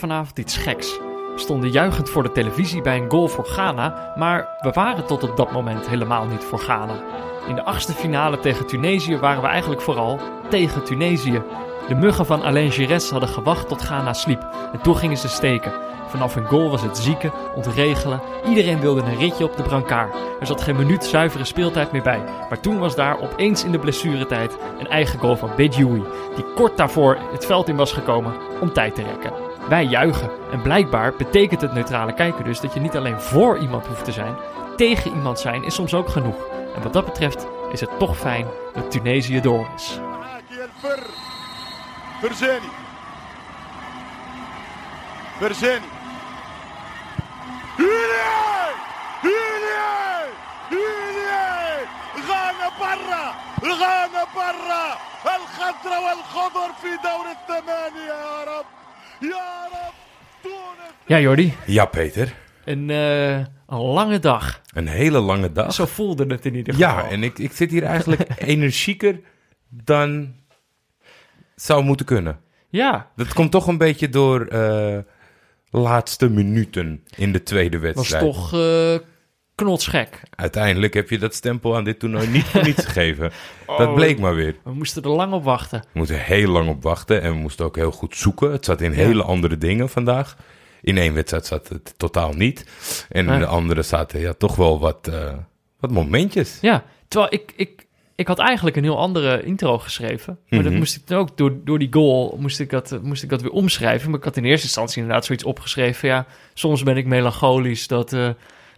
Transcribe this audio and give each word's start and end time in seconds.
vanavond 0.00 0.38
iets 0.38 0.56
geks. 0.56 0.98
We 1.34 1.38
stonden 1.38 1.70
juichend 1.70 2.10
voor 2.10 2.22
de 2.22 2.32
televisie 2.32 2.82
bij 2.82 2.96
een 2.96 3.10
goal 3.10 3.28
voor 3.28 3.44
Ghana, 3.44 4.12
maar 4.16 4.48
we 4.60 4.70
waren 4.70 5.06
tot 5.06 5.22
op 5.22 5.36
dat 5.36 5.52
moment 5.52 5.88
helemaal 5.88 6.26
niet 6.26 6.44
voor 6.44 6.58
Ghana. 6.58 6.94
In 7.48 7.54
de 7.54 7.64
achtste 7.64 7.92
finale 7.92 8.40
tegen 8.40 8.66
Tunesië 8.66 9.16
waren 9.16 9.42
we 9.42 9.48
eigenlijk 9.48 9.80
vooral 9.80 10.20
tegen 10.48 10.84
Tunesië. 10.84 11.42
De 11.88 11.94
muggen 11.94 12.26
van 12.26 12.42
Alain 12.42 12.72
Giresse 12.72 13.12
hadden 13.12 13.28
gewacht 13.30 13.68
tot 13.68 13.80
Ghana 13.80 14.12
sliep 14.12 14.46
en 14.72 14.80
toen 14.80 14.96
gingen 14.96 15.16
ze 15.16 15.28
steken. 15.28 15.72
Vanaf 16.08 16.36
een 16.36 16.46
goal 16.46 16.70
was 16.70 16.82
het 16.82 16.98
zieken, 16.98 17.32
ontregelen. 17.54 18.20
Iedereen 18.48 18.80
wilde 18.80 19.00
een 19.00 19.18
ritje 19.18 19.44
op 19.44 19.56
de 19.56 19.62
brancard. 19.62 20.14
Er 20.40 20.46
zat 20.46 20.60
geen 20.60 20.76
minuut 20.76 21.04
zuivere 21.04 21.44
speeltijd 21.44 21.92
meer 21.92 22.02
bij. 22.02 22.22
Maar 22.48 22.60
toen 22.60 22.78
was 22.78 22.94
daar 22.94 23.20
opeens 23.20 23.64
in 23.64 23.72
de 23.72 23.78
blessuretijd 23.78 24.56
een 24.78 24.88
eigen 24.88 25.18
goal 25.18 25.36
van 25.36 25.50
Bedjoui, 25.56 26.02
die 26.34 26.44
kort 26.54 26.76
daarvoor 26.76 27.18
het 27.32 27.46
veld 27.46 27.68
in 27.68 27.76
was 27.76 27.92
gekomen 27.92 28.34
om 28.60 28.72
tijd 28.72 28.94
te 28.94 29.02
rekken. 29.02 29.49
Wij 29.69 29.85
juichen 29.85 30.29
en 30.51 30.61
blijkbaar 30.61 31.13
betekent 31.17 31.61
het 31.61 31.73
neutrale 31.73 32.13
kijken 32.13 32.43
dus 32.43 32.59
dat 32.59 32.73
je 32.73 32.79
niet 32.79 32.95
alleen 32.95 33.21
voor 33.21 33.57
iemand 33.57 33.87
hoeft 33.87 34.05
te 34.05 34.11
zijn, 34.11 34.35
tegen 34.77 35.11
iemand 35.11 35.39
zijn 35.39 35.63
is 35.63 35.75
soms 35.75 35.93
ook 35.93 36.09
genoeg. 36.09 36.47
En 36.75 36.81
wat 36.83 36.93
dat 36.93 37.05
betreft 37.05 37.47
is 37.71 37.79
het 37.79 37.99
toch 37.99 38.17
fijn 38.17 38.47
dat 38.73 38.91
Tunesië 38.91 39.41
door 39.41 39.67
is. 39.75 39.99
البر 40.85 41.03
فرجاني 42.21 42.69
فرجاني 45.39 45.85
هيلي 47.77 48.73
هيلي 49.23 50.33
هيلي 50.71 51.87
غانا 52.27 52.69
برا 52.79 53.35
غانا 53.63 54.23
برا 54.35 54.97
الخضرة 55.35 55.99
والخضر 56.05 56.73
في 56.81 56.97
دور 57.03 57.25
الثمانية 57.31 58.13
يا 58.13 58.43
رب 58.43 58.45
يا 58.45 58.53
رب 58.53 58.65
تونس 58.65 58.78
Ja, 61.06 61.20
Jordi, 61.20 61.54
Ja, 61.66 61.84
Peter. 61.84 62.34
een, 62.64 62.90
eh, 62.90 63.36
een 63.36 63.46
lange 63.80 64.18
dag. 64.18 64.60
Een 64.74 64.86
hele 64.88 65.18
lange 65.20 65.52
dag. 65.52 65.74
Zo 65.74 65.86
voelde 65.86 66.26
het 66.26 66.46
in 66.46 66.54
ieder 66.54 66.74
geval. 66.74 66.88
Ja, 66.90 67.08
en 67.08 67.22
ik, 67.22 67.38
ik 67.38 67.52
zit 67.52 67.70
hier 67.70 67.82
eigenlijk 67.82 68.28
energieker 68.38 69.20
dan 69.68 70.34
zou 71.54 71.84
moeten 71.84 72.06
kunnen. 72.06 72.40
Ja, 72.68 73.10
Dat 73.16 73.32
komt 73.32 73.50
toch 73.50 73.66
een 73.66 73.78
beetje 73.78 74.08
door 74.08 74.46
eh, 74.46 74.98
laatste 75.70 76.30
minuten 76.30 77.04
in 77.16 77.32
de 77.32 77.42
tweede 77.42 77.78
was 77.78 77.86
wedstrijd. 77.94 78.24
toch 78.24 78.52
eh 78.54 78.94
knotsgek. 79.64 80.20
Uiteindelijk 80.36 80.94
heb 80.94 81.10
je 81.10 81.18
dat 81.18 81.34
stempel 81.34 81.76
aan 81.76 81.84
dit 81.84 81.98
toernooi 81.98 82.28
niet 82.28 82.44
voor 82.44 82.62
niets 82.62 82.84
gegeven. 82.90 83.30
Oh. 83.66 83.78
Dat 83.78 83.94
bleek 83.94 84.18
maar 84.18 84.34
weer. 84.34 84.56
We 84.64 84.72
moesten 84.72 85.02
er 85.02 85.08
lang 85.08 85.32
op 85.32 85.44
wachten. 85.44 85.80
We 85.80 85.98
moesten 85.98 86.20
heel 86.20 86.48
lang 86.50 86.68
op 86.68 86.82
wachten 86.82 87.22
en 87.22 87.30
we 87.32 87.36
moesten 87.38 87.64
ook 87.64 87.76
heel 87.76 87.90
goed 87.92 88.16
zoeken. 88.16 88.52
Het 88.52 88.64
zat 88.64 88.80
in 88.80 88.92
hele 88.92 89.22
andere 89.22 89.58
dingen 89.58 89.88
vandaag. 89.88 90.36
In 90.82 90.98
één 90.98 91.14
wedstrijd 91.14 91.46
zat 91.46 91.68
het 91.68 91.94
totaal 91.96 92.32
niet. 92.32 92.66
En 93.08 93.28
in 93.28 93.38
de 93.38 93.46
andere 93.46 93.82
zaten 93.82 94.20
ja, 94.20 94.32
toch 94.32 94.56
wel 94.56 94.78
wat, 94.78 95.08
eh, 95.08 95.32
wat 95.80 95.90
momentjes. 95.90 96.58
Ja, 96.60 96.84
terwijl 97.08 97.32
ik, 97.34 97.52
ik, 97.56 97.86
ik 98.14 98.26
had 98.26 98.38
eigenlijk 98.38 98.76
een 98.76 98.82
heel 98.82 98.98
andere 98.98 99.42
intro 99.42 99.78
geschreven. 99.78 100.38
Maar 100.48 100.58
dat 100.62 100.68
Mhm. 100.68 100.78
moest 100.78 100.96
ik 100.96 101.06
dan 101.06 101.18
ook, 101.18 101.36
door, 101.36 101.52
door 101.64 101.78
die 101.78 101.92
goal, 101.92 102.36
moest 102.40 102.60
ik, 102.60 102.70
dat, 102.70 102.98
moest 103.02 103.22
ik 103.22 103.28
dat 103.28 103.42
weer 103.42 103.50
omschrijven. 103.50 104.10
Maar 104.10 104.18
ik 104.18 104.24
had 104.24 104.36
in 104.36 104.44
eerste 104.44 104.64
instantie 104.66 105.00
inderdaad 105.00 105.24
zoiets 105.24 105.44
opgeschreven. 105.44 106.08
Ja, 106.08 106.26
soms 106.54 106.82
ben 106.82 106.96
ik 106.96 107.06
melancholisch 107.06 107.86
dat, 107.86 108.12
eh, 108.12 108.28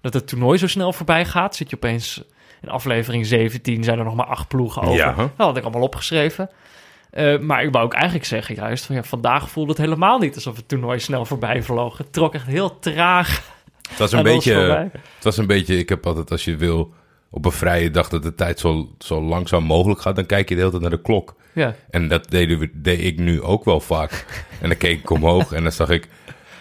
dat 0.02 0.14
het 0.14 0.28
toernooi 0.28 0.58
zo 0.58 0.66
snel 0.66 0.92
voorbij 0.92 1.24
gaat. 1.24 1.56
Zit 1.56 1.70
je 1.70 1.76
opeens 1.76 2.22
in 2.62 2.68
aflevering 2.68 3.26
17, 3.26 3.84
zijn 3.84 3.98
er 3.98 4.04
nog 4.04 4.14
maar 4.14 4.26
acht 4.26 4.48
ploegen 4.48 4.82
over. 4.82 4.96
Ja. 4.96 5.14
Dat 5.16 5.30
had 5.36 5.56
ik 5.56 5.62
allemaal 5.62 5.82
opgeschreven. 5.82 6.50
Eh, 7.10 7.38
maar 7.38 7.64
ik 7.64 7.72
wou 7.72 7.84
ook 7.84 7.94
eigenlijk 7.94 8.24
zeggen 8.24 8.54
juist 8.54 8.84
van 8.84 8.94
ja, 8.94 9.02
vandaag 9.02 9.50
voelde 9.50 9.70
het 9.70 9.80
helemaal 9.80 10.18
niet 10.18 10.34
alsof 10.34 10.56
het 10.56 10.68
toernooi 10.68 10.98
snel 10.98 11.24
voorbij 11.24 11.62
vloog. 11.62 11.98
Het 11.98 12.12
trok 12.12 12.34
echt 12.34 12.46
heel 12.46 12.78
traag 12.78 13.50
Het 13.88 13.98
was 13.98 14.12
een 14.12 14.22
beetje... 14.22 14.54
Het 14.92 15.24
was 15.24 15.36
een 15.36 15.46
beetje, 15.46 15.78
ik 15.78 15.88
heb 15.88 16.06
altijd 16.06 16.30
als 16.30 16.44
je 16.44 16.56
wil 16.56 16.92
op 17.30 17.44
een 17.44 17.52
vrije 17.52 17.90
dag 17.90 18.08
dat 18.08 18.22
de 18.22 18.34
tijd 18.34 18.60
zo, 18.60 18.88
zo 18.98 19.22
langzaam 19.22 19.64
mogelijk 19.64 20.00
gaat, 20.00 20.16
dan 20.16 20.26
kijk 20.26 20.48
je 20.48 20.54
de 20.54 20.60
hele 20.60 20.70
tijd 20.70 20.82
naar 20.82 20.90
de 20.90 21.02
klok. 21.02 21.34
Ja, 21.52 21.74
En 21.90 22.08
dat 22.08 22.26
we, 22.28 22.70
deed 22.72 23.00
ik 23.00 23.18
nu 23.18 23.42
ook 23.42 23.64
wel 23.64 23.80
vaak. 23.80 24.44
en 24.60 24.68
dan 24.68 24.78
keek 24.78 24.98
ik 24.98 25.10
omhoog 25.10 25.52
en 25.52 25.62
dan 25.62 25.72
zag 25.72 25.88
ik 25.88 26.08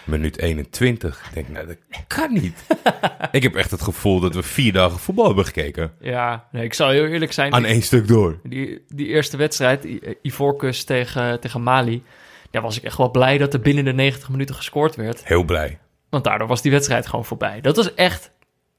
minuut 0.04 0.38
21. 0.38 1.22
Ik 1.28 1.34
denk, 1.34 1.48
nou, 1.48 1.66
dat 1.66 1.76
kan 2.06 2.32
niet. 2.32 2.64
ik 3.32 3.42
heb 3.42 3.54
echt 3.54 3.70
het 3.70 3.82
gevoel 3.82 4.20
dat 4.20 4.34
we 4.34 4.42
vier 4.42 4.72
dagen 4.72 4.98
voetbal 4.98 5.26
hebben 5.26 5.44
gekeken. 5.44 5.92
ja 6.00 6.48
nee, 6.52 6.64
ik 6.64 6.74
zal 6.74 6.88
heel 6.90 7.04
eerlijk 7.06 7.32
zijn. 7.32 7.52
Aan 7.52 7.64
één 7.64 7.82
stuk 7.82 8.08
door. 8.08 8.38
Die, 8.42 8.84
die 8.88 9.06
eerste 9.06 9.36
wedstrijd, 9.36 9.84
I- 9.84 10.00
Ivoorkust 10.22 10.86
tegen, 10.86 11.40
tegen 11.40 11.62
Mali, 11.62 12.02
daar 12.50 12.62
was 12.62 12.76
ik 12.76 12.82
echt 12.82 12.96
wel 12.96 13.10
blij 13.10 13.38
dat 13.38 13.54
er 13.54 13.60
binnen 13.60 13.84
de 13.84 13.92
90 13.92 14.28
minuten 14.28 14.54
gescoord 14.54 14.96
werd. 14.96 15.24
Heel 15.26 15.44
blij. 15.44 15.78
Want 16.10 16.24
daardoor 16.24 16.48
was 16.48 16.62
die 16.62 16.70
wedstrijd 16.72 17.06
gewoon 17.06 17.24
voorbij. 17.24 17.60
Dat 17.60 17.76
was 17.76 17.94
echt, 17.94 18.30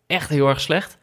echt 0.07 0.29
heel 0.29 0.47
erg 0.47 0.61
slecht. 0.61 0.97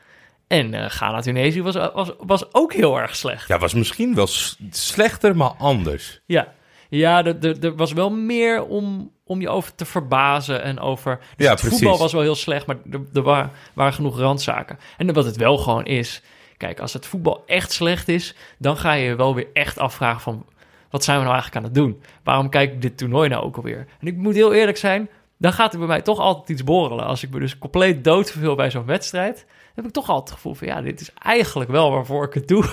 En 0.47 0.75
eh 0.75 0.91
Ghana-Tunesië 0.91 1.63
was, 1.63 1.75
was, 1.75 2.13
was 2.19 2.55
ook 2.55 2.73
heel 2.73 3.01
erg 3.01 3.17
slecht. 3.17 3.49
Ja, 3.49 3.59
was 3.59 3.75
misschien 3.75 4.15
wel 4.15 4.29
slechter, 4.71 5.37
maar 5.37 5.51
anders. 5.59 6.21
Ja, 6.27 6.53
ja 6.91 7.25
er, 7.25 7.77
was 7.77 7.93
wel 7.93 8.11
meer 8.11 8.65
om, 8.65 9.13
om 9.25 9.41
je 9.41 9.49
over 9.49 9.75
te 9.75 9.85
verbazen 9.85 10.63
en 10.63 10.81
over... 10.81 11.19
Dus 11.37 11.47
Ja, 11.47 11.53
het 11.53 11.61
precies. 11.61 11.79
voetbal 11.79 11.99
was 11.99 12.13
wel 12.13 12.23
heel 12.23 12.35
slecht, 12.35 12.67
maar 12.67 12.77
er, 12.91 13.01
er 13.13 13.23
waren, 13.23 13.51
waren 13.73 13.93
genoeg 13.93 14.19
randzaken. 14.19 14.79
En 14.97 15.13
wat 15.13 15.25
het 15.25 15.37
wel 15.37 15.59
gewoon 15.59 15.85
is... 15.85 16.23
Kijk, 16.57 16.81
als 16.81 16.93
het 16.93 17.07
voetbal 17.07 17.43
echt 17.47 17.73
slecht 17.73 18.09
is... 18.09 18.35
dan 18.59 18.77
ga 18.77 18.93
je 18.93 19.05
je 19.05 19.17
wel 19.17 19.35
weer 19.35 19.49
echt 19.53 19.79
afvragen 19.79 20.21
van... 20.21 20.47
wat 20.91 21.05
zijn 21.05 21.19
we 21.19 21.25
nou 21.25 21.35
eigenlijk 21.35 21.65
aan 21.65 21.73
het 21.73 21.81
doen? 21.81 22.03
Waarom 22.25 22.49
kijk 22.49 22.73
ik 22.73 22.83
dit 22.83 22.99
toernooi 22.99 23.29
nou 23.29 23.45
ook 23.45 23.57
alweer? 23.57 23.87
En 24.01 24.07
ik 24.07 24.17
moet 24.17 24.35
heel 24.35 24.55
eerlijk 24.55 24.77
zijn... 24.77 25.09
dan 25.39 25.53
gaat 25.53 25.73
er 25.73 25.79
bij 25.79 25.89
mij 25.89 26.03
toch 26.03 26.19
altijd 26.19 26.49
iets 26.49 26.65
borrelen. 26.65 27.05
Als 27.05 27.23
ik 27.23 27.31
me 27.31 27.41
dus 27.41 27.59
compleet 27.59 28.05
doodverveel 28.05 28.55
bij 28.55 28.71
zo'n 28.71 28.85
wedstrijd... 28.85 29.47
heb 29.75 29.85
ik 29.85 29.91
toch 29.91 30.09
altijd 30.09 30.29
het 30.29 30.37
gevoel 30.37 30.55
van... 30.55 30.67
ja, 30.67 30.81
dit 30.83 31.01
is 31.01 31.13
eigenlijk 31.23 31.71
wel 31.71 31.91
waarvoor 31.91 32.25
ik 32.25 32.35
het 32.35 32.49
doe. 32.49 32.65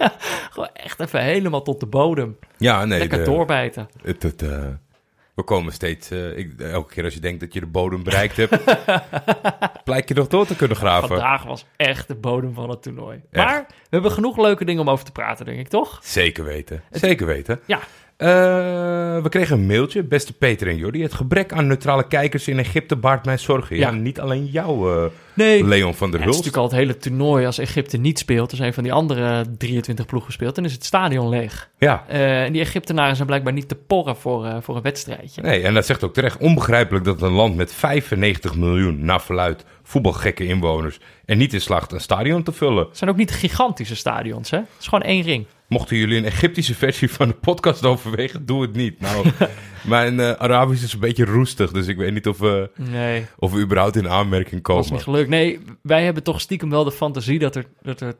Gewoon 0.52 0.68
echt 0.72 1.00
even 1.00 1.20
helemaal 1.22 1.62
tot 1.62 1.80
de 1.80 1.86
bodem. 1.86 2.38
Ja, 2.56 2.84
nee. 2.84 2.98
Lekker 2.98 3.18
de- 3.18 3.24
doorbijten. 3.24 3.88
Het, 4.02 4.22
het, 4.22 4.42
eh, 4.42 4.66
we 5.34 5.42
komen 5.42 5.72
steeds... 5.72 6.10
eh, 6.10 6.38
ik, 6.38 6.60
elke 6.60 6.92
keer 6.94 7.04
als 7.04 7.14
je 7.14 7.20
denkt 7.20 7.40
dat 7.40 7.52
je 7.52 7.60
de 7.60 7.66
bodem 7.66 8.02
bereikt 8.02 8.36
hebt... 8.36 8.58
blijk 9.84 10.08
je 10.08 10.14
nog 10.14 10.26
door 10.28 10.46
te 10.46 10.56
kunnen 10.56 10.76
graven. 10.76 11.08
Vandaag 11.08 11.42
was 11.44 11.66
echt 11.76 12.08
de 12.08 12.14
bodem 12.14 12.54
van 12.54 12.70
het 12.70 12.82
toernooi. 12.82 13.20
Echt. 13.30 13.44
Maar 13.46 13.64
we 13.68 13.74
hebben 13.90 14.10
genoeg 14.12 14.36
leuke 14.38 14.64
dingen 14.64 14.80
om 14.82 14.90
over 14.90 15.04
te 15.04 15.12
praten, 15.12 15.44
denk 15.44 15.58
ik, 15.58 15.68
toch? 15.68 15.98
Zeker 16.02 16.44
weten. 16.44 16.82
Zeker 16.90 17.26
weten. 17.26 17.60
Ja, 17.66 17.78
Eh, 18.16 18.28
we 19.22 19.28
kregen 19.28 19.58
een 19.58 19.66
mailtje, 19.66 20.02
beste 20.02 20.32
Peter 20.32 20.68
en 20.68 20.76
Jordi. 20.76 21.02
Het 21.02 21.14
gebrek 21.14 21.52
aan 21.52 21.66
neutrale 21.66 22.06
kijkers 22.06 22.48
in 22.48 22.58
Egypte 22.58 22.96
baart 22.96 23.24
mij 23.24 23.38
zorgen. 23.38 23.76
Ja, 23.76 23.88
Ja. 23.90 23.94
niet 23.94 24.20
alleen 24.20 24.44
jou, 24.46 25.10
nee. 25.34 25.64
Leon 25.64 25.94
van 25.94 26.10
der 26.10 26.20
het 26.20 26.28
is 26.28 26.34
Hulst. 26.34 26.44
natuurlijk 26.44 26.56
al 26.56 26.78
het 26.78 26.88
hele 26.88 26.96
toernooi. 26.98 27.46
Als 27.46 27.58
Egypte 27.58 27.96
niet 27.96 28.18
speelt, 28.18 28.50
dus 28.50 28.58
een 28.58 28.72
van 28.74 28.82
die 28.82 28.92
andere 28.92 29.44
23 29.58 30.06
ploegen 30.06 30.32
speelt, 30.32 30.54
dan 30.54 30.64
is 30.64 30.72
het 30.72 30.84
stadion 30.84 31.28
leeg. 31.28 31.70
Ja, 31.78 32.04
Eh, 32.08 32.42
en 32.44 32.52
die 32.52 32.60
Egyptenaren 32.60 33.14
zijn 33.14 33.26
blijkbaar 33.26 33.52
niet 33.52 33.68
te 33.68 33.74
porren 33.74 34.16
voor, 34.16 34.44
eh, 34.46 34.56
voor 34.60 34.76
een 34.76 34.82
wedstrijdje. 34.82 35.42
nee, 35.42 35.62
en 35.62 35.74
dat 35.74 35.86
zegt 35.86 36.04
ook 36.04 36.14
terecht. 36.14 36.36
Onbegrijpelijk 36.36 37.04
dat 37.04 37.22
een 37.22 37.32
land 37.32 37.56
met 37.56 37.72
95 37.74 38.56
miljoen, 38.56 39.04
naar 39.04 39.20
verluid, 39.20 39.64
voetbalgekke 39.92 40.44
inwoners... 40.46 40.98
en 41.24 41.38
niet 41.38 41.52
in 41.52 41.60
slaagt 41.60 41.92
een 41.92 42.00
stadion 42.00 42.42
te 42.42 42.52
vullen. 42.52 42.86
Het 42.88 42.98
zijn 42.98 43.10
ook 43.10 43.16
niet 43.16 43.30
gigantische 43.30 43.96
stadions, 43.96 44.50
hè? 44.50 44.56
Het 44.56 44.66
is 44.80 44.86
gewoon 44.86 45.04
één 45.04 45.22
ring. 45.22 45.46
Mochten 45.68 45.96
jullie 45.96 46.16
een 46.18 46.24
Egyptische 46.24 46.74
versie 46.74 47.10
van 47.10 47.28
de 47.28 47.34
podcast 47.34 47.84
overwegen, 47.84 48.46
doe 48.46 48.62
het 48.62 48.74
niet. 48.74 49.00
Nou, 49.00 49.26
mijn 49.82 50.20
eh, 50.20 50.30
Arabisch 50.30 50.84
is 50.84 50.92
een 50.92 51.00
beetje 51.00 51.24
roestig, 51.24 51.70
dus 51.72 51.86
ik 51.86 51.96
weet 51.96 52.12
niet 52.12 52.28
of 52.28 52.38
we, 52.38 52.70
Nee, 52.76 53.26
of 53.38 53.52
we 53.52 53.60
überhaupt 53.60 53.96
in 53.96 54.08
aanmerking 54.08 54.62
dat 54.62 54.76
is 54.76 54.80
komen. 54.82 54.92
niet 54.92 55.02
gelukt. 55.02 55.28
Nee, 55.28 55.60
wij 55.82 56.04
hebben 56.04 56.22
toch 56.22 56.40
stiekem 56.40 56.70
wel 56.70 56.84
de 56.84 56.92
fantasie 56.92 57.38
dat 57.38 57.56
er, 57.56 57.64
dat 57.82 58.00
er... 58.00 58.14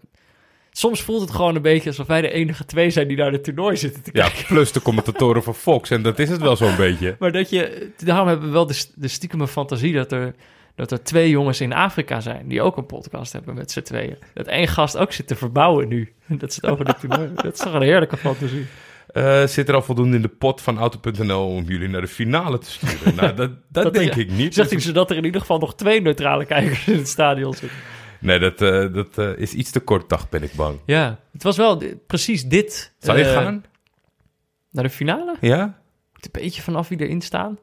Soms 0.70 1.02
voelt 1.02 1.20
het 1.20 1.30
gewoon 1.30 1.54
een 1.56 1.62
beetje 1.62 1.88
alsof 1.88 2.06
wij 2.06 2.20
de 2.20 2.30
enige 2.32 2.64
twee 2.64 2.90
zijn 2.90 3.08
die 3.08 3.16
naar 3.16 3.32
het 3.32 3.44
toernooi 3.44 3.76
zitten 3.76 4.02
te 4.02 4.10
Ja, 4.12 4.22
kijken. 4.28 4.44
plus 4.46 4.72
de 4.72 4.82
commentatoren 4.82 5.42
van 5.42 5.54
Fox, 5.54 5.90
en 5.90 6.02
dat 6.02 6.18
is 6.18 6.28
het 6.28 6.40
wel 6.40 6.56
zo'n 6.56 6.76
beetje. 6.86 7.16
Maar 7.18 7.32
dat 7.32 7.50
je, 7.50 7.90
daarom 8.04 8.28
hebben 8.28 8.46
we 8.46 8.52
wel 8.52 8.66
de, 8.66 8.84
de 8.94 9.08
stiekeme 9.08 9.48
fantasie 9.48 9.92
dat 9.92 10.12
er, 10.12 10.34
dat 10.88 10.98
er 10.98 11.04
twee 11.04 11.30
jongens 11.30 11.60
in 11.60 11.72
Afrika 11.72 12.20
zijn 12.20 12.48
die 12.48 12.62
ook 12.62 12.76
een 12.76 12.86
podcast 12.86 13.32
hebben 13.32 13.54
met 13.54 13.70
z'n 13.70 13.80
tweeën. 13.82 14.16
Dat 14.34 14.46
één 14.46 14.68
gast 14.68 14.96
ook 14.96 15.12
zit 15.12 15.26
te 15.26 15.36
verbouwen 15.36 15.88
nu. 15.88 16.12
Dat 16.28 16.54
het 16.54 16.66
over 16.66 16.84
de 16.84 16.94
toernooi. 17.00 17.30
Dat 17.42 17.52
is 17.52 17.58
toch 17.58 17.74
een 17.74 17.82
heerlijke 17.82 18.16
fantasie. 18.16 18.66
Eh, 19.06 19.46
zit 19.46 19.68
er 19.68 19.74
al 19.74 19.82
voldoende 19.82 20.16
in 20.16 20.22
de 20.22 20.28
pot 20.28 20.60
van 20.60 20.78
Auto.nl 20.78 21.46
om 21.46 21.64
jullie 21.64 21.88
naar 21.88 22.00
de 22.00 22.06
finale 22.08 22.58
te 22.58 22.70
sturen? 22.70 23.14
nou, 23.14 23.34
dat, 23.34 23.50
dat, 23.68 23.84
Dat- 23.84 23.94
denk 23.94 24.14
ik 24.14 24.30
niet. 24.30 24.54
Zegt 24.54 24.68
hij 24.68 24.76
Dus- 24.78 24.86
zodat 24.86 25.10
er 25.10 25.16
in 25.16 25.24
ieder 25.24 25.40
geval 25.40 25.58
nog 25.58 25.74
twee 25.74 26.00
neutrale 26.00 26.44
kijkers 26.44 26.86
in 26.88 26.96
het 26.96 27.08
stadion 27.08 27.54
zitten. 27.54 27.78
nee, 28.20 28.38
dat, 28.38 28.60
eh, 28.62 28.92
dat 28.92 29.18
eh, 29.18 29.36
is 29.36 29.52
iets 29.54 29.70
te 29.70 29.80
kort, 29.80 30.08
dag 30.08 30.28
ben 30.28 30.42
ik 30.42 30.52
bang. 30.52 30.78
Ja, 30.86 31.18
het 31.32 31.42
was 31.42 31.56
wel 31.56 31.82
precies 32.06 32.44
dit. 32.44 32.92
Zou 32.98 33.18
je 33.18 33.24
gaan? 33.24 33.64
Naar 34.70 34.84
de 34.84 34.90
finale? 34.90 35.36
Ja? 35.40 35.80
Een 36.20 36.28
beetje 36.32 36.62
vanaf 36.62 36.88
wie 36.88 37.00
erin 37.00 37.20
staan. 37.20 37.58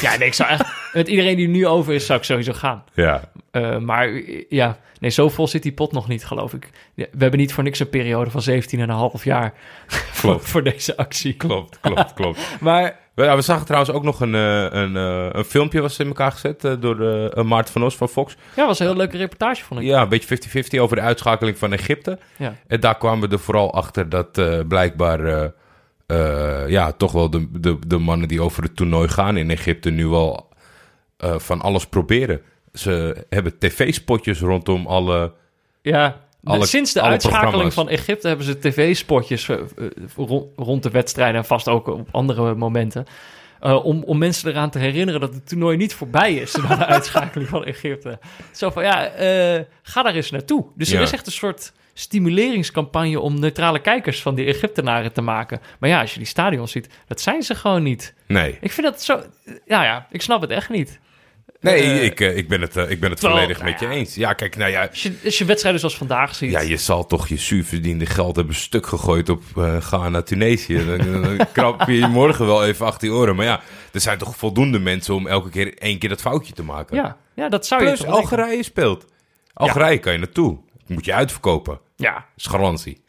Ja, 0.00 0.16
nee, 0.16 0.26
ik 0.28 0.34
zou 0.34 0.50
echt... 0.50 0.64
Met 0.92 1.08
iedereen 1.08 1.36
die 1.36 1.48
nu 1.48 1.66
over 1.66 1.94
is, 1.94 2.06
zou 2.06 2.18
ik 2.18 2.24
sowieso 2.24 2.52
gaan. 2.52 2.84
Ja. 2.94 3.30
Eh, 3.50 3.78
maar 3.78 4.08
ja, 4.48 4.78
nee, 5.00 5.10
zo 5.10 5.28
vol 5.28 5.48
zit 5.48 5.62
die 5.62 5.72
pot 5.72 5.92
nog 5.92 6.08
niet, 6.08 6.24
geloof 6.24 6.52
ik. 6.52 6.70
We 6.94 7.08
hebben 7.18 7.38
niet 7.38 7.52
voor 7.52 7.62
niks 7.64 7.78
een 7.78 7.88
periode 7.90 8.30
van 8.30 8.42
17,5 9.18 9.22
jaar 9.22 9.52
voor, 9.86 10.30
Klopt. 10.30 10.48
voor 10.48 10.62
deze 10.62 10.96
actie. 10.96 11.34
Klopt, 11.34 11.80
klopt, 11.80 12.12
klopt. 12.12 12.38
Maar 12.60 12.98
Ja, 13.14 13.36
we 13.36 13.42
zagen 13.42 13.64
trouwens 13.66 13.92
ook 13.92 14.02
nog 14.02 14.20
een, 14.20 14.34
eh, 14.34 14.66
een, 14.70 14.96
eh, 14.96 15.28
een 15.32 15.44
filmpje 15.44 15.80
was 15.80 15.98
in 15.98 16.06
elkaar 16.06 16.32
gezet 16.32 16.60
door 16.80 17.28
eh, 17.30 17.42
Maarten 17.44 17.72
van 17.72 17.84
Os 17.84 17.96
van 17.96 18.08
Fox. 18.08 18.36
Ja, 18.56 18.66
was 18.66 18.78
een 18.78 18.86
heel 18.86 18.96
leuke 18.96 19.16
reportage, 19.16 19.64
vond 19.64 19.80
ik. 19.80 19.86
Ja, 19.86 20.02
een 20.02 20.08
beetje 20.08 20.26
50-50 20.28 20.78
over 20.80 20.96
de 20.96 21.02
uitschakeling 21.02 21.58
van 21.58 21.72
Egypte. 21.72 22.18
Ja. 22.36 22.54
En 22.66 22.80
daar 22.80 22.96
kwamen 22.98 23.28
we 23.28 23.34
er 23.34 23.40
vooral 23.42 23.74
achter 23.74 24.08
dat 24.08 24.42
blijkbaar 24.68 25.52
eh, 26.06 26.68
ja, 26.68 26.92
toch 26.92 27.12
wel 27.12 27.30
de, 27.30 27.48
de, 27.60 27.78
de 27.86 27.98
mannen 27.98 28.28
die 28.28 28.42
over 28.42 28.62
het 28.62 28.76
toernooi 28.76 29.08
gaan 29.08 29.36
in 29.36 29.50
Egypte 29.50 29.90
nu 29.90 30.06
wel 30.06 30.48
eh, 31.16 31.38
van 31.38 31.60
alles 31.60 31.86
proberen. 31.86 32.40
Ze 32.72 33.24
hebben 33.28 33.58
tv-spotjes 33.58 34.40
rondom 34.40 34.86
alle... 34.86 35.32
Ja, 35.82 36.20
Alle- 36.44 36.66
sinds 36.66 36.92
de 36.92 37.00
uitschakeling 37.02 37.72
van 37.72 37.88
Egypte 37.88 38.28
hebben 38.28 38.46
ze 38.46 38.58
tv-spotjes 38.58 39.48
eh, 39.48 39.58
rond, 40.16 40.46
rond 40.56 40.82
de 40.82 40.90
wedstrijden 40.90 41.36
en 41.36 41.44
vast 41.44 41.68
ook 41.68 41.86
op 41.86 42.08
andere 42.10 42.54
momenten. 42.54 43.04
om, 43.60 44.02
om 44.02 44.18
mensen 44.18 44.50
eraan 44.50 44.70
te 44.70 44.78
herinneren 44.78 45.20
dat 45.20 45.34
het 45.34 45.48
toernooi 45.48 45.76
niet 45.76 45.94
voorbij 45.94 46.34
is 46.34 46.54
na 46.54 46.76
de 46.76 46.86
uitschakeling 46.96 47.48
van 47.48 47.64
Egypte. 47.64 48.18
Zo 48.52 48.70
van, 48.70 48.82
ja, 48.82 49.10
ga 49.82 50.02
daar 50.02 50.14
eens 50.14 50.30
naartoe. 50.30 50.66
Dus 50.74 50.92
er 50.92 51.00
is 51.00 51.12
echt 51.12 51.26
een 51.26 51.32
soort 51.32 51.72
stimuleringscampagne 51.98 53.20
om 53.20 53.40
neutrale 53.40 53.80
kijkers 53.80 54.22
van 54.22 54.34
die 54.34 54.46
Egyptenaren 54.46 55.12
te 55.12 55.20
maken. 55.20 55.60
Maar 55.78 55.90
ja, 55.90 56.00
als 56.00 56.12
je 56.12 56.18
die 56.18 56.26
stadions 56.28 56.72
ziet, 56.72 56.88
dat 57.06 57.20
zijn 57.20 57.42
ze 57.42 57.54
gewoon 57.54 57.82
niet. 57.82 58.14
Nee, 58.26 58.58
Ik 58.60 58.72
vind 58.72 58.86
dat 58.86 59.02
zo... 59.02 59.22
Ja, 59.66 59.84
ja, 59.84 60.06
ik 60.10 60.22
snap 60.22 60.40
het 60.40 60.50
echt 60.50 60.68
niet. 60.68 60.98
nee 61.60 61.82
Eh, 61.82 62.04
ik, 62.04 62.20
eh, 62.20 62.36
ik 62.36 62.48
ben 62.48 62.60
het, 62.60 62.76
eh, 62.76 62.90
ik 62.90 63.00
ben 63.00 63.10
het 63.10 63.20
terwijl, 63.20 63.40
volledig 63.40 63.62
nou 63.62 63.70
met 63.70 63.80
je 63.80 63.86
ja. 63.86 63.92
eens. 63.92 64.14
Ja, 64.14 64.32
kijk, 64.32 64.56
nou 64.56 64.70
ja, 64.70 64.86
Als 64.86 65.02
je, 65.02 65.12
als 65.24 65.38
je 65.38 65.44
wedstrijden 65.44 65.80
zoals 65.80 65.96
vandaag 65.96 66.34
ziet... 66.34 66.50
Ja, 66.50 66.60
je 66.60 66.76
zal 66.76 67.06
toch 67.06 67.28
je 67.28 67.36
zuurverdiende 67.36 68.06
geld 68.06 68.36
hebben 68.36 68.54
stuk 68.54 68.86
gegooid 68.86 69.28
op 69.28 69.42
eh 69.56 69.76
Ghana, 69.76 70.22
Tunesië. 70.22 70.84
Dan, 70.84 71.22
dan 71.22 71.38
krap 71.52 71.86
je 71.86 71.98
je 71.98 72.06
morgen 72.06 72.46
wel 72.46 72.64
even 72.64 72.86
achter 72.86 73.08
je 73.08 73.14
oren. 73.14 73.36
Maar 73.36 73.46
ja, 73.46 73.60
er 73.92 74.00
zijn 74.00 74.18
toch 74.18 74.36
voldoende 74.36 74.78
mensen 74.78 75.14
om 75.14 75.26
elke 75.26 75.50
keer 75.50 75.78
één 75.78 75.98
keer 75.98 76.08
dat 76.08 76.20
foutje 76.20 76.52
te 76.52 76.62
maken. 76.62 76.96
ja, 76.96 77.16
ja, 77.34 77.48
dat 77.48 77.66
zou 77.66 77.82
je 77.82 77.86
Plus 77.86 78.00
denken. 78.00 78.18
Algerije 78.18 78.62
speelt. 78.62 79.06
Algerije 79.52 79.98
kan 79.98 80.12
je 80.12 80.18
naartoe. 80.18 80.58
Moet 80.86 81.04
je 81.04 81.14
uitverkopen. 81.14 81.80
Ja, 81.96 82.26
is 82.36 82.46
garantie. 82.46 83.02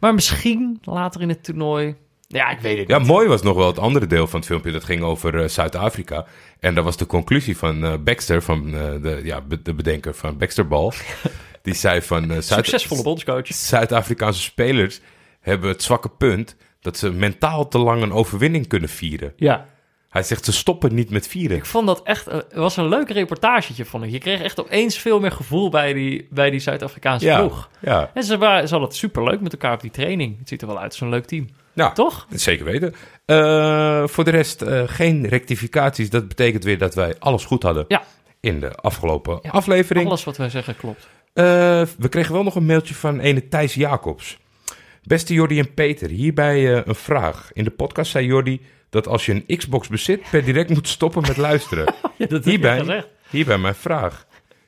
maar 0.00 0.14
misschien 0.14 0.78
later 0.82 1.20
in 1.20 1.28
het 1.28 1.44
toernooi... 1.44 1.96
Ja, 2.28 2.50
ik 2.50 2.60
weet 2.60 2.78
het 2.78 2.88
Ja, 2.88 2.98
niet. 2.98 3.06
mooi 3.06 3.28
was 3.28 3.42
nog 3.42 3.56
wel 3.56 3.66
het 3.66 3.78
andere 3.78 4.06
deel 4.06 4.26
van 4.26 4.38
het 4.38 4.48
filmpje. 4.48 4.70
Dat 4.72 4.84
ging 4.84 5.02
over 5.02 5.40
eh, 5.42 5.48
Zuid-Afrika. 5.48 6.26
En 6.60 6.74
dat 6.74 6.84
was 6.84 6.96
de 6.96 7.06
conclusie 7.06 7.56
van 7.56 7.84
eh, 7.84 7.94
Baxter, 8.04 8.42
van, 8.42 8.66
eh, 8.74 9.02
de, 9.02 9.20
ja, 9.24 9.40
be- 9.40 9.62
de 9.62 9.74
bedenker 9.74 10.14
van 10.14 10.38
Baxterbal. 10.38 10.92
Die 11.62 11.74
zei 11.74 12.02
van... 12.02 12.26
Zuid- 12.28 12.44
Succesvolle 12.44 13.02
bondscoach. 13.02 13.46
Zuid-Afrikaanse 13.46 14.40
spelers 14.42 15.00
hebben 15.40 15.68
het 15.70 15.82
zwakke 15.82 16.08
punt 16.08 16.56
dat 16.80 16.96
ze 16.98 17.10
mentaal 17.12 17.68
te 17.68 17.78
lang 17.78 18.02
een 18.02 18.12
overwinning 18.12 18.66
kunnen 18.66 18.88
vieren. 18.88 19.32
Ja, 19.36 19.66
Hij 20.12 20.22
zegt 20.22 20.44
ze 20.44 20.52
stoppen 20.52 20.94
niet 20.94 21.10
met 21.10 21.28
vieren. 21.28 21.56
ik 21.56 21.64
vond 21.66 21.86
dat 21.86 22.02
echt... 22.02 22.24
Het 22.24 22.54
was 22.54 22.76
een 22.76 22.88
leuk 22.88 23.10
reportagetje, 23.10 23.84
vond 23.84 24.04
ik. 24.04 24.10
Je 24.10 24.18
kreeg 24.18 24.42
echt 24.42 24.60
opeens 24.60 24.98
veel 24.98 25.20
meer 25.20 25.32
gevoel 25.32 25.70
bij 25.70 25.92
die, 25.92 26.26
bij 26.30 26.50
die 26.50 26.60
Zuid-Afrikaanse 26.60 27.26
Ja, 27.26 27.38
ploeg. 27.38 27.68
ja. 27.80 28.10
En 28.14 28.22
ze, 28.24 28.38
waren, 28.38 28.64
ze 28.64 28.70
hadden 28.70 28.88
het 28.88 28.98
superleuk 28.98 29.40
met 29.40 29.52
elkaar 29.52 29.72
op 29.74 29.80
die 29.80 29.90
training. 29.90 30.38
Het 30.38 30.48
ziet 30.48 30.60
er 30.60 30.66
wel 30.66 30.78
uit 30.78 31.00
een 31.00 31.08
leuk 31.08 31.24
team. 31.24 31.48
ja 31.72 31.92
Toch? 31.92 32.26
zeker 32.30 32.64
weten. 32.64 32.94
Eh, 33.24 34.06
voor 34.06 34.24
de 34.24 34.30
rest 34.30 34.62
eh, 34.62 34.82
geen 34.86 35.26
rectificaties. 35.28 36.10
Dat 36.10 36.28
betekent 36.28 36.64
weer 36.64 36.78
dat 36.78 36.94
wij 36.94 37.14
alles 37.18 37.44
goed 37.44 37.62
hadden 37.62 37.84
Ja. 37.88 38.02
in 38.40 38.60
de 38.60 38.74
afgelopen 38.74 39.38
Ja, 39.42 39.50
aflevering. 39.50 40.06
Alles 40.06 40.24
wat 40.24 40.36
wij 40.36 40.48
zeggen 40.48 40.76
klopt. 40.76 41.08
Eh, 41.32 41.44
we 41.98 42.08
kregen 42.08 42.32
wel 42.34 42.42
nog 42.42 42.54
een 42.54 42.66
mailtje 42.66 42.94
van 42.94 43.20
ene 43.20 43.48
Thijs 43.48 43.74
Jacobs. 43.74 44.38
Beste 45.02 45.34
Jordi 45.34 45.58
en 45.58 45.74
Peter, 45.74 46.08
hierbij 46.10 46.74
eh, 46.74 46.80
een 46.84 46.94
vraag. 46.94 47.50
In 47.52 47.64
de 47.64 47.70
podcast 47.70 48.10
zei 48.10 48.26
Jordi 48.26 48.60
dat 48.92 49.08
als 49.08 49.26
je 49.26 49.42
een 49.46 49.56
Xbox 49.56 49.88
bezit, 49.88 50.30
per 50.30 50.44
direct 50.44 50.70
moet 50.70 50.88
stoppen 50.88 51.22
met 51.22 51.36
luisteren. 51.36 51.84
Ja, 52.16 52.26
dat 52.28 52.44
heb 52.44 52.44
Hierbij, 52.44 53.04
hierbij 53.30 53.58
mijn 53.58 53.74
vraag. 53.74 54.26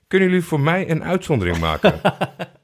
Kunnen 0.09 0.29
jullie 0.29 0.45
voor 0.45 0.61
mij 0.61 0.91
een 0.91 1.05
uitzondering 1.05 1.59
maken? 1.59 2.01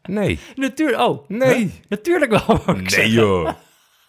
Nee. 0.02 0.38
Natuurlijk, 0.54 1.00
oh. 1.00 1.28
Nee. 1.28 1.56
Huh? 1.56 1.70
Natuurlijk 1.88 2.30
wel. 2.30 2.62
Nee 2.76 3.10
joh. 3.10 3.50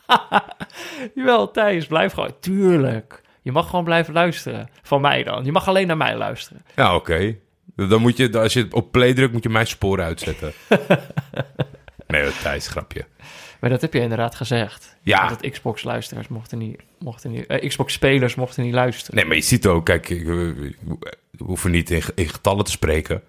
Jawel, 1.15 1.51
Thijs, 1.51 1.85
blijf 1.85 2.13
gewoon. 2.13 2.33
Tuurlijk. 2.39 3.21
Je 3.41 3.51
mag 3.51 3.69
gewoon 3.69 3.85
blijven 3.85 4.13
luisteren. 4.13 4.69
Van 4.81 5.01
mij 5.01 5.23
dan. 5.23 5.45
Je 5.45 5.51
mag 5.51 5.67
alleen 5.67 5.87
naar 5.87 5.97
mij 5.97 6.17
luisteren. 6.17 6.65
Ja, 6.75 6.95
oké. 6.95 7.37
Dan 7.75 8.01
moet 8.01 8.17
je, 8.17 8.39
als 8.39 8.53
je 8.53 8.67
op 8.71 8.91
play 8.91 9.13
drukt, 9.13 9.33
moet 9.33 9.43
je 9.43 9.49
mijn 9.49 9.67
sporen 9.67 10.05
uitzetten. 10.05 10.53
Nee, 12.11 12.23
dat 12.23 12.41
Thijs, 12.41 12.67
grapje. 12.67 13.05
Maar 13.59 13.69
dat 13.69 13.81
heb 13.81 13.93
je 13.93 13.99
inderdaad 13.99 14.35
gezegd. 14.35 14.95
Ja. 15.01 15.27
Dat 15.27 15.49
Xbox-luisteraars 15.49 16.27
mochten 16.27 16.57
niet... 16.57 16.79
Mochten 16.99 17.31
niet 17.31 17.45
eh, 17.45 17.67
Xbox-spelers 17.67 18.35
mochten 18.35 18.63
niet 18.63 18.73
luisteren. 18.73 19.15
Nee, 19.15 19.25
maar 19.25 19.35
je 19.35 19.41
ziet 19.41 19.67
ook, 19.67 19.85
kijk, 19.85 20.07
we, 20.07 20.75
hoeven 21.37 21.71
niet 21.71 21.89
in, 21.89 22.03
in 22.15 22.29
getallen 22.29 22.65
te 22.65 22.71
spreken. 22.71 23.23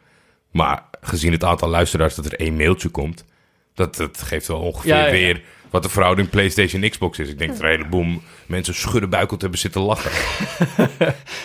Maar 0.50 0.84
gezien 1.00 1.32
het 1.32 1.44
aantal 1.44 1.68
luisteraars 1.68 2.14
dat 2.14 2.26
er 2.26 2.34
één 2.34 2.56
mailtje 2.56 2.88
komt, 2.88 3.24
dat, 3.74 3.96
dat 3.96 4.22
geeft 4.22 4.46
wel 4.46 4.60
ongeveer 4.60 4.94
Ja, 4.94 4.98
ja, 4.98 5.04
ja. 5.06 5.10
weer 5.10 5.42
wat 5.72 5.82
de 5.82 5.88
verhouding 5.88 6.30
PlayStation 6.30 6.88
Xbox 6.88 7.18
is. 7.18 7.28
Ik 7.28 7.38
denk 7.38 7.50
dat 7.50 7.58
er 7.60 7.64
een 7.64 7.70
heleboel 7.70 8.22
mensen 8.46 8.74
schuddenbuikeld 8.74 9.40
hebben 9.40 9.58
zitten 9.58 9.80
lachen. 9.80 10.10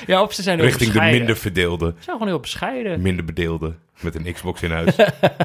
Ja, 0.07 0.21
of 0.21 0.33
ze 0.33 0.41
zijn 0.41 0.57
heel 0.57 0.67
richting 0.67 0.91
de 0.91 1.01
minder 1.01 1.37
verdeelde, 1.37 1.85
Ze 1.85 2.03
zijn 2.03 2.17
gewoon 2.17 2.31
heel 2.31 2.39
bescheiden. 2.39 3.01
minder 3.01 3.25
bedeelde 3.25 3.73
met 3.99 4.15
een 4.15 4.33
Xbox 4.33 4.61
in 4.61 4.71
huis. 4.71 4.95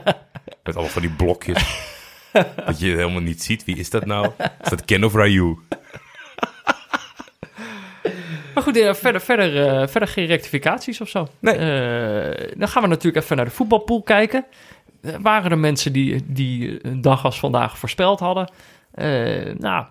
met 0.64 0.75
allemaal 0.75 0.93
van 0.93 1.02
die 1.02 1.11
blokjes. 1.11 1.90
dat 2.67 2.81
je 2.81 2.87
helemaal 2.87 3.20
niet 3.20 3.43
ziet. 3.43 3.64
Wie 3.64 3.76
is 3.76 3.90
dat 3.90 4.06
nou? 4.06 4.31
Is 4.62 4.70
dat 4.70 4.85
Ken 4.85 5.05
of 5.05 5.14
Ryu? 5.14 5.56
Maar 8.55 8.62
goed, 8.62 8.76
eh, 8.76 8.94
verder, 8.94 9.20
verder, 9.20 9.67
eh, 9.67 9.88
verder 9.88 10.08
geen 10.08 10.26
rectificaties 10.26 11.00
of 11.00 11.08
zo. 11.08 11.28
Nee. 11.38 11.55
Eh, 11.55 12.52
dan 12.56 12.69
gaan 12.69 12.82
we 12.82 12.88
natuurlijk 12.88 13.25
even 13.25 13.37
naar 13.37 13.44
de 13.44 13.50
voetbalpool 13.50 14.02
kijken. 14.02 14.45
Waren 15.21 15.50
er 15.50 15.59
mensen 15.59 15.92
die, 15.92 16.23
die 16.26 16.87
een 16.87 17.00
dag 17.00 17.25
als 17.25 17.38
vandaag 17.38 17.78
voorspeld 17.78 18.21
hadden? 18.21 18.50
Eh, 18.92 19.54
nou, 19.58 19.84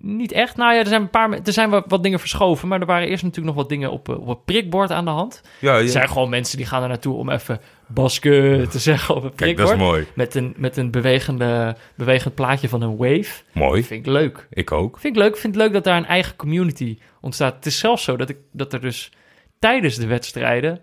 niet 0.00 0.32
echt. 0.32 0.56
Nou 0.56 0.72
ja, 0.72 0.78
er 0.80 0.86
zijn, 0.86 1.02
een 1.02 1.10
paar, 1.10 1.32
er 1.32 1.52
zijn 1.52 1.70
wat, 1.70 1.84
wat 1.88 2.02
dingen 2.02 2.20
verschoven. 2.20 2.68
Maar 2.68 2.80
er 2.80 2.86
waren 2.86 3.08
eerst 3.08 3.22
natuurlijk 3.22 3.54
nog 3.54 3.62
wat 3.62 3.68
dingen 3.68 3.90
op, 3.90 4.08
eh, 4.08 4.20
op 4.20 4.26
het 4.28 4.44
prikbord 4.44 4.90
aan 4.90 5.04
de 5.04 5.10
hand. 5.10 5.42
Ja, 5.58 5.76
Er 5.78 5.88
zijn 5.88 6.08
gewoon 6.08 6.28
mensen 6.28 6.56
die 6.56 6.66
gaan 6.66 6.82
er 6.82 6.88
naartoe 6.88 7.16
om 7.16 7.30
even 7.30 7.60
basken 7.86 8.68
te 8.68 8.78
zeggen 8.78 9.14
op 9.14 9.22
het 9.22 9.34
Kijk, 9.34 9.56
dat 9.56 9.66
prikbord. 9.66 9.90
is 9.90 9.92
mooi. 9.92 10.06
Met 10.14 10.34
een, 10.34 10.54
met 10.56 10.76
een 10.76 10.90
bewegende, 10.90 11.76
bewegend 11.94 12.34
plaatje 12.34 12.68
van 12.68 12.82
een 12.82 12.96
wave. 12.96 13.42
Mooi. 13.52 13.82
Vind 13.84 14.06
ik 14.06 14.12
leuk. 14.12 14.46
Ik 14.50 14.72
ook. 14.72 14.98
Vind 14.98 15.16
ik 15.16 15.22
leuk. 15.22 15.36
Vind 15.36 15.54
het 15.54 15.62
leuk 15.64 15.72
dat 15.72 15.84
daar 15.84 15.96
een 15.96 16.06
eigen 16.06 16.36
community 16.36 16.98
ontstaat. 17.20 17.54
Het 17.54 17.66
is 17.66 17.78
zelfs 17.78 18.04
zo 18.04 18.16
dat, 18.16 18.28
ik, 18.28 18.36
dat 18.52 18.72
er 18.72 18.80
dus 18.80 19.12
tijdens 19.58 19.96
de 19.96 20.06
wedstrijden 20.06 20.80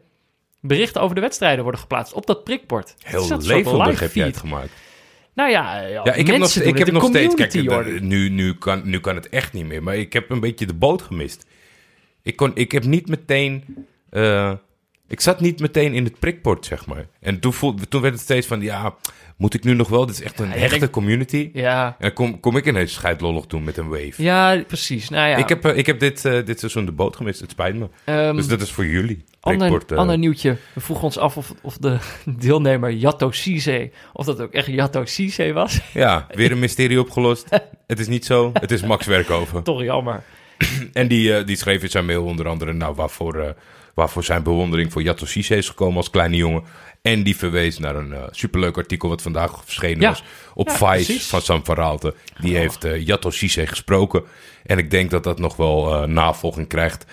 berichten 0.61 1.01
over 1.01 1.15
de 1.15 1.21
wedstrijden 1.21 1.63
worden 1.63 1.81
geplaatst 1.81 2.13
op 2.13 2.25
dat 2.25 2.43
prikbord. 2.43 2.95
Heel 3.03 3.27
dat 3.27 3.45
levendig 3.45 3.99
heb 3.99 4.09
feed. 4.09 4.25
het 4.25 4.37
gemaakt. 4.37 4.71
Nou 5.39 5.51
ja, 5.51 5.79
ja, 5.81 6.01
Ja, 6.03 6.13
ik 6.13 6.27
heb 6.27 6.37
nog, 6.37 6.55
ik 6.55 6.77
heb 6.77 6.91
nog 6.91 7.05
steeds. 7.05 7.35
Kijk, 7.35 7.51
de- 7.51 7.73
hoor. 7.73 8.01
nu, 8.01 8.29
nu, 8.29 8.53
kan, 8.53 8.81
nu 8.85 8.99
kan 8.99 9.15
het 9.15 9.29
echt 9.29 9.53
niet 9.53 9.65
meer. 9.65 9.83
Maar 9.83 9.97
ik 9.97 10.13
heb 10.13 10.29
een 10.29 10.39
beetje 10.39 10.65
de 10.65 10.73
boot 10.73 11.01
gemist. 11.01 11.45
Ik, 12.23 12.35
kon, 12.35 12.51
ik 12.53 12.71
heb 12.71 12.83
niet 12.83 13.07
meteen. 13.07 13.63
eh, 14.09 14.53
ik 15.09 15.21
zat 15.21 15.39
niet 15.39 15.59
meteen 15.59 15.93
in 15.93 16.03
het 16.03 16.19
prikbord, 16.19 16.65
zeg 16.65 16.85
maar. 16.85 17.05
En 17.19 17.39
toen, 17.39 17.53
voel, 17.53 17.75
toen 17.89 18.01
werd 18.01 18.13
het 18.13 18.23
steeds 18.23 18.47
van: 18.47 18.61
ja, 18.61 18.95
moet 19.37 19.53
ik 19.53 19.63
nu 19.63 19.73
nog 19.73 19.89
wel? 19.89 20.05
Dit 20.05 20.15
is 20.15 20.21
echt 20.21 20.39
een 20.39 20.47
Ja, 20.49 20.55
hechte 20.55 20.89
community. 20.89 21.49
Ja, 21.53 21.85
En 21.87 21.95
dan 21.99 22.13
kom, 22.13 22.39
kom 22.39 22.57
ik 22.57 22.65
ineens 22.65 22.93
scheidlollig 22.93 23.45
doen 23.45 23.63
met 23.63 23.77
een 23.77 23.87
wave. 23.89 24.23
ja, 24.23 24.63
precies. 24.67 25.09
Nou 25.09 25.29
ja, 25.29 25.35
Ik 25.37 25.49
heb, 25.49 25.65
eh, 25.65 25.77
ik 25.77 25.85
heb 25.85 25.99
dit, 25.99 26.25
eh, 26.25 26.45
dit 26.45 26.59
seizoen 26.59 26.85
de 26.85 26.91
boot 26.91 27.15
gemist. 27.15 27.39
Het 27.39 27.51
spijt 27.51 27.75
me. 27.75 27.89
ehm, 28.05 28.35
dus 28.35 28.47
dat 28.47 28.61
is 28.61 28.71
voor 28.71 28.85
jullie. 28.85 29.23
ander, 29.39 29.81
eh, 29.87 29.97
ander 29.97 30.17
nieuwtje. 30.17 30.57
We 30.73 30.79
vroegen 30.81 31.05
ons 31.05 31.17
af 31.17 31.37
of, 31.37 31.53
of 31.61 31.77
de 31.77 31.97
deelnemer 32.39 32.91
Jatto 32.91 33.31
Cisse, 33.31 33.91
of 34.13 34.25
dat 34.25 34.41
ook 34.41 34.53
echt 34.53 34.67
Jatto 34.67 35.05
Cisse 35.05 35.53
was. 35.53 35.79
Ja, 35.93 36.27
weer 36.33 36.51
een 36.51 36.59
mysterie 36.59 36.99
opgelost. 36.99 37.47
het 37.87 37.99
is 37.99 38.07
niet 38.07 38.25
zo. 38.25 38.49
Het 38.53 38.71
is 38.71 38.81
Max 38.83 39.05
Werkhoven. 39.05 39.63
Toch 39.73 39.83
jammer. 39.83 40.23
En 40.93 41.07
die, 41.07 41.43
die 41.43 41.55
schreef 41.55 41.83
in 41.83 41.89
zijn 41.89 42.05
mail 42.05 42.23
onder 42.23 42.47
andere 42.47 42.73
nou, 42.73 42.95
waarvoor, 42.95 43.55
waarvoor 43.99 44.23
zijn 44.23 44.43
bewondering 44.43 44.91
voor 44.91 45.01
Jato 45.03 45.25
Cisse 45.25 45.55
is 45.55 45.69
gekomen 45.69 45.97
als 45.97 46.09
kleine 46.09 46.35
jongen. 46.35 46.63
En 47.01 47.23
die 47.23 47.35
verwees 47.35 47.79
naar 47.79 47.95
een 47.95 48.13
eh, 48.13 48.23
superleuk 48.31 48.77
artikel 48.77 49.09
wat 49.09 49.21
vandaag 49.21 49.61
verschenen 49.65 50.01
Ja. 50.01 50.09
was 50.09 50.23
op 50.53 50.67
Ja, 50.67 50.73
Vice 50.73 51.05
precies. 51.05 51.27
van 51.27 51.41
Sam 51.41 51.65
van 51.65 51.75
Raalte. 51.75 52.13
Die 52.39 52.53
Oh. 52.53 52.59
heeft 52.59 52.83
eh 52.83 53.05
Jato 53.05 53.29
Cisse 53.29 53.67
gesproken. 53.67 54.23
En 54.65 54.77
ik 54.77 54.91
denk 54.91 55.09
dat 55.11 55.23
dat 55.23 55.39
nog 55.39 55.55
wel 55.55 55.93
eh, 55.93 56.07
navolging 56.07 56.67
krijgt. 56.67 57.05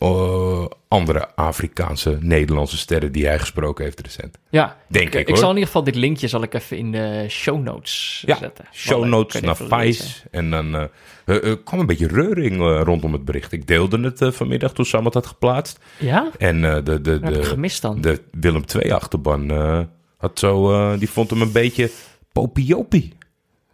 Eh, 0.00 0.64
andere 0.88 1.34
Afrikaanse, 1.34 2.18
Nederlandse 2.20 2.76
sterren 2.78 3.12
die 3.12 3.26
hij 3.26 3.38
gesproken 3.38 3.84
heeft 3.84 4.00
recent. 4.00 4.38
Ja, 4.50 4.76
Denk 4.86 5.06
ik, 5.06 5.14
ik, 5.20 5.28
hoor. 5.28 5.36
zal 5.36 5.48
in 5.48 5.54
ieder 5.54 5.66
geval 5.66 5.84
dit 5.84 5.94
linkje 5.94 6.28
zal 6.28 6.42
ik 6.42 6.54
even 6.54 6.76
in 6.76 6.92
de 6.92 7.26
show 7.28 7.62
notes 7.62 8.22
Ja, 8.26 8.36
zetten. 8.36 8.64
show 8.72 9.04
notes 9.04 9.40
naar. 9.40 9.56
Vice. 9.56 10.28
En 10.30 10.50
dan 10.50 10.74
eh, 10.74 11.50
eh, 11.50 11.56
kwam 11.64 11.80
een 11.80 11.86
beetje 11.86 12.06
reuring 12.06 12.82
rondom 12.84 13.12
het 13.12 13.24
bericht. 13.24 13.52
Ik 13.52 13.66
deelde 13.66 14.00
het 14.00 14.34
vanmiddag 14.34 14.72
toen 14.72 14.84
Sam 14.84 15.04
het 15.04 15.14
had 15.14 15.26
geplaatst. 15.26 15.78
Ja? 15.98 16.30
En 16.38 16.60
de, 16.60 16.82
de, 16.82 17.00
Dat 17.00 17.20
heb 17.22 17.28
ik 17.28 17.34
de, 17.34 17.42
gemist 17.42 17.82
dan. 17.82 18.00
de 18.00 18.20
Willem 18.30 18.64
II-achterban 18.74 19.50
eh, 19.50 19.80
had 20.16 20.38
zo, 20.38 20.96
die 20.98 21.10
vond 21.10 21.30
hem 21.30 21.40
een 21.42 21.52
beetje 21.52 21.90
popiopie. 22.32 23.12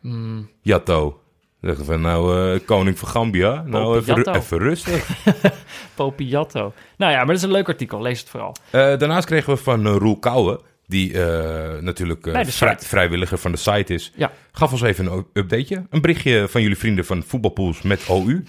Hmm. 0.00 0.49
Jatto. 0.62 1.21
Dachten 1.66 1.85
van, 1.85 2.00
nou, 2.00 2.52
eh, 2.54 2.61
koning 2.66 2.99
van 2.99 3.08
Gambia, 3.08 3.62
nou 3.66 3.99
even, 3.99 4.35
even 4.35 4.58
rustig. 4.58 5.08
Popiatto. 5.94 6.73
Nou 6.96 7.12
ja, 7.12 7.16
maar 7.18 7.26
dat 7.26 7.37
is 7.37 7.42
een 7.42 7.50
leuk 7.50 7.68
artikel. 7.68 8.02
Lees 8.02 8.20
het 8.20 8.28
vooral. 8.28 8.54
Eh, 8.70 8.80
daarnaast 8.80 9.26
kregen 9.26 9.52
we 9.54 9.58
van 9.58 9.87
eh, 9.87 9.94
Roel 9.99 10.18
Kouwen, 10.18 10.61
die 10.87 11.18
natuurlijk 11.80 12.28
vrij- 12.46 12.76
vrijwilliger 12.78 13.38
van 13.38 13.52
de 13.52 13.58
site 13.58 13.94
is. 13.94 14.12
Ja. 14.16 14.32
Gaf 14.52 14.73
ons 14.73 14.82
even 14.82 15.06
een 15.12 15.26
updateje. 15.32 15.87
Een 15.90 16.00
berichtje 16.00 16.49
van 16.49 16.62
jullie 16.62 16.76
vrienden 16.78 17.04
van 17.04 17.23
Voetbalpools 17.26 17.82
met 17.82 18.06
OU. 18.08 18.44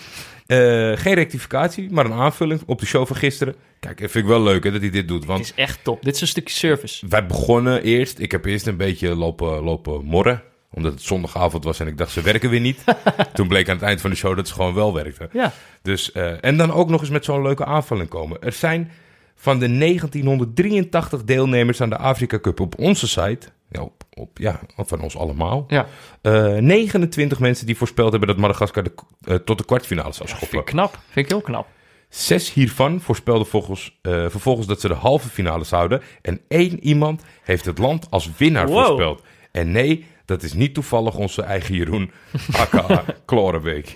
Geen 0.95 1.13
rectificatie, 1.13 1.91
maar 1.91 2.05
een 2.05 2.13
aanvulling 2.13 2.61
op 2.65 2.79
de 2.79 2.85
show 2.85 3.07
van 3.07 3.15
gisteren. 3.15 3.55
Kijk, 3.79 3.97
vind 3.99 4.15
ik 4.15 4.25
wel 4.25 4.41
leuk 4.41 4.63
hè, 4.63 4.71
dat 4.71 4.81
hij 4.81 4.89
dit 4.89 5.07
doet. 5.07 5.17
Het 5.19 5.27
Want 5.27 5.39
is 5.43 5.53
echt 5.55 5.83
top. 5.83 6.03
Dit 6.03 6.15
is 6.15 6.21
een 6.21 6.27
stukje 6.27 6.53
service. 6.53 7.05
wij 7.09 7.25
begonnen 7.25 7.81
eerst. 7.83 8.19
Ik 8.19 8.31
heb 8.31 8.45
eerst 8.45 8.67
een 8.67 8.77
beetje 8.77 9.15
lopen, 9.15 9.63
lopen 9.63 10.05
morren. 10.05 10.41
Omdat 10.71 10.91
het 10.91 11.01
zondagavond 11.01 11.63
was 11.63 11.79
en 11.79 11.87
ik 11.87 11.97
dacht, 11.97 12.11
ze 12.11 12.21
werken 12.21 12.49
weer 12.49 12.59
niet. 12.59 12.83
Toen 13.33 13.47
bleek 13.47 13.69
aan 13.69 13.75
het 13.75 13.83
eind 13.85 14.01
van 14.01 14.09
de 14.09 14.15
show 14.15 14.35
dat 14.35 14.47
ze 14.47 14.53
gewoon 14.53 14.73
wel 14.73 14.93
werkten. 14.93 15.29
Ja. 15.31 15.51
Dus, 15.81 16.11
eh, 16.11 16.43
en 16.43 16.57
dan 16.57 16.71
ook 16.73 16.89
nog 16.89 17.01
eens 17.01 17.09
met 17.09 17.25
zo'n 17.25 17.41
leuke 17.41 17.65
aanvulling 17.65 18.09
komen. 18.09 18.41
Er 18.41 18.51
zijn 18.51 18.91
van 19.35 19.59
de 19.59 19.67
1983 19.67 21.23
deelnemers 21.23 21.81
aan 21.81 21.89
de 21.89 21.97
Afrika 21.97 22.39
Cup 22.39 22.59
op 22.59 22.79
onze 22.79 23.07
site, 23.07 23.47
ja, 23.69 23.81
op, 23.81 24.03
op, 24.13 24.37
ja 24.37 24.59
van 24.77 25.01
ons 25.01 25.17
allemaal, 25.17 25.65
Ja. 25.67 25.85
eh, 26.21 26.53
29 26.55 27.39
mensen 27.39 27.65
die 27.65 27.77
voorspeld 27.77 28.09
hebben 28.11 28.27
dat 28.29 28.37
Madagaskar 28.37 28.83
de, 28.83 28.91
eh, 29.23 29.35
tot 29.35 29.57
de 29.57 29.65
kwartfinale 29.65 30.13
zou 30.13 30.27
Vind 30.27 30.39
schoppen. 30.39 30.59
ik 30.59 30.65
knap. 30.65 30.99
Vind 31.09 31.25
ik 31.25 31.31
heel 31.31 31.41
knap. 31.41 31.67
Zes 32.09 32.53
hiervan 32.53 33.01
voorspelden 33.01 33.47
volgens, 33.47 33.97
eh, 34.01 34.11
vervolgens 34.27 34.67
dat 34.67 34.81
ze 34.81 34.87
de 34.87 34.93
halve 34.93 35.29
finale 35.29 35.63
zouden. 35.63 36.01
En 36.21 36.41
één 36.47 36.83
iemand 36.83 37.23
heeft 37.43 37.65
het 37.65 37.77
land 37.77 38.07
als 38.09 38.29
winnaar 38.37 38.67
Wow. 38.67 38.85
voorspeld. 38.85 39.21
En 39.51 39.71
nee, 39.71 40.05
dat 40.27 40.43
is 40.43 40.53
niet 40.53 40.73
toevallig 40.73 41.15
onze 41.15 41.41
eigen 41.41 41.75
Jeroen, 41.75 42.11
aka 42.61 43.03
Klorenbeek. 43.25 43.93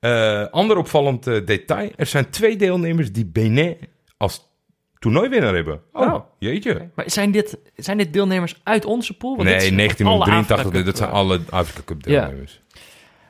Eh, 0.00 0.46
ander 0.50 0.76
opvallend 0.76 1.26
eh, 1.26 1.46
detail. 1.46 1.90
Er 1.96 2.06
zijn 2.06 2.30
twee 2.30 2.56
deelnemers 2.56 3.12
die 3.12 3.26
Benin 3.26 3.76
als 4.16 4.48
toernooiwinnaar 4.98 5.54
hebben. 5.54 5.80
Oh, 5.92 6.14
Oh. 6.14 6.24
jeetje. 6.38 6.88
Maar 6.94 7.04
zijn 7.10 7.30
dit, 7.30 7.58
zijn 7.76 7.96
dit 7.98 8.12
deelnemers 8.12 8.60
uit 8.62 8.84
onze 8.84 9.16
pool? 9.16 9.36
Want 9.36 9.48
Nee, 9.48 9.56
is 9.56 9.62
alle 9.66 9.76
1983, 9.76 10.66
Afrika 10.66 10.84
dat 10.84 10.96
zijn 10.96 11.10
alle 11.10 11.40
Afrika 11.50 11.80
Cup 11.84 12.06
Ja. 12.06 12.20
deelnemers. 12.20 12.60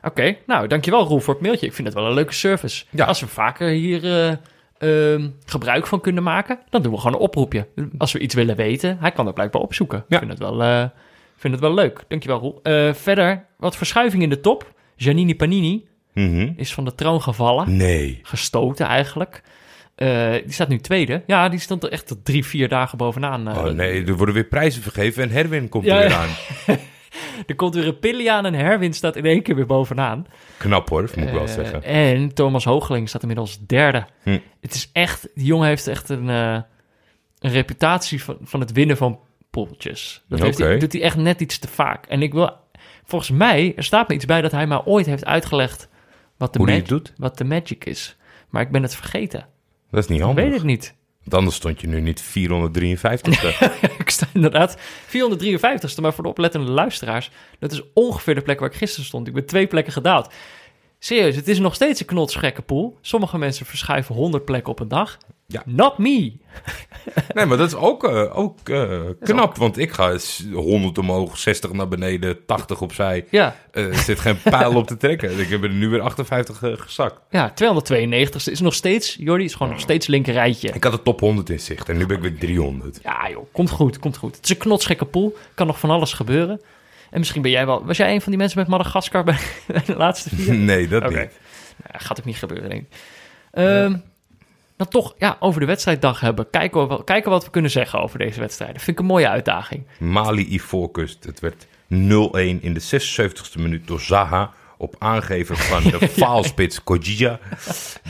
Oké, 0.03 0.37
nou 0.45 0.67
dankjewel 0.67 1.03
Roel 1.05 1.19
voor 1.19 1.33
het 1.33 1.43
mailtje. 1.43 1.65
Ik 1.67 1.73
vind 1.73 1.87
het 1.87 1.95
wel 1.97 2.05
een 2.05 2.13
leuke 2.13 2.33
service. 2.33 2.85
Ja. 2.89 3.05
Als 3.05 3.19
we 3.19 3.27
vaker 3.27 3.67
hier 3.67 4.03
eh, 4.03 5.13
ehm, 5.13 5.29
gebruik 5.45 5.87
van 5.87 6.01
kunnen 6.01 6.23
maken, 6.23 6.59
dan 6.69 6.81
doen 6.81 6.91
we 6.91 6.97
gewoon 6.97 7.13
een 7.13 7.19
oproepje. 7.19 7.67
Als 7.97 8.11
we 8.11 8.19
iets 8.19 8.35
willen 8.35 8.55
weten, 8.55 8.97
hij 8.99 9.11
kan 9.11 9.25
dat 9.25 9.33
blijkbaar 9.33 9.61
opzoeken. 9.61 10.05
Ja. 10.07 10.21
Ik 10.21 10.27
vind 10.27 10.39
het 10.39 10.49
wel, 10.49 10.61
vind 11.41 11.53
het 11.53 11.61
wel 11.63 11.73
leuk. 11.73 12.03
Dankjewel 12.07 12.39
Roel. 12.39 12.59
Eh, 12.63 12.93
verder, 12.93 13.45
wat 13.57 13.75
verschuiving 13.77 14.23
in 14.23 14.29
de 14.29 14.39
top. 14.39 14.73
Janini 14.95 15.35
Panini 15.35 15.85
Mhm. 16.13 16.51
is 16.55 16.73
van 16.73 16.85
de 16.85 16.95
troon 16.95 17.21
gevallen. 17.21 17.75
Nee. 17.75 18.19
Gestoten 18.23 18.85
eigenlijk. 18.85 19.43
Eh, 19.95 20.31
die 20.31 20.51
staat 20.53 20.67
nu 20.67 20.77
tweede. 20.79 21.23
Ja, 21.27 21.49
die 21.49 21.59
stond 21.59 21.83
er 21.83 21.91
echt 21.91 22.07
tot 22.07 22.25
drie, 22.25 22.45
vier 22.45 22.67
dagen 22.69 22.97
bovenaan. 22.97 23.47
eh. 23.47 23.57
Oh 23.57 23.63
nee, 23.71 24.05
er 24.05 24.15
worden 24.17 24.35
weer 24.35 24.43
prijzen 24.43 24.81
vergeven 24.81 25.23
en 25.23 25.29
Herwin 25.29 25.69
komt 25.69 25.85
Ja, 25.85 25.95
er 25.95 25.99
weer 26.01 26.09
ja. 26.09 26.21
aan. 26.21 26.29
Er 27.47 27.55
komt 27.55 27.75
weer 27.75 27.87
een 27.87 27.99
Pilliaan 27.99 28.45
en 28.45 28.53
Herwin 28.53 28.93
staat 28.93 29.15
in 29.15 29.25
één 29.25 29.41
keer 29.41 29.55
weer 29.55 29.65
bovenaan. 29.65 30.25
Knap 30.57 30.89
hoor, 30.89 31.01
moet 31.01 31.27
ik 31.27 31.33
wel 31.33 31.47
zeggen. 31.47 31.83
En 31.83 32.33
Thomas 32.33 32.63
Hoogeling 32.63 33.09
staat 33.09 33.21
inmiddels 33.21 33.59
derde. 33.65 34.05
Hm. 34.23 34.37
Het 34.61 34.73
is 34.73 34.89
echt, 34.93 35.27
die 35.35 35.45
jongen 35.45 35.67
heeft 35.67 35.87
echt 35.87 36.09
een, 36.09 36.27
een 36.27 36.63
reputatie 37.39 38.23
van, 38.23 38.37
van 38.41 38.59
het 38.59 38.71
winnen 38.71 38.97
van 38.97 39.19
poeltjes. 39.51 40.23
Dat 40.27 40.39
heeft 40.39 40.57
hij, 40.57 40.79
doet 40.79 40.93
hij 40.93 41.01
echt 41.01 41.17
net 41.17 41.41
iets 41.41 41.59
te 41.59 41.67
vaak. 41.67 42.05
En 42.05 42.21
ik 42.21 42.33
wil, 42.33 42.51
volgens 43.03 43.31
mij, 43.31 43.73
er 43.75 43.83
staat 43.83 44.07
me 44.07 44.13
iets 44.15 44.25
bij 44.25 44.41
dat 44.41 44.51
hij 44.51 44.67
mij 44.67 44.81
ooit 44.85 45.05
heeft 45.05 45.25
uitgelegd 45.25 45.89
wat 46.37 46.53
de, 46.53 46.59
mag- 46.59 46.81
doet? 46.81 47.13
wat 47.17 47.37
de 47.37 47.43
magic 47.43 47.85
is. 47.85 48.17
Maar 48.49 48.61
ik 48.61 48.71
ben 48.71 48.81
het 48.81 48.95
vergeten. 48.95 49.47
Dat 49.91 50.03
is 50.03 50.09
niet 50.09 50.19
Ik 50.19 50.25
handig. 50.25 50.43
weet 50.43 50.53
het 50.53 50.63
niet. 50.63 50.95
Want 51.21 51.33
anders 51.33 51.55
stond 51.55 51.81
je 51.81 51.87
nu 51.87 52.01
niet 52.01 52.21
453. 52.21 53.61
ik 53.99 54.09
sta 54.09 54.27
inderdaad 54.33 54.77
453ste, 55.07 56.01
maar 56.01 56.13
voor 56.13 56.23
de 56.23 56.29
oplettende 56.29 56.71
luisteraars, 56.71 57.31
dat 57.59 57.71
is 57.71 57.81
ongeveer 57.93 58.35
de 58.35 58.41
plek 58.41 58.59
waar 58.59 58.69
ik 58.69 58.75
gisteren 58.75 59.05
stond. 59.05 59.27
Ik 59.27 59.33
ben 59.33 59.45
twee 59.45 59.67
plekken 59.67 59.93
gedaald. 59.93 60.33
Serieus, 60.99 61.35
het 61.35 61.47
is 61.47 61.59
nog 61.59 61.75
steeds 61.75 61.99
een 61.99 62.05
knotsgekke 62.05 62.61
pool. 62.61 62.97
Sommige 63.01 63.37
mensen 63.37 63.65
verschuiven 63.65 64.15
100 64.15 64.45
plekken 64.45 64.71
op 64.71 64.79
een 64.79 64.87
dag. 64.87 65.17
Ja. 65.51 65.61
Not 65.65 65.97
me. 65.97 66.31
nee, 67.33 67.45
maar 67.45 67.57
dat 67.57 67.67
is 67.67 67.75
ook, 67.75 68.03
eh, 68.03 68.37
ook 68.37 68.69
eh, 68.69 68.99
knap. 69.23 69.57
Want 69.57 69.77
ik 69.77 69.91
ga 69.91 70.17
s- 70.17 70.45
100 70.53 70.97
omhoog, 70.97 71.37
60 71.37 71.71
naar 71.71 71.87
beneden, 71.87 72.45
80 72.45 72.81
opzij. 72.81 73.25
Ja, 73.29 73.55
Eh, 73.71 73.85
er 73.87 73.95
zit 73.95 74.19
geen 74.19 74.41
pijl 74.41 74.75
op 74.75 74.87
te 74.87 74.97
trekken. 74.97 75.39
Ik 75.39 75.49
heb 75.49 75.63
er 75.63 75.69
nu 75.69 75.89
weer 75.89 76.01
58 76.01 76.63
eh, 76.63 76.71
gezakt. 76.75 77.15
ja 77.29 77.53
292ste 77.53 78.51
is 78.51 78.59
nog 78.59 78.73
steeds, 78.73 79.15
Jordi, 79.19 79.43
is 79.43 79.53
gewoon 79.53 79.71
nog 79.71 79.81
steeds 79.81 80.07
linker 80.07 80.33
rijtje. 80.33 80.67
Ik 80.73 80.83
had 80.83 80.91
de 80.93 81.01
top 81.01 81.19
100 81.19 81.49
in 81.49 81.59
zicht 81.59 81.89
en 81.89 81.97
nu 81.97 82.05
ben 82.05 82.15
ik 82.17 82.21
weer 82.23 82.37
300. 82.37 82.99
Ja 83.03 83.29
joh, 83.29 83.45
komt 83.51 83.69
goed, 83.69 83.99
komt 83.99 84.17
goed. 84.17 84.35
Het 84.35 84.43
is 84.45 84.49
een 84.51 84.57
knotsgekke 84.57 85.05
pool, 85.05 85.37
kan 85.55 85.67
nog 85.67 85.79
van 85.79 85.89
alles 85.89 86.13
gebeuren. 86.13 86.61
En 87.09 87.19
misschien 87.19 87.41
ben 87.41 87.51
jij 87.51 87.65
wel, 87.65 87.85
was 87.85 87.97
jij 87.97 88.13
een 88.13 88.21
van 88.21 88.29
die 88.31 88.39
mensen 88.39 88.59
met 88.59 88.67
Madagaskar 88.67 89.23
bij, 89.23 89.37
de 89.85 89.95
laatste 89.95 90.35
vier? 90.35 90.53
Nee, 90.53 90.87
dat 90.87 91.03
niet. 91.09 91.15
Ja, 91.91 91.99
gaat 91.99 92.19
ook 92.19 92.25
niet 92.25 92.35
gebeuren, 92.37 92.69
denk 92.69 92.81
ik. 92.81 92.87
Ehm, 93.51 93.95
Dan 94.81 94.89
toch 94.89 95.13
ja, 95.17 95.37
over 95.39 95.59
de 95.59 95.65
wedstrijddag 95.65 96.19
hebben. 96.19 96.49
Kijken, 96.49 96.87
we, 96.87 97.03
kijken 97.03 97.31
wat 97.31 97.45
we 97.45 97.51
kunnen 97.51 97.71
zeggen 97.71 98.01
over 98.01 98.19
deze 98.19 98.39
wedstrijden. 98.39 98.81
Vind 98.81 98.97
ik 98.97 98.99
een 98.99 99.09
mooie 99.09 99.29
uitdaging. 99.29 99.85
Mali 99.99 100.53
Ivoorkust. 100.53 101.23
Het 101.23 101.39
werd 101.39 101.65
0-1 101.65 101.67
in 102.61 102.73
de 102.73 102.81
76e 102.81 103.59
minuut 103.59 103.87
door 103.87 103.99
Zaha. 103.99 104.53
Op 104.77 104.95
aangeven 104.99 105.57
van 105.57 105.83
de 105.83 106.07
faalspits 106.21 106.83
Kojija. 106.83 107.39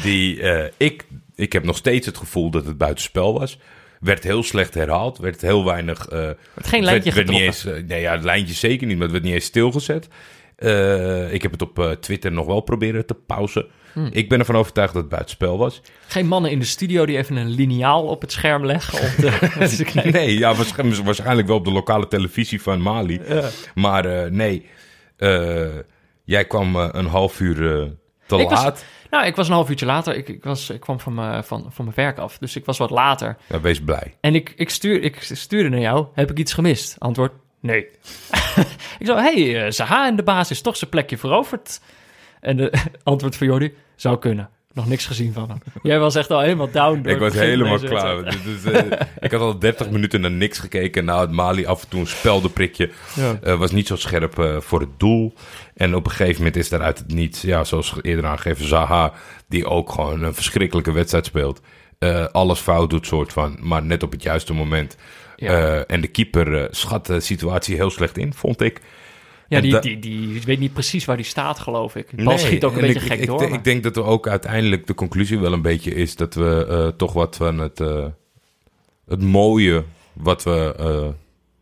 Die 0.01 0.42
eh, 0.42 0.72
ik, 0.78 1.06
ik 1.36 1.54
heb 1.54 1.63
nog 1.63 1.78
steeds 1.78 2.06
het 2.06 2.18
gevoel 2.18 2.50
dat 2.50 2.66
het 2.66 2.78
buitenspel 2.78 3.40
was. 3.40 3.60
Werd 4.00 4.24
heel 4.24 4.44
slecht 4.44 4.74
herhaald. 4.74 5.18
Werd 5.18 5.42
heel 5.42 5.66
weinig. 5.66 6.06
Werd 6.10 6.38
geen 6.56 6.84
lijntje 6.84 7.13
werd, 7.13 7.28
werd 7.28 7.40
niet 7.40 7.48
eens, 7.48 7.66
eh, 7.66 7.84
nee, 7.84 8.01
ja, 8.01 8.12
het 8.12 8.24
lijntje 8.24 8.54
zeker 8.54 8.88
niet, 8.88 8.96
maar 8.96 9.04
het 9.04 9.12
werd 9.12 9.24
niet 9.24 9.34
eens 9.34 9.46
stilgezet. 9.46 10.08
Ik 11.32 11.42
heb 11.42 11.51
het 11.51 11.62
op 11.62 11.98
Twitter 12.00 12.32
nog 12.32 12.46
wel 12.46 12.62
proberen 12.62 13.06
te 13.06 13.13
pauzen. 13.13 13.66
Hmm. 13.93 14.10
Ik 14.12 14.29
ben 14.29 14.39
ervan 14.39 14.55
overtuigd 14.55 14.93
dat 14.93 15.01
het 15.01 15.12
buitenspel 15.12 15.57
was. 15.57 15.81
Geen 16.07 16.27
mannen 16.27 16.51
in 16.51 16.60
de 16.60 16.65
studio 16.65 17.05
die 17.05 17.17
even 17.17 17.36
een 17.36 17.50
liniaal 17.50 18.03
op 18.05 18.21
het 18.21 18.31
scherm 18.31 18.65
leggen. 18.65 19.00
Kijken. 19.21 20.12
Nee, 20.21 20.38
ja, 20.38 20.53
waarsch- 20.55 21.00
waarschijnlijk 21.03 21.48
wel 21.48 21.57
op 21.57 21.65
de 21.65 21.71
lokale 21.71 22.07
televisie 22.07 22.62
van 22.62 22.81
Mali. 22.81 23.21
Maar 23.75 24.05
eh, 24.05 24.31
nee, 24.31 24.65
Eh, 25.17 25.67
jij 26.24 26.45
kwam 26.45 26.75
eh, 26.75 26.88
een 26.91 27.05
half 27.05 27.39
uur 27.39 27.55
te 28.27 28.36
Ik 28.38 28.50
was- 28.50 28.63
laat. 28.63 28.86
Nou, 29.10 29.25
ik 29.25 29.36
was 29.36 29.48
een 29.48 29.53
half 29.53 29.69
uurtje 29.69 29.86
later. 29.86 30.15
Ik, 30.15 30.27
ik, 30.29 30.43
was, 30.43 30.69
ik 30.69 30.79
kwam 30.79 31.00
van, 31.00 31.13
mijn- 31.13 31.43
van, 31.43 31.65
van 31.69 31.86
mijn 31.86 31.95
werk 31.98 32.17
af. 32.17 32.38
Dus 32.38 32.55
ik 32.55 32.65
was 32.65 32.77
wat 32.77 32.89
later. 32.89 33.38
Ja, 33.50 33.62
wees 33.62 33.81
blij. 33.81 34.17
En 34.21 34.36
ik, 34.36 34.53
ik, 34.55 34.69
stuur, 34.69 35.01
ik 35.03 35.17
stuurde 35.21 35.69
naar 35.69 35.79
jou. 35.79 36.05
Heb 36.13 36.31
ik 36.31 36.38
iets 36.39 36.53
gemist? 36.53 36.95
Antwoord, 37.00 37.31
nee. 37.60 37.88
ik 39.00 39.05
zo, 39.05 39.15
hey, 39.15 39.65
uh, 39.65 39.71
Zaha 39.71 40.07
in 40.07 40.15
de 40.15 40.24
basis, 40.24 40.62
toch 40.62 40.77
zijn 40.77 40.89
plekje 40.89 41.17
veroverd? 41.17 41.81
En 42.41 42.57
de 42.57 42.74
antwoord 43.03 43.36
van 43.36 43.48
Jordi, 43.48 43.74
zou 43.95 44.19
kunnen. 44.19 44.50
Nog 44.74 44.88
niks 44.88 45.05
gezien 45.05 45.33
van 45.33 45.50
hem. 45.50 45.57
Jij 45.81 46.00
was 46.00 46.15
echt 46.15 46.31
al 46.31 46.39
helemaal 46.39 46.71
down. 46.71 47.01
door 47.01 47.12
Ik 47.12 47.19
was 47.19 47.33
helemaal 47.33 47.79
klaar. 47.79 48.24
wedstrijd. 48.24 48.63
Dus, 48.63 48.74
eh, 48.74 49.00
ik 49.19 49.31
had 49.31 49.41
al 49.41 49.60
30 49.60 49.89
minuten 49.89 50.21
naar 50.21 50.31
niks 50.31 50.60
gekeken. 50.60 51.05
Nou, 51.05 51.21
het 51.21 51.31
Mali 51.31 51.65
af 51.65 51.81
en 51.81 51.89
toe 51.89 52.00
een 52.00 52.07
speldenprikje. 52.07 52.89
Ja. 53.15 53.39
Eh, 53.43 53.57
was 53.57 53.71
niet 53.71 53.88
zo 53.88 53.95
scherp 53.95 54.39
eh, 54.39 54.60
voor 54.60 54.79
het 54.79 55.00
doel. 55.00 55.33
En 55.75 55.95
op 55.95 56.05
een 56.05 56.12
gegeven 56.12 56.38
moment 56.38 56.55
is 56.55 56.69
daaruit 56.69 56.98
het 56.98 57.13
niets. 57.13 57.41
Ja, 57.41 57.63
zoals 57.63 57.95
eerder 58.01 58.25
aangegeven, 58.25 58.67
Zaha, 58.67 59.13
die 59.48 59.65
ook 59.65 59.91
gewoon 59.91 60.24
een 60.24 60.33
verschrikkelijke 60.33 60.91
wedstrijd 60.91 61.25
speelt. 61.25 61.62
Alles 62.31 62.60
fout 62.60 62.89
doet, 62.89 63.05
soort 63.05 63.33
van. 63.33 63.57
Maar 63.60 63.83
net 63.83 64.03
op 64.03 64.12
het 64.12 64.24
juiste 64.24 64.53
moment. 64.53 64.98
Ja. 65.36 65.83
En 65.86 66.01
de 66.01 66.07
keeper 66.07 66.67
schat 66.71 67.05
de 67.05 67.19
situatie 67.19 67.75
heel 67.75 67.89
slecht 67.89 68.17
in, 68.17 68.33
vond 68.33 68.62
ik. 68.62 68.81
Ja, 69.51 69.62
die, 69.62 69.79
die, 69.79 70.00
die 70.00 70.41
weet 70.46 70.60
niet 70.60 70.74
precies 70.74 71.05
waar 71.05 71.15
die 71.15 71.25
staat, 71.25 71.60
geloof 71.60 71.96
ik. 71.96 72.24
Bal 72.24 72.38
schiet 72.38 72.63
ook 72.63 72.72
een 72.75 72.79
en 72.79 72.86
beetje 72.86 73.00
ik, 73.01 73.12
gek 73.12 73.20
ik, 73.20 73.27
door. 73.27 73.39
maar- 73.41 73.58
Ik 73.58 73.63
denk 73.63 73.84
dat 73.84 73.96
we 73.96 74.03
ook 74.03 74.27
uiteindelijk 74.27 74.88
de 74.88 74.93
conclusie 74.93 75.39
wel 75.39 75.53
een 75.53 75.62
beetje 75.62 75.93
is 75.93 76.15
dat 76.15 76.34
we 76.34 76.65
eh, 76.70 76.88
toch 76.88 77.13
wat 77.13 77.36
van 77.36 77.58
het, 77.58 77.79
eh, 77.79 78.05
het 79.05 79.22
mooie 79.22 79.84
wat 80.13 80.43
we 80.43 80.75
eh, 80.79 81.08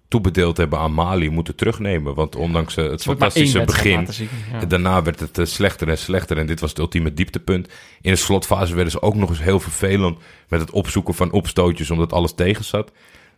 toebedeeld 0.07 0.57
hebben 0.57 0.79
aan 0.79 0.93
Mali 0.93 1.29
moeten 1.29 1.55
terugnemen. 1.55 2.13
Want 2.15 2.35
ondanks 2.35 2.75
het 2.75 3.01
fantastische 3.01 3.63
begin, 3.63 3.95
laten 3.95 4.13
zien, 4.13 4.29
ja. 4.51 4.65
daarna 4.65 5.01
werd 5.03 5.19
het 5.19 5.49
slechter 5.49 5.87
en 5.89 5.97
slechter. 5.97 6.37
En 6.37 6.47
dit 6.47 6.59
was 6.59 6.69
het 6.69 6.79
ultieme 6.79 7.13
dieptepunt. 7.13 7.67
In 8.01 8.11
de 8.11 8.17
slotfase 8.17 8.73
werden 8.75 8.91
ze 8.91 9.01
ook 9.01 9.15
nog 9.15 9.29
eens 9.29 9.41
heel 9.41 9.59
vervelend 9.59 10.17
met 10.47 10.59
het 10.59 10.71
opzoeken 10.71 11.13
van 11.13 11.31
opstootjes 11.31 11.91
omdat 11.91 12.13
alles 12.13 12.33
tegen 12.33 12.65
zat. 12.65 12.91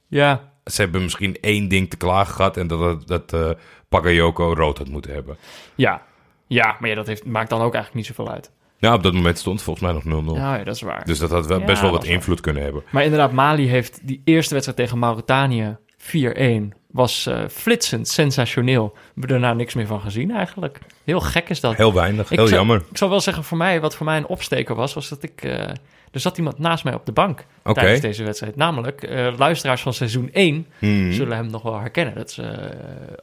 Ja, 0.08 0.52
Ze 0.66 0.82
hebben 0.82 1.02
misschien 1.04 1.38
één 1.42 1.68
ding 1.68 1.90
te 1.90 1.98
klagen 1.98 2.34
gehad 2.36 2.58
en 2.58 2.68
dat, 2.68 3.08
dat, 3.08 3.30
dat 3.30 3.58
Bakayoko 3.92 4.54
rood 4.54 4.78
had 4.78 4.88
moeten 4.90 5.14
hebben. 5.14 5.38
ja. 5.76 6.02
Ja, 6.48 6.76
maar 6.80 6.90
ja, 6.90 6.96
dat 6.96 7.08
heeft, 7.08 7.26
maakt 7.26 7.50
dan 7.50 7.62
ook 7.62 7.74
eigenlijk 7.74 7.94
niet 7.96 8.06
zoveel 8.16 8.34
uit. 8.34 8.52
Ja, 8.78 8.94
op 8.94 9.04
dat 9.04 9.14
moment 9.14 9.38
stond 9.38 9.56
het 9.56 9.64
volgens 9.64 9.86
mij 9.86 10.12
nog 10.14 10.24
0-0. 10.34 10.34
Ja, 10.38 10.56
ja, 10.56 10.64
dat 10.64 10.76
is 10.76 10.82
waar. 10.82 11.06
Dus 11.06 11.20
dat 11.20 11.30
had 11.30 11.48
wel, 11.48 11.60
Ja, 11.60 11.66
best 11.66 11.82
wel 11.82 11.92
wat 11.92 12.04
waar. 12.04 12.12
invloed 12.14 12.40
kunnen 12.42 12.64
hebben. 12.64 12.84
Maar 12.90 13.04
inderdaad, 13.04 13.32
Mali 13.32 13.68
heeft 13.68 14.00
die 14.08 14.22
eerste 14.24 14.54
wedstrijd 14.54 14.80
tegen 14.80 15.00
Mauritanië 15.00 15.78
4-1 15.98 16.78
was 16.88 17.26
eh, 17.26 17.44
flitsend, 17.50 18.08
sensationeel. 18.08 18.92
We 18.94 19.02
hebben 19.12 19.30
daarna 19.30 19.54
niks 19.54 19.74
meer 19.74 19.88
van 19.88 20.02
gezien 20.02 20.32
eigenlijk. 20.32 20.80
Heel 21.04 21.20
gek 21.20 21.50
is 21.50 21.60
dat. 21.60 21.76
Heel 21.76 21.94
weinig, 21.94 22.32
Ik 22.32 22.38
heel 22.38 22.48
zou- 22.48 22.58
jammer. 22.60 22.84
Ik 22.92 22.98
zal 22.98 23.10
wel 23.10 23.22
zeggen, 23.22 23.44
voor 23.44 23.58
mij, 23.58 23.82
wat 23.82 23.96
voor 23.96 24.06
mij 24.06 24.18
een 24.18 24.28
opsteker 24.28 24.76
was, 24.76 24.94
was 24.94 25.10
dat 25.10 25.24
ik... 25.24 25.42
eh, 25.44 25.70
er 26.12 26.20
zat 26.20 26.38
iemand 26.38 26.58
naast 26.60 26.84
mij 26.84 26.94
op 26.94 27.06
de 27.06 27.12
bank 27.12 27.46
tijdens 27.74 28.00
deze 28.02 28.24
wedstrijd. 28.24 28.56
Namelijk, 28.56 29.04
eh, 29.04 29.34
luisteraars 29.38 29.82
van 29.82 29.94
seizoen 29.94 30.30
1 30.34 30.68
Hmm. 30.80 31.12
zullen 31.12 31.36
hem 31.38 31.48
nog 31.48 31.62
wel 31.62 31.80
herkennen. 31.80 32.16
Dat 32.16 32.30
is 32.30 32.38
eh, 32.38 32.50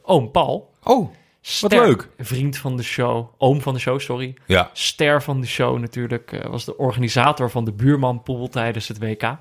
oom 0.01 0.31
Paul. 0.31 0.69
Oh, 0.83 1.13
Ster, 1.41 1.85
leuk. 1.85 2.09
Vriend 2.17 2.57
van 2.57 2.77
de 2.77 2.83
show. 2.83 3.27
Oom 3.37 3.61
van 3.61 3.73
de 3.73 3.79
show, 3.79 3.99
sorry. 3.99 4.33
ja. 4.45 4.69
Ster 4.73 5.23
van 5.23 5.41
de 5.41 5.47
show 5.47 5.79
natuurlijk. 5.79 6.31
eh, 6.31 6.49
was 6.49 6.65
de 6.65 6.77
organisator 6.77 7.49
van 7.49 7.65
de 7.65 7.71
buurmanpool 7.71 8.47
tijdens 8.47 8.87
het 8.87 8.99
WK. 8.99 9.37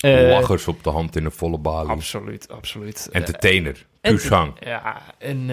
Lachers 0.00 0.68
op 0.68 0.84
de 0.84 0.90
hand 0.90 1.16
in 1.16 1.24
een 1.24 1.30
volle 1.32 1.58
balie. 1.58 1.90
Absoluut, 1.90 2.48
absoluut. 2.50 3.08
Entertainer. 3.12 3.86
Puur 4.00 4.18
zang. 4.20 4.52
Ja, 4.60 5.02
en, 5.18 5.46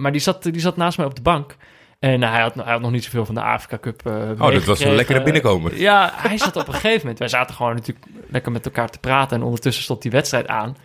maar 0.00 0.12
die 0.12 0.20
zat, 0.20 0.42
die 0.42 0.60
zat 0.60 0.76
naast 0.76 0.98
mij 0.98 1.06
op 1.06 1.14
de 1.14 1.22
bank. 1.22 1.56
En 1.98 2.22
hij, 2.22 2.40
had, 2.40 2.54
hij 2.54 2.72
had 2.72 2.80
nog 2.80 2.90
niet 2.90 3.04
zoveel 3.04 3.24
van 3.24 3.34
de 3.34 3.40
Afrika 3.40 3.78
Cup. 3.78 4.06
eh 4.06 4.30
Oh, 4.38 4.52
dat 4.52 4.64
was 4.64 4.80
een 4.80 4.94
lekkere 4.94 5.22
binnenkomer. 5.22 5.78
Ja, 5.78 6.12
hij 6.14 6.38
zat 6.38 6.56
op 6.56 6.66
een 6.68 6.74
gegeven 6.74 6.98
moment. 7.00 7.18
Wij 7.18 7.28
zaten 7.28 7.54
gewoon 7.54 7.74
natuurlijk 7.74 8.06
lekker 8.28 8.52
met 8.52 8.64
elkaar 8.64 8.90
te 8.90 8.98
praten. 8.98 9.36
En 9.36 9.42
ondertussen 9.42 9.84
stond 9.84 10.02
die 10.02 10.10
wedstrijd 10.10 10.48
aan. 10.48 10.76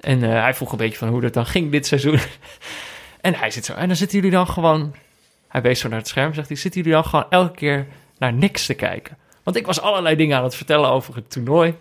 En 0.00 0.22
eh, 0.22 0.30
hij 0.30 0.54
vroeg 0.54 0.72
een 0.72 0.78
beetje 0.78 0.98
van 0.98 1.08
hoe 1.08 1.20
dat 1.20 1.32
dan 1.32 1.46
ging 1.46 1.70
dit 1.70 1.86
seizoen. 1.86 2.18
en 3.20 3.34
hij 3.34 3.50
zit 3.50 3.64
zo. 3.64 3.72
En 3.72 3.86
dan 3.86 3.96
zitten 3.96 4.16
jullie 4.16 4.32
dan 4.32 4.46
gewoon. 4.46 4.94
Hij 5.48 5.62
wees 5.62 5.80
zo 5.80 5.88
naar 5.88 5.98
het 5.98 6.08
scherm. 6.08 6.34
Zegt 6.34 6.48
hij: 6.48 6.56
Zitten 6.56 6.80
jullie 6.80 6.96
dan 6.96 7.04
gewoon 7.04 7.26
elke 7.30 7.54
keer 7.54 7.86
naar 8.18 8.32
niks 8.32 8.66
te 8.66 8.74
kijken? 8.74 9.16
Want 9.42 9.56
ik 9.56 9.66
was 9.66 9.80
allerlei 9.80 10.16
dingen 10.16 10.36
aan 10.36 10.44
het 10.44 10.54
vertellen 10.54 10.90
over 10.90 11.14
het 11.14 11.30
toernooi. 11.30 11.74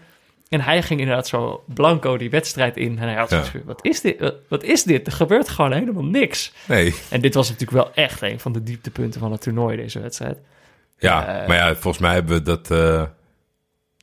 En 0.54 0.62
hij 0.62 0.82
ging 0.82 1.00
inderdaad 1.00 1.28
zo 1.28 1.64
blanco 1.74 2.18
die 2.18 2.30
wedstrijd 2.30 2.78
in. 2.78 3.00
En 3.00 3.08
hij 3.08 3.14
had 3.18 3.30
zoiets 3.30 3.48
Ja. 3.52 3.54
van, 3.58 3.62
wat 3.66 3.86
is 3.86 4.02
dit? 4.02 4.20
Wat- 4.20 4.36
Wat 4.50 4.64
is 4.64 4.84
dit? 4.84 5.08
Er 5.08 5.14
gebeurt 5.14 5.50
gewoon 5.50 5.72
helemaal 5.72 6.04
niks. 6.04 6.54
Nee. 6.68 6.96
En 7.10 7.22
dit 7.22 7.34
was 7.34 7.50
natuurlijk 7.50 7.78
wel 7.84 7.94
echt 8.06 8.22
een 8.22 8.40
van 8.40 8.52
de 8.52 8.64
dieptepunten 8.64 9.20
van 9.20 9.32
het 9.32 9.42
toernooi, 9.42 9.78
deze 9.78 10.00
wedstrijd. 10.00 10.38
Ja, 10.98 11.28
Eh, 11.42 11.48
maar 11.48 11.58
ja, 11.58 11.74
volgens 11.76 11.98
mij 12.04 12.14
hebben 12.14 12.36
we 12.38 12.42
dat... 12.42 12.72
eh, 12.72 13.04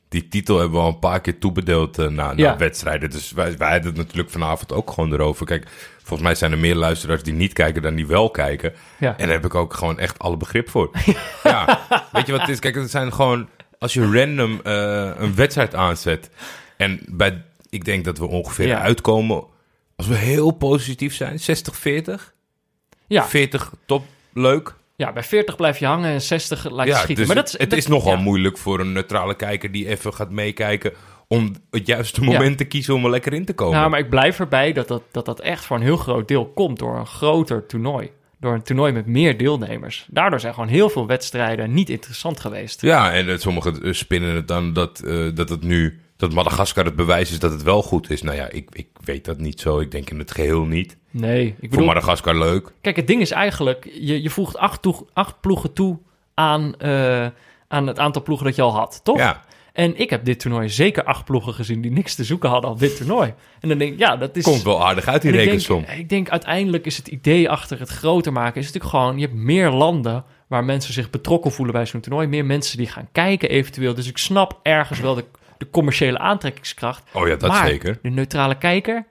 die 0.09 0.27
titel 0.27 0.57
hebben 0.59 0.77
we 0.79 0.83
al 0.85 0.91
een 0.91 0.99
paar 0.99 1.21
keer 1.21 1.37
toebedeeld 1.39 1.97
eh, 1.99 2.05
na, 2.07 2.27
na 2.27 2.33
Ja. 2.35 2.57
wedstrijden. 2.57 3.09
Dus 3.09 3.31
wij, 3.31 3.57
wij 3.57 3.71
hadden 3.71 3.87
het 3.89 3.97
natuurlijk 3.97 4.29
vanavond 4.29 4.73
ook 4.73 4.91
gewoon 4.91 5.13
erover. 5.13 5.45
Kijk, 5.45 5.67
volgens 5.97 6.21
mij 6.21 6.35
zijn 6.35 6.51
er 6.51 6.57
meer 6.57 6.75
luisteraars 6.75 7.23
die 7.23 7.33
niet 7.33 7.53
kijken 7.53 7.81
dan 7.81 7.95
die 7.95 8.07
wel 8.07 8.29
kijken. 8.29 8.73
Ja. 8.97 9.09
En 9.17 9.25
daar 9.25 9.35
heb 9.35 9.45
ik 9.45 9.55
ook 9.55 9.73
gewoon 9.73 9.99
echt 9.99 10.19
alle 10.19 10.37
begrip 10.37 10.69
voor. 10.69 10.89
ja, 11.43 11.79
weet 12.11 12.25
je 12.25 12.31
wat 12.31 12.41
het 12.41 12.49
is? 12.49 12.59
Kijk, 12.59 12.75
het 12.75 12.91
zijn 12.91 13.13
gewoon... 13.13 13.47
Als 13.81 13.93
je 13.93 14.11
random 14.11 14.59
eh, 14.63 15.11
een 15.17 15.35
wedstrijd 15.35 15.75
aanzet... 15.75 16.29
En 16.77 16.99
bij, 17.07 17.43
ik 17.69 17.85
denk 17.85 18.05
dat 18.05 18.17
we 18.17 18.27
ongeveer 18.27 18.67
Ja. 18.67 18.79
uitkomen... 18.81 19.43
Als 19.95 20.07
we 20.07 20.15
heel 20.15 20.51
positief 20.51 21.13
zijn, 21.15 21.39
60-40. 21.39 22.33
Ja, 23.07 23.27
40 23.27 23.73
top, 23.85 24.05
leuk. 24.33 24.73
ja, 24.95 25.13
bij 25.13 25.23
40 25.23 25.55
blijf 25.55 25.77
je 25.77 25.85
hangen 25.85 26.11
en 26.11 26.21
60 26.21 26.69
laat 26.69 26.85
je 26.85 26.91
Ja, 26.91 26.97
schieten. 26.97 27.15
dus 27.15 27.25
maar 27.33 27.43
dat, 27.43 27.51
het 27.51 27.69
dat- 27.69 27.79
is 27.79 27.87
nogal 27.87 28.11
ja. 28.15 28.19
moeilijk 28.19 28.57
voor 28.57 28.79
een 28.79 28.91
neutrale 28.91 29.35
kijker 29.35 29.71
die 29.71 29.87
even 29.87 30.13
gaat 30.13 30.29
meekijken 30.31 30.93
om 31.27 31.55
het 31.71 31.87
juiste 31.87 32.23
moment 32.23 32.57
te 32.57 32.63
kiezen 32.65 32.93
om 32.93 33.03
er 33.03 33.09
lekker 33.09 33.33
in 33.33 33.45
te 33.45 33.53
komen. 33.53 33.77
Nou, 33.77 33.89
maar 33.89 33.99
ik 33.99 34.09
blijf 34.09 34.39
erbij 34.39 34.73
dat 34.73 34.87
dat, 34.87 35.03
dat 35.11 35.25
dat 35.25 35.39
echt 35.39 35.65
voor 35.65 35.77
een 35.77 35.83
heel 35.83 35.97
groot 35.97 36.27
deel 36.27 36.45
komt 36.47 36.79
door 36.79 36.97
een 36.97 37.05
groter 37.07 37.65
toernooi. 37.65 38.11
Door 38.41 38.53
een 38.53 38.63
toernooi 38.63 38.91
met 38.91 39.05
meer 39.05 39.37
deelnemers. 39.37 40.05
Daardoor 40.09 40.39
zijn 40.39 40.53
gewoon 40.53 40.69
heel 40.69 40.89
veel 40.89 41.07
wedstrijden 41.07 41.73
niet 41.73 41.89
interessant 41.89 42.39
geweest. 42.39 42.81
Ja, 42.81 43.11
en 43.13 43.39
sommigen 43.39 43.83
eh, 43.83 43.93
spinnen 43.93 44.35
het 44.35 44.47
dan 44.47 44.73
dat, 44.73 44.99
eh, 44.99 45.27
dat 45.33 45.49
het 45.49 45.63
nu 45.63 45.99
dat 46.17 46.33
Madagaskar 46.33 46.85
het 46.85 46.95
bewijs 46.95 47.31
is 47.31 47.39
dat 47.39 47.51
het 47.51 47.63
wel 47.63 47.81
goed 47.83 48.09
is. 48.09 48.21
Nou 48.21 48.35
ja, 48.37 48.49
ik, 48.49 48.69
ik 48.71 48.87
weet 49.03 49.25
dat 49.25 49.37
niet 49.37 49.59
zo. 49.59 49.79
Ik 49.79 49.91
denk 49.91 50.09
in 50.09 50.19
het 50.19 50.31
geheel 50.31 50.65
niet. 50.65 50.97
Nee, 51.11 51.45
ik 51.47 51.55
Voor 51.59 51.69
bedoel, 51.69 51.85
Madagaskar 51.85 52.35
leuk. 52.37 52.71
kijk, 52.81 52.95
het 52.95 53.07
ding 53.07 53.21
is 53.21 53.31
eigenlijk, 53.31 53.89
je, 53.99 54.21
je 54.21 54.29
voegt 54.29 54.57
acht, 54.57 54.81
toe- 54.81 55.05
acht 55.13 55.41
ploegen 55.41 55.73
toe 55.73 55.97
aan, 56.33 56.75
eh, 56.77 57.27
aan 57.67 57.87
het 57.87 57.99
aantal 57.99 58.21
ploegen 58.23 58.45
dat 58.45 58.55
je 58.55 58.61
al 58.61 58.73
had, 58.73 58.99
toch? 59.03 59.17
Ja, 59.17 59.41
En 59.73 59.99
ik 59.99 60.09
heb 60.09 60.25
dit 60.25 60.39
toernooi 60.39 60.69
zeker 60.69 61.03
acht 61.03 61.25
ploegen 61.25 61.53
gezien 61.53 61.81
die 61.81 61.91
niks 61.91 62.15
te 62.15 62.23
zoeken 62.23 62.49
hadden 62.49 62.69
op 62.69 62.79
dit 62.79 62.97
toernooi. 62.97 63.33
En 63.59 63.69
dan 63.69 63.77
denk 63.77 63.93
ik, 63.93 63.99
ja, 63.99 64.17
dat 64.17 64.35
is... 64.35 64.43
komt 64.43 64.63
wel 64.63 64.85
aardig 64.85 65.07
uit 65.07 65.21
die 65.21 65.31
ik 65.31 65.37
rekensom. 65.37 65.83
denk, 65.85 65.99
ik 65.99 66.09
denk 66.09 66.29
uiteindelijk 66.29 66.85
is 66.85 66.97
het 66.97 67.07
idee 67.07 67.49
achter 67.49 67.79
het 67.79 67.89
groter 67.89 68.31
maken... 68.33 68.59
is 68.61 68.65
natuurlijk 68.65 68.93
gewoon, 68.93 69.15
je 69.19 69.25
hebt 69.25 69.37
meer 69.37 69.69
landen 69.69 70.23
waar 70.47 70.63
mensen 70.63 70.93
zich 70.93 71.09
betrokken 71.09 71.51
voelen 71.51 71.73
bij 71.73 71.85
zo'n 71.85 72.01
toernooi. 72.01 72.27
Meer 72.27 72.45
mensen 72.45 72.77
die 72.77 72.87
gaan 72.87 73.07
kijken 73.11 73.49
eventueel. 73.49 73.93
Dus 73.93 74.07
ik 74.07 74.17
snap 74.17 74.59
ergens 74.63 74.99
wel 74.99 75.15
de, 75.15 75.25
de 75.57 75.69
commerciële 75.69 76.17
aantrekkingskracht. 76.17 77.03
Oh 77.13 77.27
ja, 77.27 77.35
dat 77.35 77.49
maar 77.49 77.67
zeker. 77.67 77.99
de 78.01 78.09
neutrale 78.09 78.57
kijker 78.57 79.05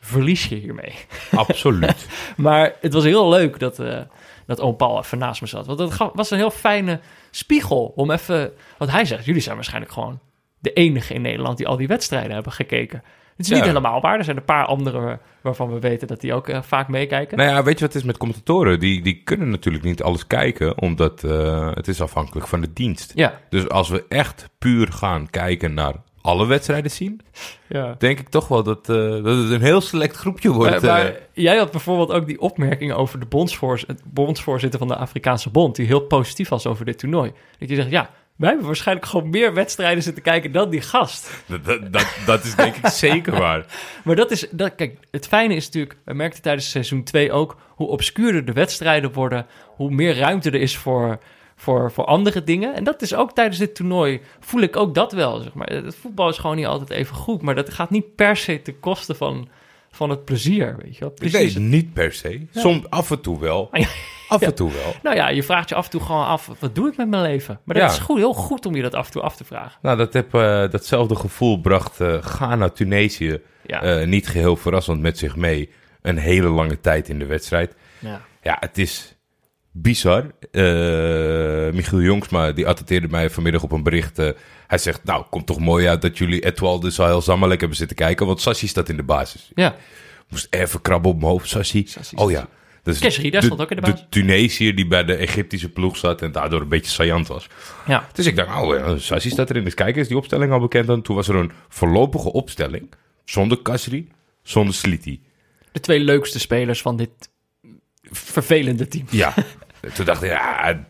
verlies 0.00 0.46
je 0.46 0.56
hiermee. 0.56 0.94
Absoluut. 1.34 2.06
Maar 2.36 2.72
het 2.80 2.92
was 2.92 3.04
heel 3.04 3.28
leuk 3.28 3.58
dat, 3.58 3.78
eh 3.78 3.98
dat 4.46 4.60
oom 4.60 4.76
Paul 4.76 4.98
even 4.98 5.18
naast 5.18 5.40
me 5.40 5.46
zat. 5.46 5.66
Want 5.66 5.92
ga- 5.92 6.10
was 6.14 6.30
een 6.30 6.38
heel 6.38 6.50
fijne 6.50 7.00
spiegel 7.36 7.92
om 7.96 8.10
even... 8.10 8.52
Want 8.78 8.90
hij 8.90 9.04
zegt, 9.04 9.24
jullie 9.24 9.40
zijn 9.40 9.54
waarschijnlijk 9.54 9.92
gewoon 9.92 10.20
de 10.58 10.72
enige 10.72 11.14
in 11.14 11.22
Nederland... 11.22 11.56
die 11.56 11.66
al 11.66 11.76
die 11.76 11.86
wedstrijden 11.86 12.32
hebben 12.32 12.52
gekeken. 12.52 13.02
Het 13.36 13.46
is 13.46 13.52
niet 13.52 13.64
helemaal 13.64 14.00
waar. 14.00 14.18
Er 14.18 14.24
zijn 14.24 14.36
een 14.36 14.44
paar 14.44 14.64
andere 14.64 15.18
waarvan 15.40 15.72
we 15.72 15.78
weten 15.78 16.08
dat 16.08 16.20
die 16.20 16.34
ook 16.34 16.48
eh, 16.48 16.62
vaak 16.62 16.88
meekijken. 16.88 17.36
nou 17.36 17.50
ja, 17.50 17.62
weet 17.62 17.78
je 17.78 17.84
wat 17.84 17.92
het 17.92 18.02
is 18.02 18.08
met 18.08 18.16
commentatoren? 18.16 18.80
Die, 18.80 19.02
die 19.02 19.22
kunnen 19.24 19.50
natuurlijk 19.50 19.84
niet 19.84 20.02
alles 20.02 20.26
kijken, 20.26 20.78
omdat 20.78 21.24
eh, 21.24 21.74
het 21.74 21.88
is 21.88 22.00
afhankelijk 22.00 22.46
van 22.46 22.60
de 22.60 22.72
dienst. 22.72 23.12
Ja, 23.14 23.40
Dus 23.48 23.68
als 23.68 23.88
we 23.88 24.04
echt 24.08 24.48
puur 24.58 24.92
gaan 24.92 25.30
kijken 25.30 25.74
naar 25.74 25.94
alle 26.22 26.46
wedstrijden 26.46 26.90
zien, 26.90 27.20
ja. 27.68 27.94
denk 27.98 28.18
ik 28.18 28.28
toch 28.28 28.48
wel 28.48 28.62
dat, 28.62 28.88
eh, 28.88 28.96
dat 28.96 29.36
het 29.36 29.50
een 29.50 29.62
heel 29.62 29.80
select 29.80 30.16
groepje 30.16 30.50
wordt. 30.50 30.70
Maar, 30.70 30.82
maar 30.82 31.06
eh. 31.06 31.20
jij 31.32 31.56
had 31.56 31.70
bijvoorbeeld 31.70 32.12
ook 32.12 32.26
die 32.26 32.40
opmerking 32.40 32.92
over 32.92 33.20
de 33.20 33.26
bondsvoors, 33.26 33.84
het 33.86 34.02
bondsvoorzitter 34.04 34.78
van 34.78 34.88
de 34.88 34.96
Afrikaanse 34.96 35.50
Bond... 35.50 35.76
die 35.76 35.86
heel 35.86 36.00
positief 36.00 36.48
was 36.48 36.66
over 36.66 36.84
dit 36.84 36.98
toernooi. 36.98 37.32
Dat 37.58 37.68
je 37.68 37.74
zegt, 37.74 37.90
ja, 37.90 38.10
wij 38.36 38.48
hebben 38.48 38.66
waarschijnlijk 38.66 39.06
gewoon 39.06 39.30
meer 39.30 39.54
wedstrijden 39.54 40.02
zitten 40.02 40.22
kijken 40.22 40.52
dan 40.52 40.70
die 40.70 40.80
gast. 40.80 41.30
dat, 41.46 41.64
dat, 41.64 41.92
dat, 41.92 42.06
dat 42.26 42.44
is 42.44 42.54
denk 42.54 42.76
ik 42.76 42.86
zeker 42.86 43.38
waar. 43.38 43.66
Maar 44.04 44.16
dat 44.16 44.30
is, 44.30 44.48
dat, 44.50 44.74
kijk, 44.74 44.98
het 45.10 45.26
fijne 45.26 45.54
is 45.54 45.64
natuurlijk, 45.64 45.96
we 46.04 46.14
merkten 46.14 46.42
tijdens 46.42 46.70
seizoen 46.70 47.02
2 47.02 47.32
ook, 47.32 47.56
hoe 47.68 47.88
obscuurder 47.88 48.44
de 48.44 48.52
wedstrijden 48.52 49.12
worden, 49.12 49.46
hoe 49.66 49.90
meer 49.90 50.16
ruimte 50.16 50.50
er 50.50 50.60
is 50.60 50.76
voor, 50.76 51.18
voor, 51.56 51.92
voor 51.92 52.04
andere 52.04 52.44
dingen. 52.44 52.74
En 52.74 52.84
dat 52.84 53.02
is 53.02 53.14
ook 53.14 53.32
tijdens 53.32 53.58
dit 53.58 53.74
toernooi, 53.74 54.20
voel 54.40 54.60
ik 54.60 54.76
ook 54.76 54.94
dat 54.94 55.12
wel, 55.12 55.40
zeg 55.40 55.54
maar. 55.54 55.72
Het 55.72 55.94
voetbal 55.94 56.28
is 56.28 56.38
gewoon 56.38 56.56
niet 56.56 56.66
altijd 56.66 56.90
even 56.90 57.16
goed, 57.16 57.42
maar 57.42 57.54
dat 57.54 57.70
gaat 57.70 57.90
niet 57.90 58.14
per 58.14 58.36
se 58.36 58.62
ten 58.62 58.80
koste 58.80 59.14
van, 59.14 59.48
van 59.90 60.10
het 60.10 60.24
plezier, 60.24 60.76
weet 60.82 60.94
je 60.94 61.00
wel. 61.00 61.10
Precies. 61.10 61.54
weet 61.54 61.62
niet 61.64 61.92
per 61.92 62.12
se. 62.12 62.46
Soms 62.50 62.90
af 62.90 63.10
en 63.10 63.20
toe 63.20 63.40
wel. 63.40 63.68
Ah, 63.70 63.80
ja. 63.80 63.88
Af 64.28 64.40
en 64.40 64.54
toe 64.54 64.72
wel. 64.72 64.94
Nou 65.02 65.16
ja, 65.16 65.28
je 65.28 65.42
vraagt 65.42 65.68
je 65.68 65.74
af 65.74 65.84
en 65.84 65.90
toe 65.90 66.00
gewoon 66.00 66.26
af, 66.26 66.50
wat 66.58 66.74
doe 66.74 66.88
ik 66.88 66.96
met 66.96 67.08
mijn 67.08 67.22
leven? 67.22 67.60
Maar 67.64 67.76
dat 67.76 67.90
is 67.90 67.98
goed, 67.98 68.16
heel 68.16 68.34
goed 68.34 68.66
om 68.66 68.74
je 68.74 68.82
dat 68.82 68.94
af 68.94 69.06
en 69.06 69.12
toe 69.12 69.22
af 69.22 69.36
te 69.36 69.44
vragen. 69.44 69.78
Nou, 69.82 69.96
dat 69.96 70.12
heb, 70.12 70.34
eh, 70.34 70.40
datzelfde 70.70 71.16
gevoel 71.16 71.60
bracht 71.60 72.00
eh 72.00 72.22
Ghana, 72.22 72.68
Tunesië, 72.68 73.40
eh, 73.66 74.06
niet 74.06 74.28
geheel 74.28 74.56
verrassend 74.56 75.00
met 75.00 75.18
zich 75.18 75.36
mee. 75.36 75.70
Een 76.02 76.18
hele 76.18 76.48
lange 76.48 76.80
tijd 76.80 77.08
in 77.08 77.18
de 77.18 77.26
wedstrijd. 77.26 77.74
ja. 77.98 78.20
Ja, 78.42 78.56
het 78.60 78.78
is 78.78 79.16
bizar. 79.72 80.30
Eh, 80.50 80.62
Michiel 81.72 82.00
Jongsma, 82.00 82.52
die 82.52 82.66
attenteerde 82.66 83.08
mij 83.08 83.30
vanmiddag 83.30 83.62
op 83.62 83.72
een 83.72 83.82
bericht. 83.82 84.18
eh, 84.18 84.28
hij 84.66 84.78
zegt, 84.78 85.04
nou, 85.04 85.24
komt 85.30 85.46
toch 85.46 85.58
mooi 85.58 85.88
uit 85.88 86.02
dat 86.02 86.18
jullie 86.18 86.40
Etoile 86.44 86.80
de 86.80 86.90
Sahel 86.90 87.22
Zamalek 87.22 87.60
hebben 87.60 87.78
zitten 87.78 87.96
kijken. 87.96 88.26
Want 88.26 88.40
Sassi 88.40 88.66
staat 88.66 88.88
in 88.88 88.96
de 88.96 89.02
basis. 89.02 89.50
ja. 89.54 89.76
Moest 90.28 90.46
even 90.50 90.80
krabben 90.80 91.10
op 91.10 91.16
mijn 91.18 91.30
hoofd, 91.30 91.48
Sassi. 91.48 91.86
Sassi, 91.86 92.16
Oh 92.16 92.30
ja. 92.30 92.48
Dat 92.82 92.94
is 92.94 93.00
Kesri, 93.00 93.30
daar 93.30 93.42
stond 93.42 93.60
ook 93.60 93.70
in 93.70 93.76
de 93.76 93.82
basis. 93.82 94.00
De 94.00 94.06
Tunesiër 94.08 94.74
die 94.74 94.86
bij 94.86 95.04
de 95.04 95.14
Egyptische 95.14 95.68
ploeg 95.68 95.96
zat 95.96 96.22
en 96.22 96.32
daardoor 96.32 96.60
een 96.60 96.68
beetje 96.68 96.90
saillant 96.90 97.26
was. 97.28 97.46
ja. 97.86 98.08
Dus 98.12 98.26
ik 98.26 98.36
dacht, 98.36 98.62
oh, 98.62 98.76
ja, 98.76 98.98
Sassi 98.98 99.30
staat 99.30 99.50
erin. 99.50 99.64
Dus 99.64 99.74
kijk, 99.74 99.96
is 99.96 100.08
die 100.08 100.16
opstelling 100.16 100.52
al 100.52 100.60
bekend 100.60 100.86
dan? 100.86 101.02
Toen 101.02 101.16
was 101.16 101.28
er 101.28 101.34
een 101.34 101.52
voorlopige 101.68 102.32
opstelling. 102.32 102.90
Zonder 103.24 103.58
Kasri, 103.62 104.08
zonder 104.42 104.74
Sliti. 104.74 105.22
De 105.72 105.80
twee 105.80 106.00
leukste 106.00 106.38
spelers 106.40 106.82
van 106.82 106.96
dit 106.96 107.10
vervelende 108.12 108.88
team. 108.88 109.04
Ja. 109.10 109.34
Toen 109.94 110.04
dacht 110.04 110.22
ik, 110.22 110.30
ja, 110.30 110.84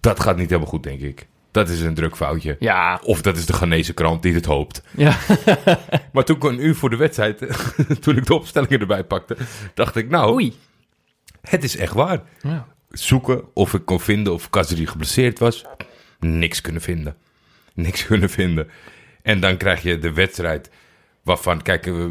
dat 0.00 0.20
gaat 0.20 0.36
niet 0.36 0.48
helemaal 0.48 0.70
goed, 0.70 0.82
denk 0.82 1.00
ik. 1.00 1.26
Dat 1.50 1.68
is 1.68 1.80
een 1.80 1.94
drukfoutje. 1.94 2.56
Ja, 2.58 3.00
Of 3.02 3.22
dat 3.22 3.36
is 3.36 3.46
de 3.46 3.52
Ghanese 3.52 3.94
krant 3.94 4.22
die 4.22 4.34
het 4.34 4.44
hoopt. 4.44 4.82
ja. 4.96 5.16
Maar 6.12 6.24
toen 6.24 6.36
ik 6.36 6.42
een 6.44 6.64
uur 6.64 6.74
voor 6.74 6.90
de 6.90 6.96
wedstrijd, 6.96 7.38
toen 8.02 8.16
ik 8.16 8.26
de 8.26 8.34
opstellingen 8.34 8.80
erbij 8.80 9.04
pakte, 9.04 9.36
dacht 9.74 9.96
ik, 9.96 10.08
nou, 10.08 10.32
Oei. 10.34 10.54
het 11.40 11.64
is 11.64 11.76
echt 11.76 11.92
waar. 11.92 12.22
Ja. 12.42 12.66
Zoeken 12.90 13.42
of 13.54 13.74
ik 13.74 13.84
kon 13.84 14.00
vinden 14.00 14.32
of 14.32 14.50
Kasri 14.50 14.86
geblesseerd 14.86 15.38
was. 15.38 15.64
Niks 16.20 16.60
kunnen 16.60 16.82
vinden. 16.82 17.16
Niks 17.74 18.06
kunnen 18.06 18.30
vinden. 18.30 18.68
En 19.22 19.40
dan 19.40 19.56
krijg 19.56 19.82
je 19.82 19.98
de 19.98 20.12
wedstrijd 20.12 20.70
waarvan, 21.22 21.62
kijk, 21.62 21.86
eh, 21.86 22.04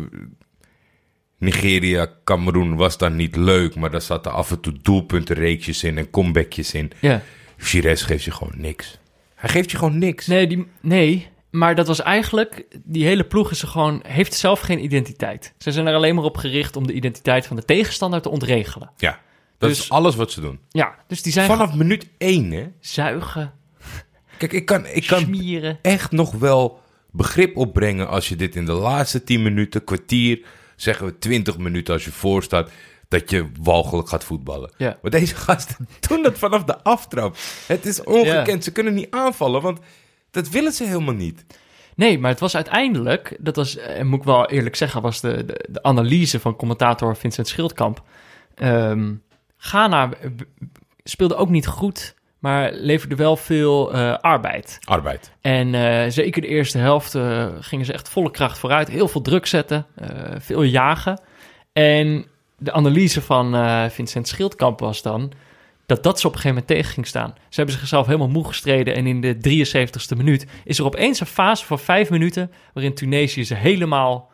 Nigeria, 1.38 2.10
Cameroen 2.24 2.76
was 2.76 2.98
dan 2.98 3.16
niet 3.16 3.36
leuk, 3.36 3.76
maar 3.76 3.92
daar 3.92 4.02
zaten 4.02 4.32
af 4.32 4.52
en 4.52 4.60
toe 4.60 4.74
doelpuntenreeksjes 4.82 5.84
in 5.84 5.98
en 5.98 6.10
comebackjes 6.10 6.74
in. 6.74 6.92
ja. 7.02 7.22
Gires 7.58 8.02
geeft 8.02 8.24
je 8.24 8.32
gewoon 8.32 8.54
niks. 8.58 8.98
Hij 9.36 9.50
geeft 9.50 9.72
je 9.72 9.78
gewoon 9.78 9.98
niks. 9.98 10.28
Nee, 10.28 10.48
die, 10.48 10.68
nee, 10.82 11.28
Maar 11.52 11.76
dat 11.76 11.88
was 11.88 12.02
eigenlijk, 12.02 12.66
die 12.84 13.06
hele 13.06 13.24
ploeg 13.24 13.52
is 13.52 13.62
er 13.62 13.68
gewoon, 13.68 14.02
heeft 14.08 14.34
zelf 14.34 14.60
geen 14.60 14.84
identiteit. 14.84 15.54
Ze 15.58 15.72
zijn 15.72 15.88
er 15.88 15.94
alleen 15.96 16.16
maar 16.16 16.24
op 16.24 16.38
gericht 16.38 16.76
om 16.76 16.88
de 16.88 16.94
identiteit 16.94 17.46
van 17.48 17.56
de 17.56 17.66
tegenstander 17.66 18.22
te 18.22 18.30
ontregelen. 18.30 18.90
Ja, 18.98 19.20
dat 19.58 19.70
Dus- 19.70 19.80
is 19.80 19.90
alles 19.90 20.16
wat 20.16 20.32
ze 20.32 20.42
doen. 20.42 20.60
Ja, 20.70 20.96
dus 21.08 21.22
die 21.22 21.32
zijn 21.34 21.48
Vanaf 21.48 21.74
minuut 21.76 22.08
één, 22.18 22.52
hè? 22.52 22.66
zuigen, 22.80 23.54
Kijk, 24.38 24.54
ik 24.54 24.66
kan, 24.66 24.86
ik 24.86 25.08
kan 25.08 25.40
echt 25.82 26.12
nog 26.12 26.32
wel 26.32 26.80
begrip 27.12 27.58
opbrengen 27.58 28.08
als 28.08 28.30
je 28.30 28.36
dit 28.36 28.56
in 28.56 28.66
de 28.66 28.72
laatste 28.74 29.24
10 29.24 29.44
minuten, 29.44 29.84
kwartier, 29.84 30.40
zeggen 30.76 31.06
we 31.06 31.18
20 31.18 31.58
minuten 31.58 31.94
als 31.94 32.06
je 32.06 32.12
voor 32.12 32.44
staat, 32.44 32.72
dat 33.08 33.30
je 33.30 33.50
walgelijk 33.62 34.10
gaat 34.10 34.24
voetballen. 34.24 34.72
Ja. 34.78 34.98
Maar 35.02 35.12
deze 35.12 35.36
gasten 35.36 35.88
doen 36.08 36.24
dat 36.24 36.38
vanaf 36.38 36.64
de 36.64 36.84
aftrap. 36.84 37.38
Het 37.68 37.86
is 37.86 38.04
ongekend. 38.04 38.58
Ja. 38.58 38.62
Ze 38.62 38.72
kunnen 38.72 38.94
niet 38.94 39.12
aanvallen, 39.12 39.62
want 39.62 39.80
dat 40.32 40.50
willen 40.50 40.72
ze 40.72 40.84
helemaal 40.84 41.14
niet. 41.14 41.46
Nee, 41.96 42.20
maar 42.20 42.32
het 42.32 42.40
was 42.40 42.56
uiteindelijk, 42.56 43.38
dat 43.40 43.56
was, 43.56 43.78
eh, 43.78 44.04
moet 44.04 44.20
ik 44.20 44.26
wel 44.26 44.50
eerlijk 44.50 44.76
zeggen, 44.76 45.02
was 45.02 45.22
de, 45.22 45.46
de, 45.46 45.66
de 45.70 45.84
analyse 45.84 46.40
van 46.40 46.56
commentator 46.56 47.16
Vincent 47.16 47.48
Schildkamp. 47.48 48.04
Ehm 48.56 49.14
Ghana 49.58 50.10
speelde 51.04 51.36
ook 51.36 51.50
niet 51.50 51.68
goed, 51.68 52.16
maar 52.40 52.72
leverde 52.74 53.16
wel 53.16 53.38
veel 53.38 53.94
eh, 53.94 54.18
arbeid. 54.18 54.78
Arbeid. 54.84 55.32
En 55.42 55.76
eh, 55.76 56.12
zeker 56.12 56.42
de 56.42 56.48
eerste 56.48 56.78
helft 56.78 57.16
eh, 57.16 57.48
gingen 57.60 57.86
ze 57.86 57.94
echt 57.94 58.10
volle 58.10 58.32
kracht 58.32 58.58
vooruit. 58.58 58.88
Heel 58.88 59.08
veel 59.08 59.22
druk 59.22 59.46
zetten, 59.46 59.86
veel 60.38 60.64
jagen. 60.64 61.22
En 61.74 62.26
de 62.58 62.72
analyse 62.72 63.22
van 63.22 63.56
Vincent 63.92 64.28
Schildkamp 64.28 64.80
was 64.80 65.02
dan 65.02 65.34
dat 65.86 66.04
dat 66.04 66.20
ze 66.20 66.28
op 66.28 66.34
een 66.34 66.40
gegeven 66.40 66.58
moment 66.58 66.68
tegen 66.68 66.94
ging 66.94 67.08
staan. 67.08 67.34
Ze 67.50 67.56
hebben 67.56 67.76
zichzelf 67.76 68.06
helemaal 68.06 68.28
moe 68.28 68.48
gestreden 68.48 68.96
en 68.96 69.08
in 69.08 69.22
de 69.22 69.36
73ste 69.36 70.18
minuut 70.18 70.46
is 70.64 70.80
er 70.80 70.86
opeens 70.86 71.20
een 71.20 71.26
fase 71.26 71.66
van 71.66 71.80
vijf 71.80 72.10
minuten 72.10 72.52
waarin 72.74 72.94
Tunesië 72.94 73.44
ze 73.44 73.56
helemaal 73.56 74.32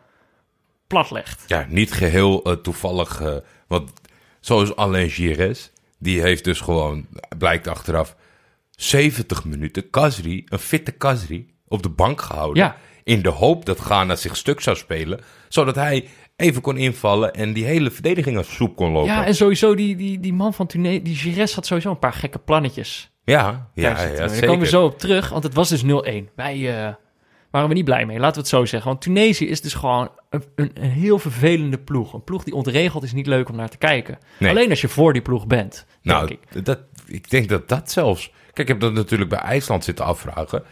plat 0.86 1.10
legt. 1.10 1.44
Ja, 1.46 1.66
niet 1.68 1.92
geheel 1.92 2.42
eh, 2.42 2.52
toevallig. 2.52 3.22
want 3.66 3.92
zoals 4.40 4.76
Alain 4.76 5.10
Gires, 5.10 5.70
die 6.02 6.20
heeft 6.20 6.44
dus 6.44 6.60
gewoon, 6.60 7.06
blijkt 7.38 7.68
achteraf, 7.68 8.16
70 8.70 9.44
minuten 9.44 9.90
Kazri, 9.90 10.44
een 10.48 10.58
fitte 10.58 10.92
Kazri, 10.92 11.54
op 11.68 11.82
de 11.82 11.88
bank 11.88 12.20
gehouden. 12.20 12.62
Ja. 12.62 12.76
In 13.04 13.22
de 13.22 13.28
hoop 13.28 13.66
dat 13.66 13.78
Ghana 13.78 14.16
zich 14.16 14.36
stuk 14.36 14.60
zou 14.60 14.76
spelen. 14.76 15.20
Zodat 15.48 15.74
hij 15.74 16.08
even 16.36 16.62
kon 16.62 16.76
invallen 16.76 17.32
en 17.34 17.52
die 17.52 17.64
hele 17.64 17.90
verdediging 17.90 18.36
als 18.36 18.54
soep 18.54 18.76
kon 18.76 18.92
lopen. 18.92 19.12
Ja, 19.12 19.26
en 19.26 19.34
sowieso 19.34 19.74
die, 19.74 19.96
die, 19.96 20.20
die 20.20 20.32
man 20.32 20.54
van 20.54 20.66
Tunesië, 20.66 21.02
die 21.02 21.16
Gires 21.16 21.54
had 21.54 21.66
sowieso 21.66 21.90
een 21.90 21.98
paar 21.98 22.12
gekke 22.12 22.38
plannetjes. 22.38 23.10
ja, 23.24 23.70
ja, 23.74 23.88
ja, 23.88 23.94
we. 23.94 24.00
zeker. 24.00 24.28
Daar 24.28 24.46
komen 24.46 24.60
we 24.60 24.66
zo 24.66 24.84
op 24.84 24.98
terug, 24.98 25.28
want 25.28 25.42
het 25.42 25.54
was 25.54 25.68
dus 25.68 25.82
0-1. 25.82 25.86
Wij 26.34 26.84
eh, 26.86 26.94
waren 27.52 27.68
we 27.68 27.74
niet 27.74 27.84
blij 27.84 28.06
mee, 28.06 28.18
laten 28.18 28.34
we 28.34 28.40
het 28.40 28.48
zo 28.48 28.64
zeggen. 28.64 28.90
Want 28.90 29.02
Tunesië 29.02 29.48
is 29.48 29.60
dus 29.60 29.74
gewoon 29.74 30.10
een, 30.30 30.44
een, 30.54 30.70
een 30.74 30.90
heel 30.90 31.18
vervelende 31.18 31.78
ploeg. 31.78 32.12
Een 32.12 32.24
ploeg 32.24 32.44
die 32.44 32.54
ontregeld 32.54 33.02
is 33.02 33.12
niet 33.12 33.26
leuk 33.26 33.48
om 33.48 33.56
naar 33.56 33.68
te 33.68 33.78
kijken. 33.78 34.18
Nee. 34.38 34.50
Alleen 34.50 34.70
als 34.70 34.80
je 34.80 34.88
voor 34.88 35.12
die 35.12 35.22
ploeg 35.22 35.46
bent, 35.46 35.86
Nou, 36.02 36.26
denk 36.26 36.40
ik. 36.52 36.64
Dat, 36.64 36.78
ik 37.06 37.30
denk 37.30 37.48
dat 37.48 37.68
dat 37.68 37.90
zelfs... 37.90 38.32
Kijk, 38.44 38.58
ik 38.58 38.68
heb 38.68 38.80
dat 38.80 38.92
natuurlijk 38.92 39.30
bij 39.30 39.38
IJsland 39.38 39.84
zitten 39.84 40.04
afvragen. 40.04 40.62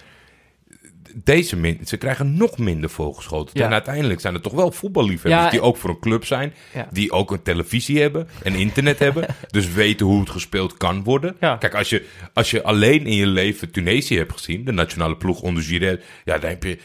Deze 1.15 1.57
min, 1.57 1.81
ze 1.85 1.97
krijgen 1.97 2.37
nog 2.37 2.59
minder 2.59 2.91
voorgeschoten. 2.91 3.59
Ja. 3.59 3.67
En 3.67 3.73
uiteindelijk 3.73 4.21
zijn 4.21 4.35
er 4.35 4.41
toch 4.41 4.53
wel 4.53 4.73
voetballiefhebbers 4.73 5.45
Ja, 5.45 5.51
die 5.51 5.61
ook 5.61 5.77
voor 5.77 5.91
een 5.91 6.01
club 6.01 6.25
zijn. 6.25 6.55
Ja. 6.75 6.89
Die 6.93 7.13
ook 7.13 7.31
een 7.31 7.43
televisie 7.43 8.01
hebben 8.01 8.29
en 8.43 8.55
internet 8.55 8.99
hebben. 9.07 9.27
Dus 9.51 9.73
weten 9.73 10.07
hoe 10.07 10.21
het 10.21 10.31
gespeeld 10.31 10.77
kan 10.77 11.03
worden. 11.03 11.37
Kijk, 11.39 11.75
als 11.75 11.91
je, 11.91 12.07
als 12.33 12.51
je 12.51 12.63
alleen 12.63 13.07
in 13.07 13.17
je 13.17 13.27
leven 13.27 13.71
Tunesië 13.71 14.17
hebt 14.17 14.33
gezien, 14.33 14.65
de 14.65 14.73
nationale 14.73 15.17
ploeg 15.17 15.41
onder 15.41 15.63
Giret, 15.63 16.05
ja, 16.25 16.39
dan 16.39 16.51
heb 16.51 16.63
je... 16.63 16.79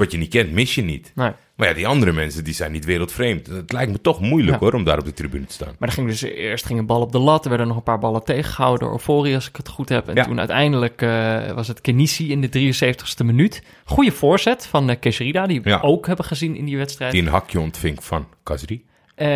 Wat 0.00 0.12
je 0.12 0.18
niet 0.18 0.28
kent, 0.30 0.52
mis 0.52 0.74
je 0.74 0.82
niet. 0.82 1.12
Nee. 1.14 1.30
Maar 1.56 1.68
ja, 1.68 1.74
die 1.74 1.86
andere 1.86 2.12
mensen 2.12 2.44
die 2.44 2.54
zijn 2.54 2.72
niet 2.72 2.84
wereldvreemd. 2.84 3.46
Het 3.46 3.72
lijkt 3.72 3.92
me 3.92 4.00
toch 4.00 4.20
moeilijk 4.20 4.52
Ja. 4.52 4.58
hoor, 4.58 4.72
om 4.74 4.84
daar 4.84 4.98
op 4.98 5.04
de 5.04 5.12
tribune 5.12 5.44
te 5.46 5.52
staan. 5.52 5.74
Maar 5.78 5.88
er 5.88 5.94
ging 5.94 6.06
dus 6.08 6.22
eerst 6.22 6.66
ging 6.66 6.78
een 6.78 6.86
bal 6.86 7.00
op 7.00 7.12
de 7.12 7.18
lat. 7.18 7.42
Er 7.44 7.48
werden 7.48 7.66
nog 7.68 7.76
een 7.76 7.82
paar 7.82 7.98
ballen 7.98 8.24
tegengehouden 8.24 8.86
door 8.86 8.96
Ofori, 8.96 9.34
als 9.34 9.48
ik 9.48 9.56
het 9.56 9.68
goed 9.68 9.88
heb. 9.88 10.08
En 10.08 10.14
Ja. 10.14 10.24
toen 10.24 10.38
uiteindelijk 10.38 11.02
eh, 11.02 11.50
was 11.52 11.68
het 11.68 11.80
Kenisi 11.80 12.30
in 12.30 12.40
de 12.40 12.48
73ste 12.48 13.24
minuut. 13.24 13.62
Goede 13.84 14.12
voorzet 14.12 14.66
van 14.66 14.90
uh, 14.90 14.96
Kesherida, 15.00 15.46
die 15.46 15.62
we 15.62 15.68
Ja. 15.68 15.80
ook 15.80 16.06
hebben 16.06 16.24
gezien 16.24 16.56
in 16.56 16.64
die 16.64 16.76
wedstrijd. 16.76 17.12
Die 17.12 17.22
een 17.22 17.28
hakje 17.28 17.60
ontving 17.60 18.04
van 18.04 18.26
Kazri. 18.42 18.84
Eh, 19.14 19.26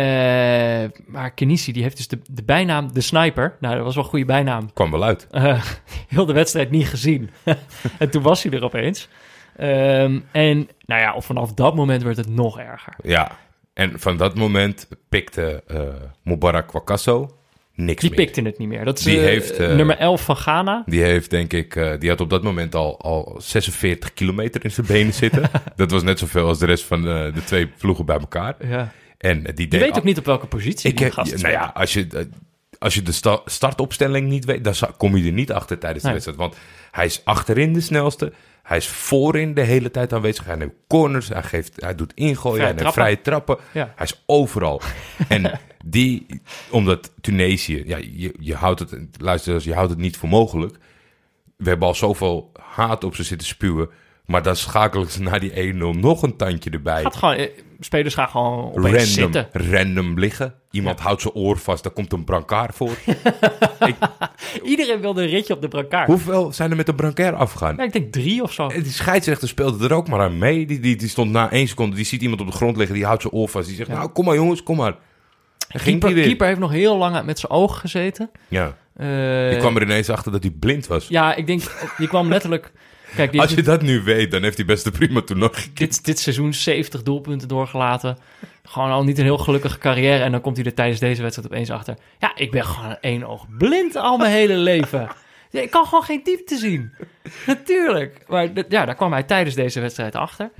maar 1.07 1.31
Kenisi, 1.35 1.71
die 1.71 1.83
heeft 1.83 1.97
dus 1.97 2.07
de, 2.07 2.19
de 2.31 2.43
bijnaam 2.43 2.93
de 2.93 3.01
sniper. 3.01 3.55
Nou, 3.59 3.75
dat 3.75 3.83
was 3.83 3.95
wel 3.95 4.03
een 4.03 4.09
goede 4.09 4.25
bijnaam. 4.25 4.73
Kwam 4.73 4.91
wel 4.91 5.03
uit. 5.03 5.27
Eh, 5.31 5.63
heel 6.07 6.25
de 6.25 6.33
wedstrijd 6.33 6.71
niet 6.71 6.87
gezien. 6.87 7.29
en 7.99 8.09
toen 8.09 8.21
was 8.21 8.43
hij 8.43 8.51
er 8.51 8.63
opeens. 8.63 9.07
Ehm, 9.57 10.19
en 10.31 10.69
nou 10.85 11.01
ja, 11.01 11.13
of 11.13 11.25
vanaf 11.25 11.53
dat 11.53 11.75
moment 11.75 12.03
werd 12.03 12.17
het 12.17 12.29
nog 12.29 12.59
erger. 12.59 12.93
Ja, 13.03 13.31
en 13.73 13.99
van 13.99 14.17
dat 14.17 14.35
moment 14.35 14.87
pikte 15.09 15.63
eh 15.67 15.79
Mubarak 16.23 16.71
Wakasso 16.71 17.37
niks 17.75 18.01
Die 18.01 18.09
meer. 18.09 18.19
pikte 18.25 18.41
het 18.41 18.57
niet 18.57 18.67
meer. 18.67 18.85
Dat 18.85 18.97
is 18.99 19.03
Die 19.03 19.17
eh, 19.17 19.23
heeft, 19.23 19.51
eh, 19.57 19.75
nummer 19.75 19.97
11 19.97 20.23
van 20.23 20.35
Ghana. 20.35 20.83
Die 20.85 21.01
heeft, 21.01 21.29
denk 21.29 21.53
ik, 21.53 21.97
die 21.99 22.09
had 22.09 22.21
op 22.21 22.29
dat 22.29 22.43
moment 22.43 22.75
al, 22.75 22.99
al 23.01 23.35
46 23.37 24.13
kilometer 24.13 24.63
in 24.63 24.71
zijn 24.71 24.87
benen 24.87 25.13
zitten. 25.13 25.49
dat 25.75 25.91
was 25.91 26.03
net 26.03 26.19
zoveel 26.19 26.47
als 26.47 26.59
de 26.59 26.65
rest 26.65 26.83
van 26.83 27.01
de 27.01 27.41
twee 27.45 27.67
ploegen 27.67 28.05
bij 28.05 28.19
elkaar. 28.19 28.55
Ja. 28.67 28.91
En 29.17 29.43
die 29.55 29.71
Je 29.71 29.77
weet 29.77 29.91
al- 29.91 29.97
ook 29.97 30.03
niet 30.03 30.17
op 30.17 30.25
welke 30.25 30.47
positie 30.47 30.89
Ik 30.89 30.97
die 30.97 31.11
gast 31.11 31.41
nou 31.41 31.53
ja, 31.53 31.71
als 31.73 31.93
je, 31.93 32.27
als 32.79 32.93
je 32.93 33.01
de 33.01 33.11
sta- 33.11 33.41
startopstelling 33.45 34.27
niet 34.29 34.45
weet, 34.45 34.63
dan 34.63 34.73
kom 34.97 35.17
je 35.17 35.25
er 35.25 35.31
niet 35.31 35.51
achter 35.51 35.77
tijdens 35.77 36.01
de 36.03 36.09
Nee. 36.09 36.19
wedstrijd. 36.19 36.37
Want 36.49 36.55
hij 36.91 37.05
is 37.05 37.21
achterin 37.25 37.73
de 37.73 37.81
snelste. 37.81 38.33
Hij 38.65 38.77
is 38.77 38.87
voorin 38.87 39.53
de 39.53 39.61
hele 39.61 39.91
tijd 39.91 40.13
aanwezig. 40.13 40.45
Hij 40.45 40.55
neemt 40.55 40.73
corners, 40.87 41.27
hij, 41.27 41.43
geeft, 41.43 41.81
hij 41.81 41.95
doet 41.95 42.13
ingooien, 42.13 42.57
Vrije 42.57 42.73
hij 42.73 42.81
neemt 42.81 42.93
vrije 42.93 43.21
trappen. 43.21 43.57
Ja. 43.71 43.93
Hij 43.95 44.05
is 44.05 44.23
overal. 44.25 44.81
en 45.27 45.59
die, 45.85 46.41
omdat 46.69 47.11
Tunesië, 47.21 47.83
ja, 47.85 47.97
je, 47.97 48.33
je 48.39 48.55
houdt 48.55 48.79
het, 48.79 48.97
luister, 49.17 49.61
je 49.63 49.73
houdt 49.73 49.89
het 49.89 49.99
niet 49.99 50.17
voor 50.17 50.29
mogelijk. 50.29 50.77
We 51.57 51.69
hebben 51.69 51.87
al 51.87 51.95
zoveel 51.95 52.51
haat 52.59 53.03
op 53.03 53.15
ze 53.15 53.23
zitten 53.23 53.47
spuwen. 53.47 53.89
Maar 54.25 54.43
dan 54.43 54.55
schakelen 54.55 55.07
ze 55.11 55.21
naar 55.21 55.39
die 55.39 55.73
1-0 55.73 55.77
nog 55.99 56.21
een 56.21 56.35
tandje 56.37 56.69
erbij. 56.69 57.01
Gaat 57.01 57.15
gewoon, 57.15 57.35
eh, 57.35 57.49
spelers 57.79 58.13
gaan 58.13 58.29
gewoon 58.29 58.63
opeens 58.71 58.83
Random, 59.17 59.33
zitten. 59.33 59.47
random 59.71 60.19
liggen. 60.19 60.53
Iemand 60.71 60.99
houdt 60.99 61.21
zijn 61.21 61.33
oor 61.33 61.57
vast, 61.57 61.83
daar 61.83 61.91
komt 61.93 62.13
een 62.13 62.23
brancard 62.23 62.75
voor. 62.75 62.91
Iedereen 64.63 64.99
wilde 65.01 65.21
een 65.21 65.29
ritje 65.29 65.53
op 65.53 65.61
de 65.61 65.67
brancard. 65.67 66.07
Hoeveel 66.07 66.53
zijn 66.53 66.69
er 66.69 66.75
met 66.75 66.87
een 66.87 66.95
brancard 66.95 67.35
afgegaan? 67.35 67.75
Ja, 67.77 67.83
ik 67.83 67.93
denk 67.93 68.11
drie 68.11 68.43
of 68.43 68.53
zo. 68.53 68.67
En 68.67 68.83
Die 68.83 68.91
scheidsrechter 68.91 69.47
speelde 69.47 69.85
er 69.87 69.93
ook 69.93 70.07
maar 70.07 70.19
aan 70.21 70.37
mee. 70.37 70.65
Die, 70.65 70.79
die, 70.79 70.95
die 70.95 71.09
stond 71.09 71.31
na 71.31 71.51
één 71.51 71.67
seconde, 71.67 71.95
die 71.95 72.05
ziet 72.05 72.21
iemand 72.21 72.41
op 72.41 72.47
de 72.47 72.53
grond 72.53 72.77
liggen, 72.77 72.95
die 72.95 73.05
houdt 73.05 73.21
zijn 73.21 73.33
oor 73.33 73.47
vast. 73.49 73.67
Die 73.67 73.75
zegt, 73.75 73.89
nou 73.89 74.09
kom 74.09 74.25
maar 74.25 74.35
jongens, 74.35 74.63
kom 74.63 74.77
maar. 74.77 74.95
En 75.67 75.79
ging 75.79 75.99
Keeper, 75.99 76.47
heeft 76.47 76.59
nog 76.59 76.71
heel 76.71 76.97
lang 76.97 77.25
met 77.25 77.39
zijn 77.39 77.51
ogen 77.51 77.79
gezeten. 77.79 78.29
Ja, 78.47 78.77
Eh, 78.95 79.49
die 79.49 79.57
kwam 79.57 79.75
er 79.75 79.81
ineens 79.81 80.09
achter 80.09 80.31
dat 80.31 80.43
hij 80.43 80.51
blind 80.51 80.87
was. 80.87 81.07
Ja, 81.07 81.35
ik 81.35 81.47
denk, 81.47 81.61
die 81.97 82.07
kwam 82.07 82.29
letterlijk... 82.29 82.71
Kijk, 83.15 83.31
die 83.31 83.41
Als 83.41 83.53
je 83.53 83.63
dat 83.63 83.81
nu 83.81 84.01
weet, 84.01 84.31
dan 84.31 84.43
heeft 84.43 84.57
hij 84.57 84.65
best 84.65 84.85
een 84.85 84.91
prima 84.91 85.21
toernooi 85.21 85.51
dit, 85.73 86.05
dit 86.05 86.19
seizoen 86.19 86.53
70 86.53 87.03
doelpunten 87.03 87.47
doorgelaten. 87.47 88.17
Gewoon 88.63 88.91
al 88.91 89.03
niet 89.03 89.17
een 89.17 89.23
heel 89.23 89.37
gelukkige 89.37 89.77
carrière. 89.77 90.23
En 90.23 90.31
dan 90.31 90.41
komt 90.41 90.57
hij 90.57 90.65
er 90.65 90.73
tijdens 90.73 90.99
deze 90.99 91.21
wedstrijd 91.21 91.51
opeens 91.51 91.69
achter. 91.69 91.95
Ja, 92.19 92.35
ik 92.35 92.51
ben 92.51 92.65
gewoon 92.65 92.97
één 93.01 93.23
oog 93.23 93.45
blind 93.57 93.95
al 93.95 94.17
mijn 94.17 94.31
hele 94.31 94.55
leven. 94.55 95.09
Ja, 95.49 95.61
ik 95.61 95.71
kan 95.71 95.85
gewoon 95.85 96.03
geen 96.03 96.21
diepte 96.23 96.57
zien. 96.57 96.93
Natuurlijk. 97.47 98.23
Maar 98.27 98.49
ja, 98.69 98.85
daar 98.85 98.95
kwam 98.95 99.11
hij 99.11 99.23
tijdens 99.23 99.55
deze 99.55 99.79
wedstrijd 99.79 100.15
achter. 100.15 100.51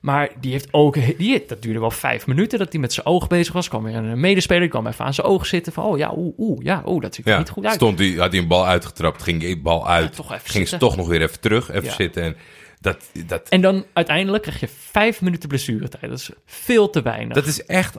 Maar 0.00 0.28
die 0.40 0.52
heeft 0.52 0.68
ook... 0.70 0.94
Die, 1.18 1.44
dat 1.46 1.62
duurde 1.62 1.80
wel 1.80 1.90
vijf 1.90 2.26
minuten 2.26 2.58
dat 2.58 2.72
hij 2.72 2.80
met 2.80 2.92
zijn 2.92 3.06
oog 3.06 3.26
bezig 3.26 3.52
was. 3.52 3.68
kwam 3.68 3.82
weer 3.82 3.94
een 3.94 4.20
medespeler, 4.20 4.60
die 4.60 4.70
kwam 4.70 4.86
even 4.86 5.04
aan 5.04 5.14
zijn 5.14 5.26
oog 5.26 5.46
zitten. 5.46 5.72
Van, 5.72 5.84
oh 5.84 5.98
ja, 5.98 6.12
oeh, 6.16 6.38
oeh, 6.38 6.62
ja, 6.64 6.82
oeh, 6.86 7.02
dat 7.02 7.14
ziet 7.14 7.26
er 7.26 7.32
Ja, 7.32 7.38
niet 7.38 7.50
goed 7.50 7.64
uit. 7.64 7.74
stond 7.74 7.98
hij, 7.98 8.08
had 8.08 8.32
hij 8.32 8.40
een 8.40 8.48
bal 8.48 8.66
uitgetrapt, 8.66 9.22
ging 9.22 9.40
die 9.40 9.60
bal 9.60 9.88
uit. 9.88 10.18
ging 10.44 10.68
ze 10.68 10.76
toch 10.76 10.96
nog 10.96 11.08
weer 11.08 11.22
even 11.22 11.40
terug, 11.40 11.70
even 11.70 11.84
Ja. 11.84 11.92
zitten. 11.92 12.22
En 12.22 12.36
dat, 12.80 13.04
dat, 13.26 13.48
En 13.48 13.60
dan 13.60 13.84
uiteindelijk 13.92 14.42
krijg 14.42 14.60
je 14.60 14.68
vijf 14.68 15.20
minuten 15.20 15.48
blessuretijd. 15.48 16.10
Dat 16.10 16.18
is 16.18 16.30
veel 16.46 16.90
te 16.90 17.02
weinig. 17.02 17.34
Dat 17.34 17.46
is 17.46 17.64
echt... 17.66 17.96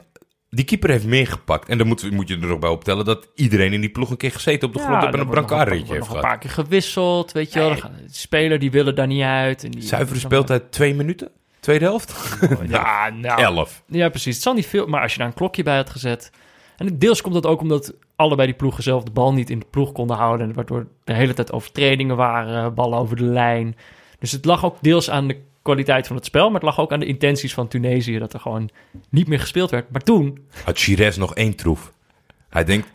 Die 0.52 0.64
keeper 0.64 0.90
heeft 0.90 1.04
meer 1.06 1.26
gepakt. 1.26 1.68
En 1.68 1.78
dan 1.78 1.86
moet, 1.86 2.10
moet 2.10 2.28
je 2.28 2.34
er 2.34 2.46
nog 2.46 2.58
bij 2.58 2.70
optellen 2.70 3.04
dat 3.04 3.28
iedereen 3.34 3.72
in 3.72 3.80
die 3.80 3.90
ploeg 3.90 4.10
een 4.10 4.16
keer 4.16 4.32
gezeten 4.32 4.68
op 4.68 4.74
de 4.74 4.80
grond 4.80 5.02
en 5.02 5.18
een 5.20 5.26
wordt 5.26 5.50
heeft 5.50 5.86
nog 5.88 5.90
een 5.96 6.04
gehad. 6.04 6.20
paar 6.20 6.38
keer 6.38 6.50
gewisseld, 6.50 7.32
weet 7.32 7.52
je 7.52 7.58
wel. 7.58 7.74
De 7.74 7.80
speler 8.06 8.58
die 8.58 8.70
willen 8.70 8.94
daar 8.94 9.06
niet 9.06 9.22
uit. 9.22 9.64
En 9.64 9.70
die, 9.70 9.82
Zuivere 9.82 10.18
speeltijd 10.18 10.72
twee 10.72 10.94
minuten? 10.94 11.30
Tweede 11.60 11.84
helft? 11.84 12.38
Ja, 12.68 13.10
nou, 13.14 13.40
Elf. 13.42 13.82
ja, 13.86 14.08
precies. 14.08 14.34
Het 14.34 14.42
zal 14.42 14.54
niet 14.54 14.66
veel, 14.66 14.86
maar 14.86 15.02
als 15.02 15.12
je 15.12 15.18
daar 15.18 15.26
een 15.26 15.34
klokje 15.34 15.62
bij 15.62 15.76
had 15.76 15.90
gezet. 15.90 16.30
En 16.76 16.98
deels 16.98 17.20
komt 17.20 17.34
dat 17.34 17.46
ook 17.46 17.60
omdat 17.60 17.94
allebei 18.16 18.48
die 18.48 18.56
ploegen 18.56 18.82
zelf 18.82 19.02
de 19.02 19.10
bal 19.10 19.32
niet 19.32 19.50
in 19.50 19.58
de 19.58 19.66
ploeg 19.70 19.92
konden 19.92 20.16
houden. 20.16 20.48
En 20.48 20.54
waardoor 20.54 20.86
de 21.04 21.12
hele 21.14 21.34
tijd 21.34 21.52
overtredingen 21.52 22.16
waren, 22.16 22.74
ballen 22.74 22.98
over 22.98 23.16
de 23.16 23.24
lijn. 23.24 23.76
Dus 24.18 24.32
het 24.32 24.44
lag 24.44 24.64
ook 24.64 24.76
deels 24.80 25.10
aan 25.10 25.28
de 25.28 25.40
kwaliteit 25.62 26.06
van 26.06 26.16
het 26.16 26.24
spel, 26.24 26.44
maar 26.44 26.54
het 26.54 26.62
lag 26.62 26.80
ook 26.80 26.92
aan 26.92 27.00
de 27.00 27.06
intenties 27.06 27.54
van 27.54 27.68
Tunesië 27.68 28.18
dat 28.18 28.32
er 28.32 28.40
gewoon 28.40 28.70
niet 29.08 29.28
meer 29.28 29.40
gespeeld 29.40 29.70
werd. 29.70 29.90
Maar 29.90 30.00
toen, 30.02 30.46
Had 30.64 30.78
Chires 30.78 31.16
nog 31.16 31.34
één 31.34 31.54
troef. 31.56 31.92
Hij 32.48 32.64
denkt, 32.64 32.88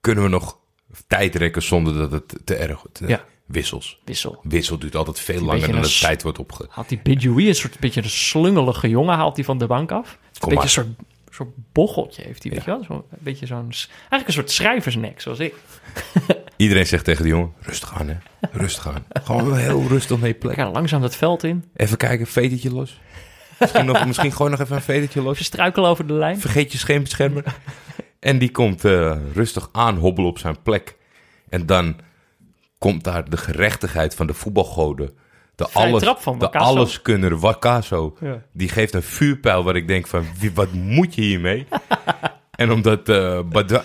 kunnen 0.00 0.24
we 0.24 0.30
nog 0.30 0.58
tijd 1.06 1.34
rekken 1.34 1.62
zonder 1.62 1.94
dat 1.94 2.12
het 2.12 2.36
te 2.44 2.54
erg 2.54 2.82
wordt? 2.82 3.00
Ja. 3.06 3.24
Wissels. 3.50 4.00
Wissel. 4.04 4.40
Wissel 4.42 4.78
duurt 4.78 4.96
altijd 4.96 5.20
veel 5.20 5.42
langer 5.42 5.72
dan 5.72 5.82
de 5.82 5.98
tijd 6.00 6.22
wordt 6.22 6.38
opge... 6.38 6.66
Haalt 6.68 6.88
die 6.88 7.00
Bidjoui, 7.02 7.48
een 7.48 7.54
soort 7.54 7.78
beetje 7.78 8.02
een 8.02 8.10
slungelige 8.10 8.88
jongen, 8.88 9.14
haalt 9.14 9.36
hij 9.36 9.44
van 9.44 9.58
de 9.58 9.66
bank 9.66 9.92
af. 9.92 10.10
Een 10.10 10.18
beetje 10.32 10.54
maar. 10.54 10.62
een 10.62 10.70
soort, 10.70 10.88
soort 11.30 11.48
bocheltje 11.72 12.22
heeft 12.22 12.42
hij, 12.42 12.52
weet 12.52 12.64
je 12.64 12.70
wel? 12.70 12.84
Zo, 12.84 12.92
een 12.92 13.18
beetje 13.18 13.46
zo'n... 13.46 13.72
Eigenlijk 13.98 14.26
een 14.26 14.32
soort 14.32 14.50
schrijversnek, 14.50 15.20
zoals 15.20 15.38
ik. 15.38 15.54
Iedereen 16.56 16.86
zegt 16.86 17.04
tegen 17.04 17.22
die 17.22 17.32
jongen, 17.32 17.52
rustig 17.60 17.94
aan 18.00 18.08
hè. 18.08 18.16
Rustig 18.52 18.88
aan. 18.88 19.04
Gewoon 19.24 19.56
heel 19.56 19.86
rustig 19.88 20.18
mee 20.18 20.34
plek. 20.34 20.54
Ga 20.54 20.70
langzaam 20.70 21.00
dat 21.00 21.16
veld 21.16 21.44
in. 21.44 21.64
Even 21.76 21.96
kijken, 21.96 22.26
vetertje 22.26 22.72
los. 22.72 23.00
Misschien, 23.58 23.84
nog, 23.84 24.06
misschien 24.06 24.32
gewoon 24.32 24.50
nog 24.50 24.60
even 24.60 24.76
een 24.76 24.82
vetertje 24.82 25.22
los. 25.22 25.32
Even 25.32 25.44
struikelen 25.44 25.90
over 25.90 26.06
de 26.06 26.12
lijn. 26.12 26.40
Vergeet 26.40 26.72
je 26.72 26.78
scheenbeschermer. 26.78 27.44
En 28.20 28.38
die 28.38 28.50
komt 28.50 28.84
eh, 28.84 29.16
rustig 29.32 29.68
aanhobbelen 29.72 30.30
op 30.30 30.38
zijn 30.38 30.62
plek. 30.62 30.96
En 31.48 31.66
dan 31.66 31.96
komt 32.80 33.04
daar 33.04 33.30
de 33.30 33.36
gerechtigheid 33.36 34.14
van 34.14 34.26
de 34.26 34.34
voetbalgoden. 34.34 35.10
De, 35.54 35.68
alles, 35.72 36.02
trap 36.02 36.20
van 36.20 36.38
de 36.38 36.50
alleskunner 36.52 37.38
Wakaso. 37.38 38.16
Ja. 38.20 38.42
Die 38.52 38.68
geeft 38.68 38.94
een 38.94 39.02
vuurpijl 39.02 39.64
waar 39.64 39.76
ik 39.76 39.88
denk 39.88 40.06
van, 40.06 40.24
wie, 40.38 40.52
wat 40.54 40.72
moet 40.72 41.14
je 41.14 41.22
hiermee? 41.22 41.66
en 42.50 42.70
omdat 42.70 43.04
Bada- 43.50 43.82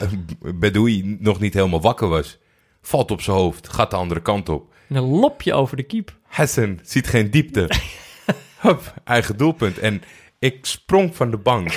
Bedoui 0.56 1.18
nog 1.20 1.40
niet 1.40 1.54
helemaal 1.54 1.82
wakker 1.82 2.08
was, 2.08 2.38
valt 2.82 3.12
op 3.12 3.22
zijn 3.22 3.38
hoofd, 3.38 3.70
gaat 3.70 3.90
de 3.90 3.96
andere 3.96 4.22
kant 4.22 4.50
op. 4.50 4.74
En 4.90 4.96
een 4.96 5.04
lopje 5.04 5.54
over 5.54 5.78
de 5.78 5.84
keep. 5.84 6.18
Hassan 6.28 6.80
ziet 6.84 7.08
geen 7.08 7.32
diepte. 7.32 7.70
Hup, 8.66 8.94
eigen 9.04 9.38
doelpunt. 9.38 9.80
En 9.80 10.02
ik 10.40 10.66
sprong 10.66 11.16
van 11.16 11.32
de 11.32 11.38
bank. 11.38 11.72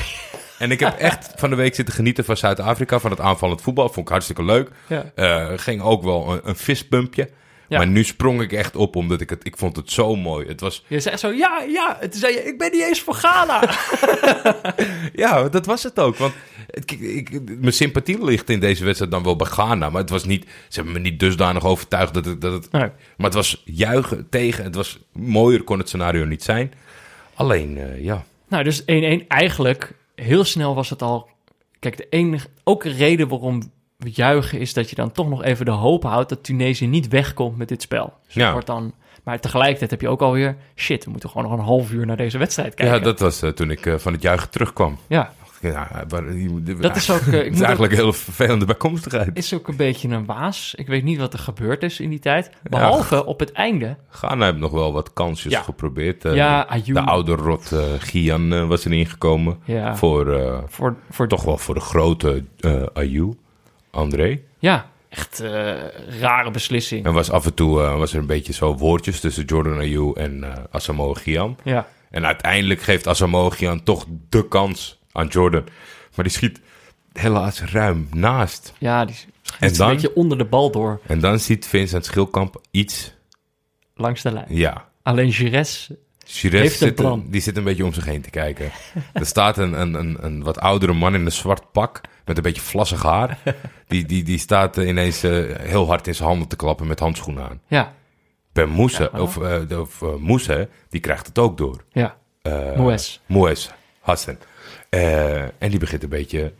En 0.58 0.70
ik 0.70 0.80
heb 0.80 0.98
echt 1.10 1.32
van 1.36 1.50
de 1.50 1.56
week 1.56 1.74
zitten 1.74 1.94
genieten 1.94 2.24
van 2.24 2.36
Zuid-Afrika, 2.36 2.98
van 2.98 3.10
het 3.10 3.20
aanvallend 3.20 3.62
voetbal. 3.62 3.88
Vond 3.88 4.06
ik 4.06 4.12
hartstikke 4.12 4.44
leuk. 4.44 4.70
Ja. 4.86 5.12
Eh, 5.14 5.52
ging 5.56 5.82
ook 5.82 6.02
wel 6.02 6.32
een, 6.32 6.40
een 6.44 6.56
vispumpje. 6.56 7.28
Ja. 7.68 7.78
Maar 7.78 7.86
nu 7.86 8.04
sprong 8.04 8.40
ik 8.40 8.52
echt 8.52 8.76
op, 8.76 8.96
omdat 8.96 9.20
ik 9.20 9.30
het... 9.30 9.46
Ik 9.46 9.56
vond 9.56 9.76
het 9.76 9.90
zo 9.90 10.16
mooi. 10.16 10.46
Het 10.46 10.60
was... 10.60 10.84
Je 10.86 11.00
zegt 11.00 11.20
zo, 11.20 11.28
ja, 11.28 11.62
ja. 11.68 12.00
En 12.00 12.10
toen 12.10 12.20
zei 12.20 12.34
je, 12.34 12.42
ik 12.42 12.58
ben 12.58 12.70
niet 12.72 12.82
eens 12.82 13.00
voor 13.00 13.14
Ghana. 13.14 13.62
Ja, 15.12 15.48
dat 15.48 15.66
was 15.66 15.82
het 15.82 15.98
ook. 15.98 16.16
Want 16.16 16.32
ik, 16.70 16.90
ik, 16.90 17.58
mijn 17.58 17.72
sympathie 17.72 18.24
ligt 18.24 18.50
in 18.50 18.60
deze 18.60 18.84
wedstrijd 18.84 19.12
dan 19.12 19.22
wel 19.22 19.36
bij 19.36 19.46
Ghana. 19.46 19.90
Maar 19.90 20.00
het 20.00 20.10
was 20.10 20.24
niet... 20.24 20.44
Ze 20.68 20.74
hebben 20.74 20.92
me 20.92 20.98
niet 20.98 21.20
dusdanig 21.20 21.64
overtuigd 21.64 22.14
dat 22.14 22.24
het... 22.24 22.40
Dat 22.40 22.52
het 22.52 22.72
Nee. 22.72 22.90
Maar 23.16 23.26
het 23.26 23.34
was 23.34 23.62
juichen 23.64 24.26
tegen. 24.30 24.64
Het 24.64 24.74
was... 24.74 24.98
Mooier 25.12 25.62
kon 25.62 25.78
het 25.78 25.88
scenario 25.88 26.24
niet 26.24 26.42
zijn. 26.42 26.72
Alleen, 27.34 27.78
eh, 27.78 28.04
ja... 28.04 28.24
Nou, 28.48 28.64
dus 28.64 28.82
1-1. 28.82 28.84
Eigenlijk, 29.28 29.94
heel 30.20 30.44
snel 30.44 30.74
was 30.74 30.90
het 30.90 31.02
al... 31.02 31.28
Kijk, 31.78 31.96
de 31.96 32.06
enige, 32.10 32.48
ook 32.64 32.84
een 32.84 32.92
reden 32.96 33.28
waarom 33.28 33.62
we 33.96 34.10
juichen 34.12 34.60
is 34.60 34.72
dat 34.74 34.90
je 34.90 34.96
dan 34.96 35.12
toch 35.12 35.28
nog 35.28 35.42
even 35.42 35.64
de 35.64 35.70
hoop 35.70 36.02
houdt 36.02 36.28
dat 36.28 36.44
Tunesië 36.44 36.86
niet 36.86 37.08
wegkomt 37.08 37.56
met 37.56 37.68
dit 37.68 37.82
spel. 37.82 38.12
Dus 38.26 38.34
Ja. 38.34 38.52
wordt 38.52 38.66
dan, 38.66 38.94
maar 39.22 39.40
tegelijkertijd 39.40 39.90
heb 39.90 40.00
je 40.00 40.08
ook 40.08 40.20
alweer, 40.22 40.56
shit, 40.76 41.04
we 41.04 41.10
moeten 41.10 41.30
gewoon 41.30 41.48
nog 41.50 41.58
een 41.58 41.64
half 41.64 41.90
uur 41.92 42.06
naar 42.06 42.16
deze 42.16 42.38
wedstrijd 42.38 42.74
kijken. 42.74 42.96
Ja, 42.96 43.02
dat 43.02 43.20
was 43.20 43.42
eh, 43.42 43.50
toen 43.50 43.70
ik 43.70 43.86
eh, 43.86 43.94
van 43.98 44.12
het 44.12 44.22
juichen 44.22 44.50
terugkwam. 44.50 44.98
Ja, 45.06 45.32
Ja, 45.60 46.04
waar- 46.08 46.24
dat 46.80 46.96
is 46.96 47.10
ook, 47.10 47.20
eh, 47.20 47.44
is 47.44 47.56
ook- 47.58 47.62
eigenlijk 47.62 47.92
een 47.92 47.98
hele 47.98 48.12
vervelende 48.14 48.64
bijkomstigheid. 48.64 49.30
is 49.32 49.54
ook 49.54 49.68
een 49.68 49.76
beetje 49.76 50.08
een 50.08 50.24
waas. 50.26 50.74
Ik 50.76 50.86
weet 50.86 51.04
niet 51.04 51.18
wat 51.18 51.32
er 51.32 51.38
gebeurd 51.38 51.82
is 51.82 52.00
in 52.00 52.10
die 52.10 52.18
tijd. 52.18 52.50
Behalve 52.62 53.24
op 53.24 53.40
het 53.40 53.52
einde. 53.52 53.96
Ghana 54.10 54.44
heeft 54.44 54.58
nog 54.58 54.70
wel 54.72 54.92
wat 54.92 55.12
kansjes 55.12 55.52
Ja. 55.52 55.62
geprobeerd. 55.62 56.24
Eh, 56.24 56.34
Ja. 56.34 56.66
De 56.84 57.00
oude 57.00 57.32
rot 57.34 57.72
eh 57.72 57.80
Gian 57.98 58.68
was 58.68 58.84
erin 58.84 59.06
gekomen. 59.06 59.58
Voor, 59.94 60.62
Voor, 60.68 60.96
voor 61.10 61.28
toch 61.28 61.42
wel 61.44 61.58
voor 61.58 61.74
de 61.74 61.80
grote 61.80 62.44
Ayew, 62.92 63.32
André. 63.90 64.40
Ja, 64.58 64.86
echt 65.08 65.42
rare 66.20 66.50
beslissing. 66.50 67.04
En 67.06 67.12
was 67.12 67.30
af 67.30 67.44
en 67.46 67.54
toe 67.54 67.74
was 67.78 68.12
er 68.12 68.18
een 68.18 68.26
beetje 68.26 68.52
zo 68.52 68.74
woordjes 68.76 69.20
tussen 69.20 69.44
Jordan 69.44 69.78
Ayew 69.78 70.12
en 70.18 70.44
Asamoah 70.70 71.16
Gyan. 71.16 71.56
Ja, 71.64 71.86
En 72.10 72.26
uiteindelijk 72.26 72.80
geeft 72.82 73.06
Asamoah 73.06 73.52
Gyan 73.52 73.82
toch 73.82 74.04
de 74.28 74.48
kans 74.48 74.97
aan 75.18 75.26
Jordan. 75.26 75.64
Maar 76.14 76.24
die 76.24 76.34
schiet 76.34 76.60
helaas 77.12 77.60
ruim 77.62 78.08
naast. 78.14 78.72
ja 78.78 79.04
die 79.04 79.14
schiet 79.42 79.76
dan? 79.76 79.88
een 79.88 79.94
beetje 79.94 80.14
onder 80.14 80.38
de 80.38 80.44
bal 80.44 80.70
door 80.70 81.00
En 81.06 81.20
dan 81.20 81.38
ziet 81.38 81.66
Vincent 81.66 82.04
Schilkamp 82.04 82.60
iets... 82.70 83.14
langs 83.94 84.22
de 84.22 84.32
lijn. 84.32 84.46
Ja, 84.48 84.86
Alleen 85.02 85.32
Gires, 85.32 85.90
Chires 86.24 86.60
Heeft 86.60 86.80
een 86.80 86.86
zit, 86.86 86.94
plan. 86.94 87.26
die 87.28 87.40
zit 87.40 87.56
een 87.56 87.64
beetje 87.64 87.84
om 87.84 87.92
zich 87.92 88.04
heen 88.04 88.22
te 88.22 88.30
kijken. 88.30 88.70
er 89.12 89.26
staat 89.26 89.58
een, 89.58 89.80
een, 89.80 89.94
een, 89.94 90.16
een 90.20 90.42
wat 90.42 90.58
oudere 90.60 90.92
man 90.92 91.14
in 91.14 91.24
een 91.24 91.32
zwart 91.32 91.72
pak 91.72 92.00
met 92.24 92.36
een 92.36 92.42
beetje 92.42 92.60
vlassig 92.62 93.02
haar. 93.02 93.38
Die, 93.88 94.04
die, 94.06 94.22
die 94.22 94.38
staat 94.38 94.76
ineens 94.76 95.22
eh, 95.22 95.56
heel 95.58 95.86
hard 95.86 96.06
in 96.06 96.14
zijn 96.14 96.28
handen 96.28 96.48
te 96.48 96.56
klappen 96.56 96.86
met 96.86 96.98
handschoenen 97.00 97.48
aan. 97.48 97.60
ja, 97.66 97.92
Mousse, 98.66 99.10
Ja, 99.12 99.20
of, 99.20 99.34
de- 99.68 99.80
of 99.80 100.02
Mousse, 100.18 100.68
die 100.88 101.00
krijgt 101.00 101.26
het 101.26 101.38
ook 101.38 101.56
door. 101.56 101.84
ja. 101.92 102.16
Moues. 102.76 103.20
Moues 103.26 103.70
Hassan. 104.00 104.36
Eh, 104.88 105.42
en 105.42 105.70
die 105.70 105.78
begint 105.78 106.02
een 106.02 106.08
beetje 106.08 106.52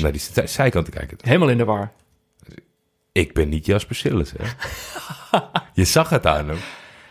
naar 0.00 0.12
die 0.12 0.20
zij- 0.20 0.46
zijkant 0.46 0.84
te 0.84 0.90
kijken. 0.90 1.18
Helemaal 1.20 1.48
in 1.48 1.58
de 1.58 1.64
war. 1.64 1.92
Ik 3.12 3.32
ben 3.32 3.48
niet 3.48 3.66
Jasper 3.66 3.96
Sillis, 3.96 4.32
hè. 4.36 4.44
Je 5.74 5.84
zag 5.84 6.08
het 6.08 6.26
aan 6.26 6.48
hem. 6.48 6.58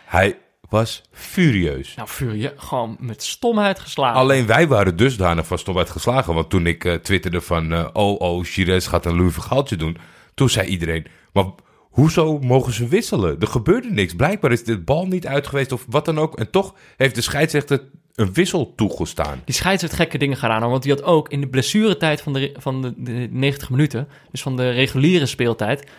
Hij 0.06 0.38
was 0.70 1.02
furieus. 1.12 1.96
Nou, 1.96 2.08
Fury, 2.08 2.54
gewoon 2.58 2.96
met 3.00 3.24
stomheid 3.24 3.80
geslagen. 3.80 4.20
Alleen 4.20 4.46
wij 4.46 4.68
waren 4.68 4.96
dusdanig 4.98 5.48
van 5.48 5.58
stomheid 5.58 5.90
geslagen. 5.90 6.34
Want 6.34 6.50
toen 6.50 6.68
ik 6.68 6.86
eh, 6.86 6.94
twitterde 6.94 7.42
van... 7.42 7.74
eh, 7.74 7.88
oh, 7.94 8.20
oh, 8.20 8.44
Chires 8.44 8.88
gaat 8.88 9.06
een 9.06 9.16
Louis 9.16 9.34
Vergaaltje 9.34 9.76
doen. 9.76 9.98
Toen 10.34 10.50
zei 10.50 10.68
iedereen... 10.68 11.08
Maar 11.34 11.46
hoezo 11.90 12.40
mogen 12.40 12.74
ze 12.74 12.88
wisselen? 12.88 13.40
Er 13.40 13.48
gebeurde 13.48 13.92
niks. 13.92 14.16
Blijkbaar 14.16 14.52
is 14.52 14.64
de 14.64 14.80
bal 14.80 15.06
niet 15.08 15.28
uit 15.28 15.48
geweest 15.48 15.72
of 15.72 15.86
wat 15.90 16.06
dan 16.06 16.20
ook. 16.20 16.38
En 16.40 16.50
toch 16.50 16.74
heeft 16.98 17.16
de 17.16 17.22
scheidsrechter 17.22 17.84
een 18.15 18.34
wissel 18.34 18.73
toegestaan. 18.76 19.41
Die 19.45 19.56
scheids 19.56 19.82
heeft 19.82 19.93
gekke 19.93 20.17
dingen 20.17 20.38
gedaan, 20.38 20.69
want 20.69 20.84
die 20.84 20.91
had 20.91 21.04
ook 21.04 21.30
in 21.30 21.41
de 21.41 21.47
blessuretijd 21.47 22.21
van 22.21 22.34
de, 22.34 22.56
van 22.58 22.82
de, 22.82 22.93
de 22.97 23.28
90 23.32 23.69
minuten, 23.69 24.08
dus 24.32 24.41
van 24.41 24.58
de 24.58 24.69
reguliere 24.69 25.26
speeltijd. 25.26 25.89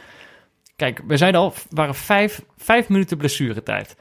Kijk, 0.76 1.00
we 1.06 1.16
zeiden 1.16 1.40
al, 1.40 1.54
waren 1.70 1.94
vijf, 1.94 2.42
vijf 2.56 2.88
minuten 2.88 3.16
blessuretijd. 3.16 3.96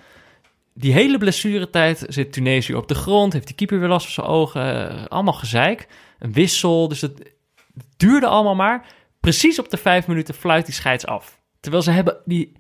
Die 0.74 0.94
hele 0.94 1.18
blessuretijd 1.18 2.06
zit 2.08 2.34
Tunesië 2.34 2.76
op 2.76 2.88
de 2.88 2.96
grond, 2.96 3.34
heeft 3.34 3.48
die 3.48 3.56
keeper 3.56 3.80
weer 3.80 3.90
last 3.90 4.06
van 4.06 4.14
zijn 4.14 4.36
ogen, 4.36 4.90
eh, 4.90 5.06
allemaal 5.06 5.34
gezeik. 5.34 5.88
Een 6.20 6.34
wissel, 6.34 6.88
dus 6.88 7.02
het 7.02 7.32
duurde 7.98 8.28
allemaal 8.28 8.56
maar. 8.56 8.86
Precies 9.20 9.60
op 9.60 9.70
de 9.70 9.78
vijf 9.78 10.08
minuten 10.08 10.34
fluit 10.34 10.66
die 10.66 10.76
scheids 10.76 11.06
af. 11.06 11.40
Terwijl 11.60 11.84
ze 11.84 11.92
hebben 11.92 12.18
die, 12.26 12.52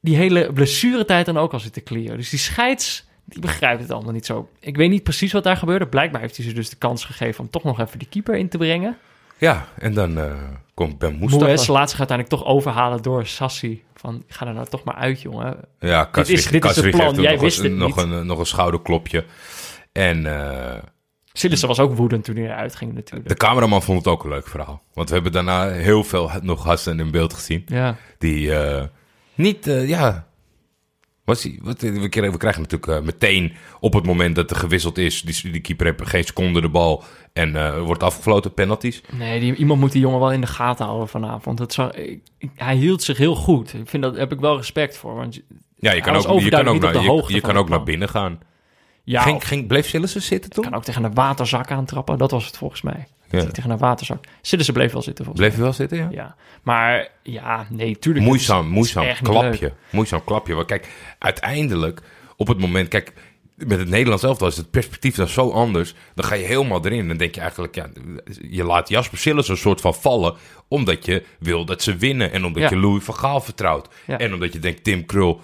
die 0.00 0.16
hele 0.16 0.52
blessuretijd 0.52 1.26
dan 1.26 1.36
ook 1.38 1.52
al 1.52 1.60
zitten 1.60 1.82
clearen. 1.82 2.16
Dus 2.16 2.30
die 2.30 2.38
scheids, 2.38 3.06
die 3.24 3.40
begrijpt 3.40 3.82
het 3.82 3.90
allemaal 3.90 4.12
niet 4.12 4.26
zo. 4.26 4.48
Ik 4.60 4.76
weet 4.76 4.90
niet 4.90 5.02
precies 5.02 5.32
wat 5.32 5.44
daar 5.44 5.56
gebeurde. 5.56 5.86
Blijkbaar 5.86 6.20
heeft 6.20 6.36
hij 6.36 6.46
ze 6.46 6.52
dus 6.52 6.70
de 6.70 6.76
kans 6.76 7.04
gegeven 7.04 7.40
om 7.44 7.50
toch 7.50 7.64
nog 7.64 7.80
even 7.80 7.98
die 7.98 8.08
keeper 8.08 8.36
in 8.36 8.48
te 8.48 8.58
brengen. 8.58 8.96
Ja, 9.38 9.68
en 9.78 9.94
dan 9.94 10.18
eh, 10.18 10.32
komt 10.74 10.98
Ben 10.98 11.12
Moes 11.16 11.32
Mustafa. 11.32 11.72
laat 11.72 11.90
zich 11.90 11.98
uiteindelijk 11.98 12.28
toch 12.40 12.44
overhalen 12.44 13.02
door 13.02 13.26
Sassi. 13.26 13.82
Van, 13.94 14.24
ga 14.28 14.46
er 14.46 14.54
nou 14.54 14.66
toch 14.66 14.84
maar 14.84 14.94
uit, 14.94 15.20
jongen. 15.22 15.56
Ja, 15.78 16.04
Kaswijk, 16.04 16.38
is- 16.38 16.46
dit 16.50 16.64
is 16.64 16.76
het 16.76 16.90
plan. 16.90 17.14
Jij 17.14 17.32
nog, 17.32 17.40
wist 17.40 17.58
een, 17.58 17.64
het 17.64 17.74
nog, 17.74 17.96
niet. 17.96 18.04
een, 18.04 18.26
nog 18.26 18.38
een 18.38 18.46
schouderklopje. 18.46 19.24
En 19.92 20.26
eh, 20.26 20.82
Sillissen 21.32 21.68
was 21.68 21.78
ook 21.80 21.94
woedend 21.96 22.24
toen 22.24 22.36
hij 22.36 22.44
eruit 22.44 22.76
ging 22.76 22.94
natuurlijk. 22.94 23.28
de 23.28 23.34
cameraman 23.36 23.82
vond 23.82 23.98
het 23.98 24.06
ook 24.08 24.24
een 24.24 24.30
leuk 24.30 24.48
verhaal. 24.48 24.82
Want 24.92 25.08
we 25.08 25.14
hebben 25.14 25.32
daarna 25.32 25.68
heel 25.68 26.04
veel 26.04 26.30
nog 26.42 26.64
Hassan 26.64 27.00
in 27.00 27.10
beeld 27.10 27.34
gezien. 27.34 27.62
Ja, 27.66 27.96
Die 28.18 28.56
eh, 28.56 28.84
niet, 29.34 29.64
ja... 29.64 30.26
Was 31.24 31.42
die, 31.42 31.58
wat, 31.62 31.80
we, 31.80 32.08
krijgen, 32.08 32.32
we 32.32 32.38
krijgen 32.38 32.62
natuurlijk 32.62 32.92
eh, 32.92 33.04
meteen 33.06 33.52
op 33.80 33.92
het 33.92 34.06
moment 34.06 34.34
dat 34.36 34.50
er 34.50 34.56
gewisseld 34.56 34.98
is... 34.98 35.22
Die, 35.22 35.52
die 35.52 35.60
keeper 35.60 35.86
heeft 35.86 36.08
geen 36.08 36.24
seconde 36.24 36.60
de 36.60 36.68
bal 36.68 37.02
en 37.32 37.56
eh, 37.56 37.82
wordt 37.82 38.02
afgefloten, 38.02 38.54
penalties. 38.54 39.00
nee, 39.12 39.40
die, 39.40 39.54
iemand 39.54 39.80
moet 39.80 39.92
die 39.92 40.00
jongen 40.00 40.18
wel 40.20 40.32
in 40.32 40.40
de 40.40 40.46
gaten 40.46 40.84
houden 40.86 41.08
vanavond. 41.08 41.58
Dat 41.58 41.72
zou, 41.72 41.90
ik- 41.96 42.22
ik- 42.38 42.50
hij 42.54 42.76
hield 42.76 43.02
zich 43.02 43.18
heel 43.18 43.34
goed. 43.34 43.74
Ik 43.74 43.88
vind 43.88 44.02
dat, 44.02 44.12
daar 44.12 44.20
heb 44.20 44.32
ik 44.32 44.40
wel 44.40 44.56
respect 44.56 44.96
voor. 44.96 45.14
Want 45.14 45.34
Ja, 45.34 45.42
je 45.78 45.88
Hij 45.88 46.00
kan 46.00 46.14
ook, 46.26 46.40
je 46.40 46.48
kan 46.50 46.68
ook, 46.68 46.80
naar, 46.80 47.02
je, 47.02 47.24
je 47.26 47.40
kan 47.40 47.56
ook 47.56 47.68
naar 47.68 47.82
binnen 47.82 48.08
gaan. 48.08 48.38
ja, 49.04 49.22
ging, 49.22 49.46
ging, 49.48 49.66
bleef 49.66 49.88
Sillissen 49.88 50.22
zitten 50.22 50.50
toen? 50.50 50.64
kan 50.64 50.74
ook 50.74 50.84
tegen 50.84 51.04
een 51.04 51.14
waterzak 51.14 51.70
aantrappen. 51.70 52.18
Dat 52.18 52.30
was 52.30 52.46
het 52.46 52.56
volgens 52.56 52.82
mij. 52.82 53.06
Ja. 53.36 53.42
Hij 53.42 53.52
Tegen 53.52 53.70
een 53.70 53.78
waterzak. 53.78 54.24
Sillissen 54.40 54.74
bleef 54.74 54.92
wel 54.92 55.02
zitten 55.02 55.24
volgens 55.24 55.46
Bleef 55.46 55.56
je 55.58 55.64
wel 55.64 55.72
zitten, 55.72 55.98
ja? 55.98 56.08
Ja, 56.10 56.36
maar 56.62 57.08
ja, 57.22 57.66
nee, 57.70 57.98
tuurlijk. 57.98 58.24
Moeizaam, 58.24 58.68
moeizaam 58.68 59.06
klapje. 59.22 59.72
Moeizaam 59.90 60.24
klapje. 60.24 60.54
Maar 60.54 60.64
kijk, 60.64 60.88
uiteindelijk, 61.18 62.00
op 62.36 62.48
het 62.48 62.58
moment... 62.58 62.88
Kijk, 62.88 63.12
met 63.56 63.78
het 63.78 63.88
Nederlands 63.88 64.22
elftal 64.22 64.48
is 64.48 64.56
het 64.56 64.70
perspectief 64.70 65.14
dan 65.14 65.28
zo 65.28 65.50
anders. 65.50 65.94
Dan 66.14 66.24
ga 66.24 66.34
je 66.34 66.44
helemaal 66.44 66.84
erin. 66.84 67.08
Dan 67.08 67.16
denk 67.16 67.34
je 67.34 67.40
eigenlijk, 67.40 67.74
ja, 67.74 67.88
je 68.50 68.64
laat 68.64 68.88
Jasper 68.88 69.18
Sillis 69.18 69.48
een 69.48 69.56
soort 69.56 69.80
van 69.80 69.94
vallen... 69.94 70.34
omdat 70.68 71.06
je 71.06 71.24
wil 71.38 71.64
dat 71.64 71.82
ze 71.82 71.96
winnen. 71.96 72.32
En 72.32 72.44
omdat 72.44 72.62
Ja. 72.62 72.68
je 72.68 72.76
Louis 72.76 73.04
van 73.04 73.14
Gaal 73.14 73.40
vertrouwt. 73.40 73.88
Ja. 74.06 74.18
En 74.18 74.34
omdat 74.34 74.52
je 74.52 74.58
denkt, 74.58 74.84
Tim 74.84 75.06
Krul, 75.06 75.40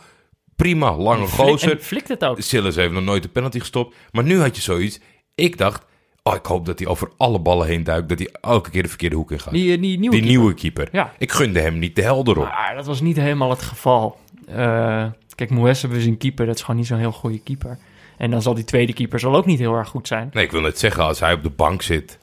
prima, 0.56 0.96
lange 0.96 1.26
gozer. 1.26 1.70
En 1.70 1.82
flikt 1.82 2.08
het 2.08 2.24
ook. 2.24 2.40
Sillis 2.40 2.76
heeft 2.76 2.92
nog 2.92 3.04
nooit 3.04 3.22
de 3.22 3.28
penalty 3.28 3.58
gestopt. 3.58 3.96
Maar 4.10 4.24
nu 4.24 4.40
had 4.40 4.56
je 4.56 4.62
zoiets. 4.62 5.00
Ik 5.34 5.58
dacht, 5.58 5.84
Oh, 6.30 6.36
ik 6.36 6.46
hoop 6.46 6.66
dat 6.66 6.78
hij 6.78 6.88
over 6.88 7.10
alle 7.16 7.38
ballen 7.40 7.66
heen 7.66 7.84
duikt. 7.84 8.08
Dat 8.08 8.18
hij 8.18 8.28
elke 8.40 8.70
keer 8.70 8.82
de 8.82 8.88
verkeerde 8.88 9.16
hoek 9.16 9.30
in 9.30 9.40
gaat. 9.40 9.52
Die, 9.52 9.74
eh, 9.74 9.80
die 9.82 9.98
nieuwe 9.98 10.00
Die 10.00 10.10
keeper. 10.10 10.28
nieuwe 10.28 10.54
keeper. 10.54 10.88
Ja. 10.92 11.12
Ik 11.18 11.32
gunde 11.32 11.60
hem 11.60 11.78
niet 11.78 11.96
de 11.96 12.02
helder 12.02 12.38
op. 12.38 12.44
Maar 12.44 12.74
dat 12.74 12.86
was 12.86 13.00
niet 13.00 13.16
helemaal 13.16 13.50
het 13.50 13.62
geval. 13.62 14.18
Eh, 14.46 15.06
kijk, 15.34 15.50
Moes 15.50 15.80
hebben 15.80 15.98
we 15.98 16.04
zien 16.04 16.16
keeper. 16.16 16.46
Dat 16.46 16.54
is 16.54 16.60
gewoon 16.60 16.76
niet 16.76 16.86
zo'n 16.86 16.98
heel 16.98 17.12
goede 17.12 17.38
keeper. 17.42 17.78
En 18.18 18.30
dan 18.30 18.42
zal 18.42 18.54
die 18.54 18.64
tweede 18.64 18.92
keeper 18.92 19.20
zal 19.20 19.36
ook 19.36 19.46
niet 19.46 19.58
heel 19.58 19.74
erg 19.74 19.88
goed 19.88 20.06
zijn. 20.06 20.30
Nee, 20.32 20.44
ik 20.44 20.50
wil 20.50 20.60
net 20.60 20.78
zeggen, 20.78 21.04
als 21.04 21.20
hij 21.20 21.32
op 21.32 21.42
de 21.42 21.50
bank 21.50 21.82
zit 21.82 22.18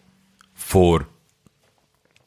voor... 0.54 1.08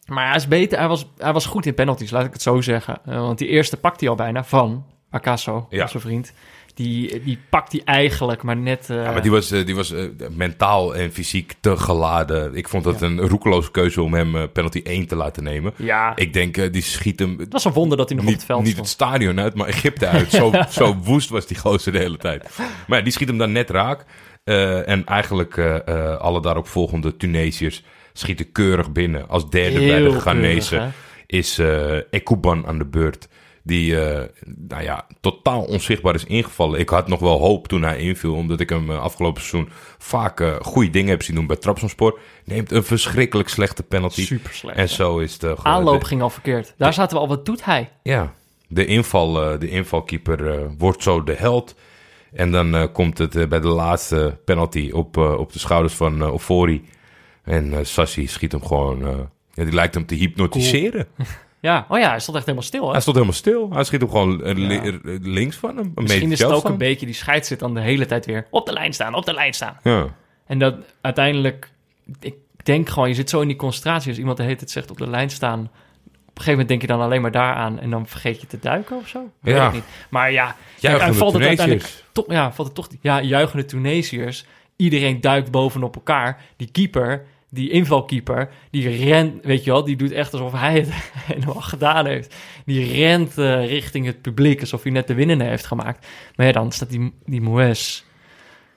Maar 0.07 0.27
hij 0.27 0.37
is 0.37 0.49
beter. 0.49 0.79
Hij 0.79 0.89
was, 0.89 1.07
hij 1.19 1.33
was 1.33 1.47
goed 1.47 1.67
in 1.67 1.75
penalties, 1.75 2.11
laat 2.11 2.25
ik 2.25 2.33
het 2.33 2.43
zo 2.43 2.61
zeggen. 2.61 2.99
Eh, 3.05 3.21
want 3.21 3.39
die 3.39 3.49
eerste 3.49 3.77
pakt 3.77 4.01
hij 4.01 4.09
al 4.09 4.15
bijna 4.15 4.45
van 4.45 4.85
Acaso, 5.11 5.67
Ja. 5.71 5.83
onze 5.83 6.01
vriend. 6.01 6.33
Die, 6.75 7.23
die 7.23 7.39
pakt 7.51 7.73
hij 7.73 7.81
eigenlijk, 7.85 8.43
maar 8.43 8.57
net... 8.57 8.91
eh, 8.91 8.97
Ja, 9.05 9.13
maar 9.13 9.23
die 9.23 9.31
was, 9.31 9.51
eh, 9.51 9.67
die 9.67 9.75
was 9.75 9.93
eh, 9.93 10.05
mentaal 10.31 10.95
en 10.95 11.13
fysiek 11.13 11.55
te 11.61 11.77
geladen. 11.77 12.55
Ik 12.55 12.69
vond 12.69 12.85
dat 12.85 13.01
een 13.01 13.21
roekeloze 13.21 13.71
keuze 13.71 14.03
om 14.03 14.15
hem 14.15 14.37
eh, 14.37 14.43
penalty 14.53 14.81
1 14.85 15.07
te 15.07 15.17
laten 15.17 15.43
nemen. 15.43 15.73
ja, 15.77 16.17
Ik 16.17 16.33
denk, 16.33 16.57
eh, 16.57 16.73
die 16.73 16.83
schiet 16.83 17.19
hem 17.19 17.39
het 17.39 17.53
was 17.53 17.65
een 17.65 17.73
wonder 17.73 17.97
dat 17.99 18.09
hij 18.09 18.17
nog 18.17 18.27
op 18.27 18.31
niet, 18.33 18.41
het 18.41 18.49
veld 18.51 18.61
niet 18.63 18.71
stond. 18.73 18.87
het 18.87 18.95
stadion 18.97 19.41
uit, 19.41 19.55
maar 19.55 19.67
Egypte 19.69 20.07
uit. 20.07 20.31
Zo, 20.31 20.53
zo 20.81 20.97
woest 20.97 21.29
was 21.29 21.47
die 21.47 21.59
gozer 21.59 21.93
de 21.93 21.99
hele 21.99 22.17
tijd. 22.17 22.59
Maar 22.87 22.99
ja, 22.99 23.05
die 23.05 23.13
schiet 23.13 23.29
hem 23.29 23.39
dan 23.39 23.53
net 23.53 23.71
raak. 23.71 24.05
Eh, 24.45 24.89
en 24.89 25.05
eigenlijk 25.05 25.57
eh, 25.57 25.87
eh, 25.89 26.17
alle 26.17 26.41
daarop 26.43 26.69
volgende 26.69 27.17
Tunesiërs 27.17 27.83
schieten 28.13 28.53
keurig 28.53 28.93
binnen. 28.93 29.29
Als 29.29 29.51
derde 29.51 29.79
bij 29.79 30.01
de 30.01 30.21
Ghanese 30.21 30.89
is 31.27 31.59
eh 31.59 31.97
Ekuban 32.11 32.67
aan 32.67 32.79
de 32.79 32.87
beurt. 32.87 33.29
Die, 33.71 34.01
eh, 34.05 34.29
nou 34.69 34.83
ja, 34.83 35.07
totaal 35.21 35.63
onzichtbaar 35.63 36.15
is 36.15 36.25
ingevallen. 36.25 36.81
Ik 36.81 36.89
had 36.89 37.09
nog 37.09 37.21
wel 37.21 37.39
hoop 37.39 37.69
toen 37.69 37.83
hij 37.83 37.99
inviel, 37.99 38.35
omdat 38.35 38.61
ik 38.61 38.69
hem 38.69 38.91
eh, 38.91 39.01
afgelopen 39.01 39.43
seizoen 39.43 39.73
vaak 39.99 40.41
eh, 40.41 40.55
goede 40.61 40.91
dingen 40.91 41.11
heb 41.11 41.23
zien 41.23 41.37
doen 41.37 41.47
bij 41.47 41.57
Trabzonspor. 41.57 42.19
Neemt 42.45 42.71
een 42.73 42.85
verschrikkelijk 42.85 43.49
slechte 43.49 43.83
penalty. 43.83 44.25
Super 44.25 44.53
slecht. 44.55 44.77
En 44.77 44.89
zo 44.89 45.19
is 45.19 45.33
het. 45.33 45.41
gewoon- 45.43 45.59
Aanloop 45.65 46.01
de- 46.01 46.07
ging 46.07 46.23
al 46.23 46.31
verkeerd. 46.31 46.75
Daar 46.77 46.93
zaten 46.93 47.17
we 47.17 47.23
al, 47.23 47.29
wat 47.29 47.47
doet 47.47 47.65
hij? 47.65 47.91
ja, 48.03 48.33
de, 48.69 48.87
inval, 48.87 49.33
de 49.59 49.69
invalkeeper 49.69 50.71
wordt 50.79 51.03
zo 51.03 51.23
de 51.25 51.35
held. 51.35 51.75
En 52.33 52.51
dan 52.51 52.93
komt 52.93 53.19
het 53.19 53.49
bij 53.49 53.61
de 53.61 53.69
laatste 53.69 54.39
penalty 54.45 54.91
op, 54.93 55.17
op 55.17 55.53
de 55.53 55.59
schouders 55.59 55.95
van 55.95 56.25
Ofori. 56.25 56.85
En 57.45 57.87
Sassi 57.87 58.27
schiet 58.27 58.53
hem 58.53 58.65
gewoon... 58.65 59.29
ja, 59.53 59.65
die 59.65 59.73
lijkt 59.75 59.95
hem 59.95 60.07
te 60.07 60.15
hypnotiseren. 60.15 61.07
Ja, 61.61 61.87
oh 61.89 61.99
ja, 61.99 62.09
hij 62.09 62.21
stond 62.21 62.37
echt 62.37 62.47
helemaal 62.47 62.67
stil. 62.69 62.85
Hè? 62.87 62.91
Hij 62.91 63.01
stond 63.01 63.17
helemaal 63.17 63.37
stil. 63.39 63.71
Hij 63.73 63.85
schiet 63.85 64.01
hem 64.01 64.11
gewoon 64.11 64.43
eh, 64.45 64.57
Ja. 64.57 64.83
eh, 64.83 64.95
links 65.21 65.57
van 65.57 65.77
hem. 65.77 65.93
Een 65.95 66.03
Misschien 66.03 66.33
is 66.33 66.39
het 66.39 66.51
ook 66.53 66.65
een 66.65 66.79
beetje, 66.79 67.07
die 67.07 67.15
scheids 67.15 67.49
zit 67.49 67.59
dan 67.59 67.75
de 67.75 67.81
hele 67.81 68.07
tijd 68.07 68.27
weer 68.27 68.47
op 68.51 68.67
de 68.67 68.73
lijn 68.73 68.93
staan, 68.93 69.15
op 69.15 69.25
de 69.25 69.35
lijn 69.35 69.53
staan. 69.55 69.77
Ja. 69.83 70.07
En 70.47 70.59
dat 70.59 70.75
uiteindelijk, 71.01 71.71
ik 72.21 72.35
denk 72.63 72.89
gewoon, 72.89 73.09
je 73.09 73.15
zit 73.15 73.31
zo 73.31 73.41
in 73.41 73.49
die 73.49 73.57
concentratie. 73.57 74.09
Als 74.09 74.19
iemand 74.19 74.37
de 74.37 74.43
hele 74.43 74.57
tijd 74.57 74.71
zegt 74.71 74.91
op 74.91 74.99
de 74.99 75.09
lijn 75.11 75.31
staan, 75.31 75.61
op 75.61 75.67
een 75.67 76.47
gegeven 76.47 76.51
moment 76.51 76.69
denk 76.69 76.81
je 76.81 76.87
dan 76.87 77.01
alleen 77.01 77.23
maar 77.23 77.31
daaraan 77.31 77.79
en 77.81 77.91
dan 77.91 78.07
vergeet 78.07 78.41
je 78.41 78.47
te 78.47 78.59
duiken 78.61 78.97
of 78.97 79.09
zo. 79.09 79.31
Weet 79.41 79.55
Ja. 79.55 79.67
ik 79.67 79.73
niet. 79.73 79.85
Maar 80.11 80.33
ja, 80.33 80.57
kijk, 80.81 81.01
en 81.01 81.15
valt 81.15 81.33
het 81.33 81.43
uiteindelijk 81.43 81.89
toch, 82.13 82.25
ja, 82.29 82.53
valt 82.53 82.69
het 82.69 82.77
toch, 82.77 82.89
ja, 83.01 83.23
juichende 83.23 83.65
Tunesiërs. 83.65 84.45
Iedereen 84.77 85.21
duikt 85.21 85.51
bovenop 85.51 85.95
elkaar. 85.95 86.41
Die 86.57 86.71
keeper, 86.71 87.27
die 87.51 87.71
invalkeeper, 87.71 88.51
die 88.71 88.89
rent, 88.89 89.45
weet 89.45 89.65
je 89.65 89.71
wel, 89.71 89.85
die 89.85 89.97
doet 89.97 90.13
echt 90.13 90.33
alsof 90.33 90.53
hij 90.53 90.75
het 90.75 90.89
helemaal 91.33 91.61
gedaan 91.61 92.07
heeft. 92.07 92.35
Die 92.65 92.93
rent 92.93 93.39
eh, 93.39 93.69
richting 93.69 94.07
het 94.07 94.23
publiek, 94.23 94.61
alsof 94.61 94.83
hij 94.83 94.93
net 94.93 95.07
de 95.07 95.15
winnende 95.15 95.45
heeft 95.45 95.67
gemaakt. 95.67 96.07
Maar 96.37 96.47
ja, 96.47 96.53
dan 96.53 96.73
staat 96.73 96.91
die, 96.91 97.13
die 97.25 97.41
Moes, 97.41 98.05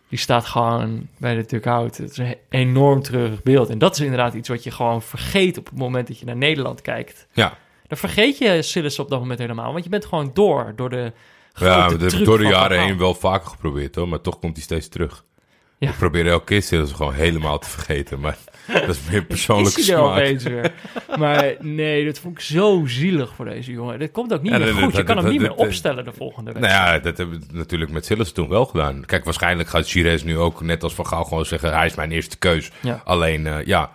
die 0.09 0.19
staat 0.19 0.45
gewoon 0.45 1.07
bij 1.17 1.35
de 1.35 1.45
dugout. 1.45 1.97
Het 1.97 2.11
is 2.11 2.17
een 2.17 2.35
enorm 2.49 3.01
treurig 3.01 3.43
beeld. 3.43 3.69
En 3.69 3.77
dat 3.77 3.93
is 3.93 3.99
inderdaad 3.99 4.33
iets 4.33 4.49
wat 4.49 4.63
je 4.63 4.71
gewoon 4.71 5.01
vergeet 5.01 5.57
op 5.57 5.65
het 5.65 5.77
moment 5.77 6.07
dat 6.07 6.19
je 6.19 6.25
naar 6.25 6.37
Nederland 6.37 6.81
kijkt. 6.81 7.27
Ja, 7.31 7.57
Dan 7.87 7.97
vergeet 7.97 8.37
je 8.37 8.61
Sillis 8.61 8.99
op 8.99 9.09
dat 9.09 9.19
moment 9.19 9.39
helemaal, 9.39 9.71
want 9.71 9.83
je 9.83 9.89
bent 9.89 10.05
gewoon 10.05 10.31
door, 10.33 10.73
door 10.75 10.89
de 10.89 11.11
ja 11.53 11.73
grote 11.73 11.91
dat 11.91 11.91
heb 11.91 12.01
ik 12.01 12.09
truc 12.09 12.25
door 12.25 12.37
de 12.37 12.47
jaren 12.47 12.79
heen 12.79 12.97
wel 12.97 13.13
vaker 13.13 13.49
geprobeerd 13.49 13.95
hoor. 13.95 14.07
Maar 14.07 14.21
toch 14.21 14.39
komt 14.39 14.55
hij 14.55 14.63
steeds 14.63 14.87
terug. 14.87 15.23
Ja. 15.77 15.89
Ik 15.89 15.97
probeer 15.97 16.27
elke 16.27 16.45
keer 16.45 16.87
gewoon 16.87 17.13
helemaal 17.13 17.59
te 17.59 17.69
vergeten. 17.69 18.19
Maar 18.19 18.37
dat 18.67 18.89
is 18.89 18.99
meer 19.11 19.25
is 19.29 19.47
er 19.47 19.71
smaak. 19.83 19.99
opeens 19.99 20.43
weer. 20.43 20.71
Maar 21.17 21.55
nee, 21.59 22.05
dat 22.05 22.19
vond 22.19 22.37
ik 22.37 22.43
zo 22.43 22.83
zielig 22.85 23.33
voor 23.35 23.45
deze 23.45 23.71
jongen. 23.71 23.99
Dat 23.99 24.11
komt 24.11 24.33
ook 24.33 24.41
niet 24.41 24.51
Ja, 24.51 24.57
meer 24.57 24.67
dat- 24.67 24.75
goed. 24.75 24.91
Je 24.91 24.97
dat- 24.97 25.05
kan 25.05 25.15
hem 25.15 25.23
dat- 25.25 25.33
niet 25.33 25.41
meer 25.41 25.53
opstellen 25.55 26.05
de 26.05 26.13
volgende 26.13 26.51
week. 26.51 26.61
Nou 26.61 26.73
ja, 26.73 26.99
dat 26.99 27.17
hebben 27.17 27.39
we 27.39 27.45
natuurlijk 27.57 27.91
met 27.91 28.05
Silas 28.05 28.31
toen 28.31 28.49
wel 28.49 28.65
gedaan. 28.65 29.05
Kijk, 29.05 29.23
waarschijnlijk 29.23 29.69
gaat 29.69 29.89
Gires 29.89 30.23
nu 30.23 30.37
ook 30.37 30.61
net 30.61 30.83
als 30.83 30.93
Van 30.93 31.07
Gaal 31.07 31.23
gewoon 31.23 31.45
zeggen... 31.45 31.73
hij 31.73 31.85
is 31.85 31.95
mijn 31.95 32.11
eerste 32.11 32.37
keus. 32.37 32.71
Ja. 32.81 33.01
Alleen, 33.05 33.47
eh, 33.47 33.65
ja, 33.65 33.91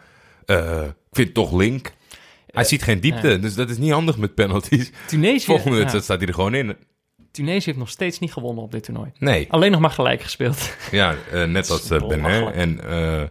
eh, 0.47 0.83
ik 0.85 0.95
vind 1.17 1.35
toch 1.35 1.53
link. 1.53 1.93
Hij 2.47 2.65
ziet 2.65 2.83
geen 2.83 3.01
diepte, 3.01 3.39
dus 3.39 3.55
dat 3.55 3.71
is 3.71 3.79
niet 3.79 3.93
handig 3.93 4.17
met 4.19 4.35
penalties. 4.35 4.91
Tunesië, 5.07 5.45
Volgende 5.47 5.77
wedstrijd 5.77 6.05
staat 6.05 6.19
hij 6.19 6.29
er 6.29 6.35
gewoon 6.35 6.55
in. 6.55 6.77
Tunesië 7.33 7.65
heeft 7.65 7.79
nog 7.79 7.89
steeds 7.89 8.19
niet 8.19 8.33
gewonnen 8.33 8.65
op 8.65 8.73
dit 8.73 8.83
toernooi. 8.83 9.11
Nee, 9.19 9.47
Alleen 9.51 9.71
nog 9.71 9.81
maar 9.81 9.91
gelijk 9.91 10.23
gespeeld. 10.23 10.77
ja, 10.91 11.15
eh, 11.33 11.45
net 11.45 11.71
als 11.71 11.91
uh, 11.91 11.99
belachelijk. 12.07 12.57
En 12.57 12.81
eh, 12.89 13.23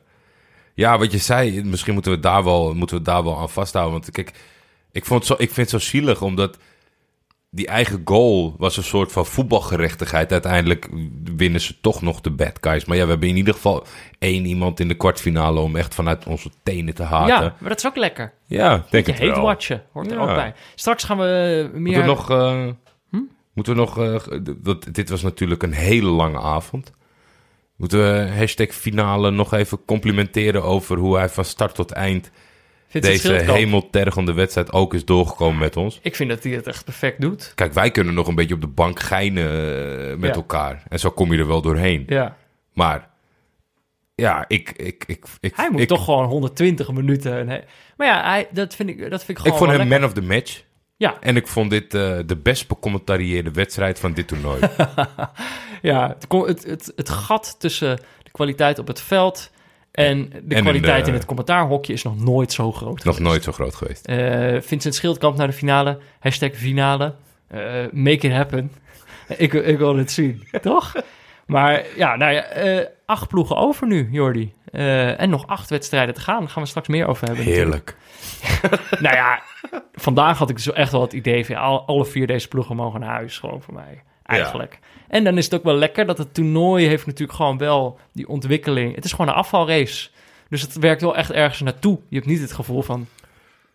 ja, 0.78 0.98
wat 0.98 1.12
je 1.12 1.18
zei, 1.18 1.63
misschien 1.63 1.94
moeten 1.94 2.12
we, 2.12 2.20
daar 2.20 2.44
wel, 2.44 2.74
moeten 2.74 2.98
we 2.98 3.04
daar 3.04 3.24
wel 3.24 3.38
aan 3.38 3.50
vasthouden. 3.50 3.94
Want 3.94 4.12
kijk, 4.12 4.34
ik, 4.92 5.06
vond 5.06 5.26
zo, 5.26 5.34
ik 5.34 5.52
vind 5.52 5.72
het 5.72 5.82
zo 5.82 5.90
zielig, 5.90 6.22
omdat 6.22 6.58
die 7.50 7.68
eigen 7.68 8.02
goal 8.06 8.56
was 8.58 8.78
een 8.78 8.84
soort 8.84 9.12
van 9.12 9.26
voetbalgerechtigheid. 9.26 10.32
Uiteindelijk 10.32 10.90
winnen 11.36 11.62
ze 11.62 11.76
toch 11.82 12.02
nog 12.02 12.22
de 12.22 12.30
bad 12.32 12.58
guys. 12.62 12.86
Maar 12.86 12.98
ja, 12.98 13.04
we 13.04 13.10
hebben 13.10 13.30
in 13.30 13.36
ieder 13.36 13.54
geval 13.54 13.86
één 14.20 14.46
iemand 14.46 14.80
in 14.80 14.88
de 14.88 14.94
kwartfinale 14.94 15.60
om 15.60 15.76
echt 15.76 15.96
vanuit 15.96 16.26
onze 16.26 16.50
tenen 16.63 16.94
te 16.96 17.04
haten. 17.04 17.44
Ja, 17.44 17.56
maar 17.60 17.70
dat 17.70 17.78
is 17.78 17.86
ook 17.88 17.96
lekker. 17.96 18.34
Ja, 18.46 18.86
denk 18.90 19.06
Je 19.06 19.12
het 19.12 19.22
wel. 19.22 19.42
watchen, 19.42 19.84
hoort 19.92 20.12
er 20.12 20.20
ook 20.20 20.36
bij. 20.36 20.54
Straks 20.76 21.04
gaan 21.04 21.18
we 21.18 21.70
meer... 21.74 21.82
Moeten 21.82 22.02
we 22.02 22.08
nog... 22.08 22.30
eh, 22.30 22.68
Hm? 23.10 23.18
Moeten 23.54 23.74
we 23.74 23.80
nog... 23.80 24.00
eh, 24.00 24.40
dat, 24.58 24.88
dit 24.92 25.10
was 25.10 25.22
natuurlijk 25.22 25.63
een 25.63 25.74
hele 25.74 26.10
lange 26.10 26.40
avond. 26.40 26.92
Moeten 27.78 28.00
we 28.00 28.32
hashtag 28.38 28.68
finale 28.74 29.32
nog 29.32 29.54
even 29.54 29.86
complimenteren 29.86 30.63
over 30.63 30.98
hoe 30.98 31.18
hij 31.18 31.30
van 31.30 31.46
start 31.46 31.76
tot 31.76 31.92
eind 31.92 32.32
deze 32.92 33.34
hemeltergende 33.34 34.34
wedstrijd 34.34 34.72
ook 34.72 34.94
is 34.94 35.06
doorgekomen 35.06 35.60
met 35.60 35.78
ons. 35.78 36.00
Ik 36.02 36.16
vind 36.16 36.30
dat 36.30 36.44
hij 36.44 36.52
het 36.52 36.68
echt 36.68 36.86
perfect 36.86 37.22
doet. 37.22 37.52
Kijk, 37.56 37.74
wij 37.74 37.92
kunnen 37.92 38.13
nog 38.13 38.28
een 38.28 38.36
beetje 38.36 38.54
op 38.56 38.62
de 38.62 38.68
bank 38.68 39.00
geinen 39.00 39.46
eh, 40.12 40.16
met 40.18 40.30
Ja. 40.30 40.36
elkaar. 40.36 40.84
En 40.90 41.00
zo 41.00 41.10
kom 41.12 41.34
je 41.34 41.40
er 41.40 41.48
wel 41.48 41.62
doorheen. 41.62 42.04
Ja. 42.08 42.38
Maar 42.74 43.10
ja, 44.16 44.46
ik... 44.48 44.72
ik, 44.72 45.04
ik, 45.08 45.26
ik 45.40 45.56
Hij 45.56 45.70
moet 45.72 45.82
ik, 45.82 45.88
toch 45.88 46.04
gewoon 46.04 46.26
120 46.26 46.92
minuten... 46.92 47.46
Maar 47.98 48.08
ja, 48.08 48.24
hij, 48.30 48.48
dat, 48.52 48.76
vind 48.76 48.90
ik, 48.90 49.10
dat 49.10 49.24
vind 49.24 49.38
ik 49.40 49.46
Ik 49.46 49.52
gewoon 49.52 49.58
vond 49.58 49.70
wel 49.70 49.80
hem 49.80 49.90
lekker. 49.90 50.00
man 50.00 50.10
of 50.10 50.13
the 50.13 50.34
match. 50.34 50.63
Ja, 51.00 51.18
En 51.20 51.36
ik 51.36 51.48
vond 51.48 51.70
dit 51.70 51.94
eh, 51.94 52.18
de 52.26 52.36
best 52.36 52.68
becommentarieerde 52.68 53.52
wedstrijd 53.52 54.00
van 54.00 54.14
dit 54.14 54.28
toernooi. 54.28 54.60
ja 55.82 56.16
het, 56.20 56.48
het, 56.48 56.64
het, 56.64 56.92
het 56.96 57.10
gat 57.10 57.56
tussen 57.60 57.98
de 58.24 58.32
kwaliteit 58.32 58.80
op 58.80 58.88
het 58.88 59.02
veld... 59.02 59.52
en 59.92 60.30
de 60.44 60.56
kwaliteit 60.62 61.04
de- 61.06 61.10
in 61.12 61.18
het 61.18 61.26
commentaarhokje 61.26 61.94
is 61.94 62.04
nog 62.04 62.20
nooit 62.20 62.52
zo 62.54 62.72
groot 62.72 62.92
Nog 62.94 63.02
geweest. 63.04 63.20
nooit 63.20 63.44
zo 63.44 63.52
groot 63.52 63.76
geweest. 63.76 64.06
Eh, 64.06 64.62
Vincent 64.62 64.96
Schildkamp 64.96 65.38
naar 65.38 65.48
de 65.48 65.54
finale. 65.54 66.00
Hashtag 66.20 66.52
finale. 66.54 67.14
Eh, 67.48 67.60
make 67.92 68.28
it 68.28 68.32
happen. 68.32 68.72
ik, 69.38 69.54
ik 69.54 69.78
wil 69.78 69.96
het 69.98 70.12
zien, 70.12 70.48
toch? 70.62 70.94
Maar 71.46 71.86
ja, 71.96 72.16
nou 72.16 72.34
ja, 72.34 72.46
acht 73.06 73.28
ploegen 73.28 73.56
over 73.56 73.88
nu, 73.88 74.08
Jordi. 74.12 74.54
Eh, 74.78 75.22
en 75.22 75.30
nog 75.30 75.48
acht 75.48 75.70
wedstrijden 75.70 76.13
te 76.13 76.22
gaan. 76.22 76.40
Daar 76.40 76.50
gaan 76.50 76.63
we 76.63 76.70
straks 76.70 76.88
meer 76.88 77.08
over 77.08 77.28
hebben. 77.28 77.46
Heerlijk. 77.46 77.96
Nou 79.00 79.16
ja, 79.16 79.42
vandaag 79.94 80.38
had 80.38 80.50
ik 80.50 80.56
dus 80.56 80.72
echt 80.72 80.92
wel 80.92 81.02
het 81.02 81.13
idee 81.13 81.46
van... 81.46 81.56
ja, 81.56 81.62
al- 81.62 81.86
alle 81.86 82.06
vier 82.06 82.28
deze 82.28 82.48
ploegen 82.48 82.76
mogen 82.76 82.99
naar 82.99 83.10
huis, 83.10 83.38
gewoon 83.39 83.62
voor 83.62 83.74
mij. 83.74 84.04
Eigenlijk. 84.24 84.80
En 85.08 85.24
dan 85.24 85.38
is 85.38 85.45
het 85.45 85.54
ook 85.54 85.64
wel 85.64 85.76
lekker 85.76 86.06
dat 86.06 86.18
het 86.18 86.34
toernooi 86.34 86.88
heeft 86.88 87.06
natuurlijk 87.06 87.38
gewoon 87.38 87.58
wel 87.58 87.99
die 88.14 88.28
ontwikkeling. 88.28 88.95
Het 88.95 89.06
is 89.06 89.12
gewoon 89.12 89.28
een 89.28 89.34
afvalrace. 89.34 90.10
Dus 90.49 90.62
het 90.62 90.76
werkt 90.80 91.01
wel 91.01 91.16
echt 91.16 91.32
ergens 91.32 91.62
naartoe. 91.62 91.99
Je 92.10 92.16
hebt 92.16 92.28
niet 92.28 92.41
het 92.41 92.51
gevoel 92.54 92.82
van... 92.82 93.08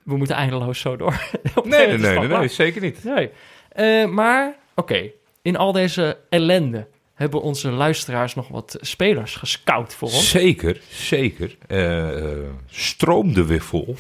we 0.03 0.17
moeten 0.17 0.37
eindeloos 0.37 0.81
zo 0.81 0.97
door. 0.97 1.21
Nee, 1.65 1.87
nee, 1.99 1.99
nee, 2.19 2.29
nee, 2.29 2.49
zeker 2.49 2.81
niet. 2.81 3.05
Nee. 3.05 3.31
Eh, 3.69 4.07
maar, 4.09 4.55
oké. 4.75 5.11
In 5.43 5.57
al 5.57 5.73
deze 5.73 6.19
ellende 6.29 6.87
hebben 7.23 7.43
onze 7.43 7.71
luisteraars 7.71 8.35
nog 8.35 8.49
wat 8.49 8.77
spelers 8.81 9.35
gescout 9.37 9.95
voor 9.95 10.09
ons. 10.09 10.31
Zeker, 10.31 10.81
zeker. 10.91 11.57
Eh, 11.67 12.49
stroomde 12.67 13.45
weer 13.45 13.61
vol. 13.61 13.97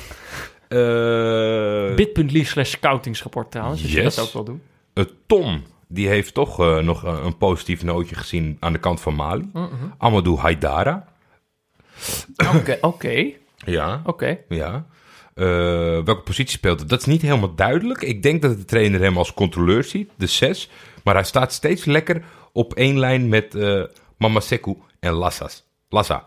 Eh, 0.68 1.94
Bit.ly 1.94 2.44
slash 2.44 2.70
scoutingsrapport 2.70 3.50
trouwens, 3.50 3.82
als 3.82 3.92
je 3.92 4.00
Yes. 4.02 4.14
dat 4.14 4.24
ook 4.26 4.32
wil 4.32 4.44
doen. 4.44 4.62
Tom, 5.26 5.62
die 5.88 6.08
heeft 6.08 6.34
toch 6.34 6.58
nog 6.82 7.02
een 7.02 7.36
positief 7.36 7.82
nootje 7.82 8.14
gezien 8.14 8.56
aan 8.60 8.72
de 8.72 8.78
kant 8.78 9.00
van 9.00 9.14
Mali. 9.14 9.50
Amadou 9.98 10.38
Haidara. 10.38 11.08
Oké, 12.56 12.78
oké, 12.80 13.24
Ja, 13.56 14.02
oké. 14.04 14.38
ja. 14.48 14.86
Welke 15.34 16.20
positie 16.24 16.56
speelt 16.58 16.80
het? 16.80 16.88
Dat 16.88 16.98
is 17.00 17.04
niet 17.06 17.22
helemaal 17.22 17.54
duidelijk. 17.54 18.02
Ik 18.02 18.22
denk 18.22 18.42
dat 18.42 18.56
de 18.56 18.64
trainer 18.64 19.00
hem 19.00 19.16
als 19.18 19.34
controleur 19.34 19.84
ziet, 19.84 20.10
de 20.16 20.26
6. 20.26 20.70
Maar 21.04 21.14
hij 21.14 21.24
staat 21.24 21.52
steeds 21.52 21.84
lekker 21.84 22.22
op 22.52 22.74
één 22.74 22.98
lijn 22.98 23.28
met 23.28 23.54
eh 23.54 23.82
Mamaseku 24.22 24.76
en 25.00 25.12
Lassas. 25.12 25.64
Lassa. 25.88 26.26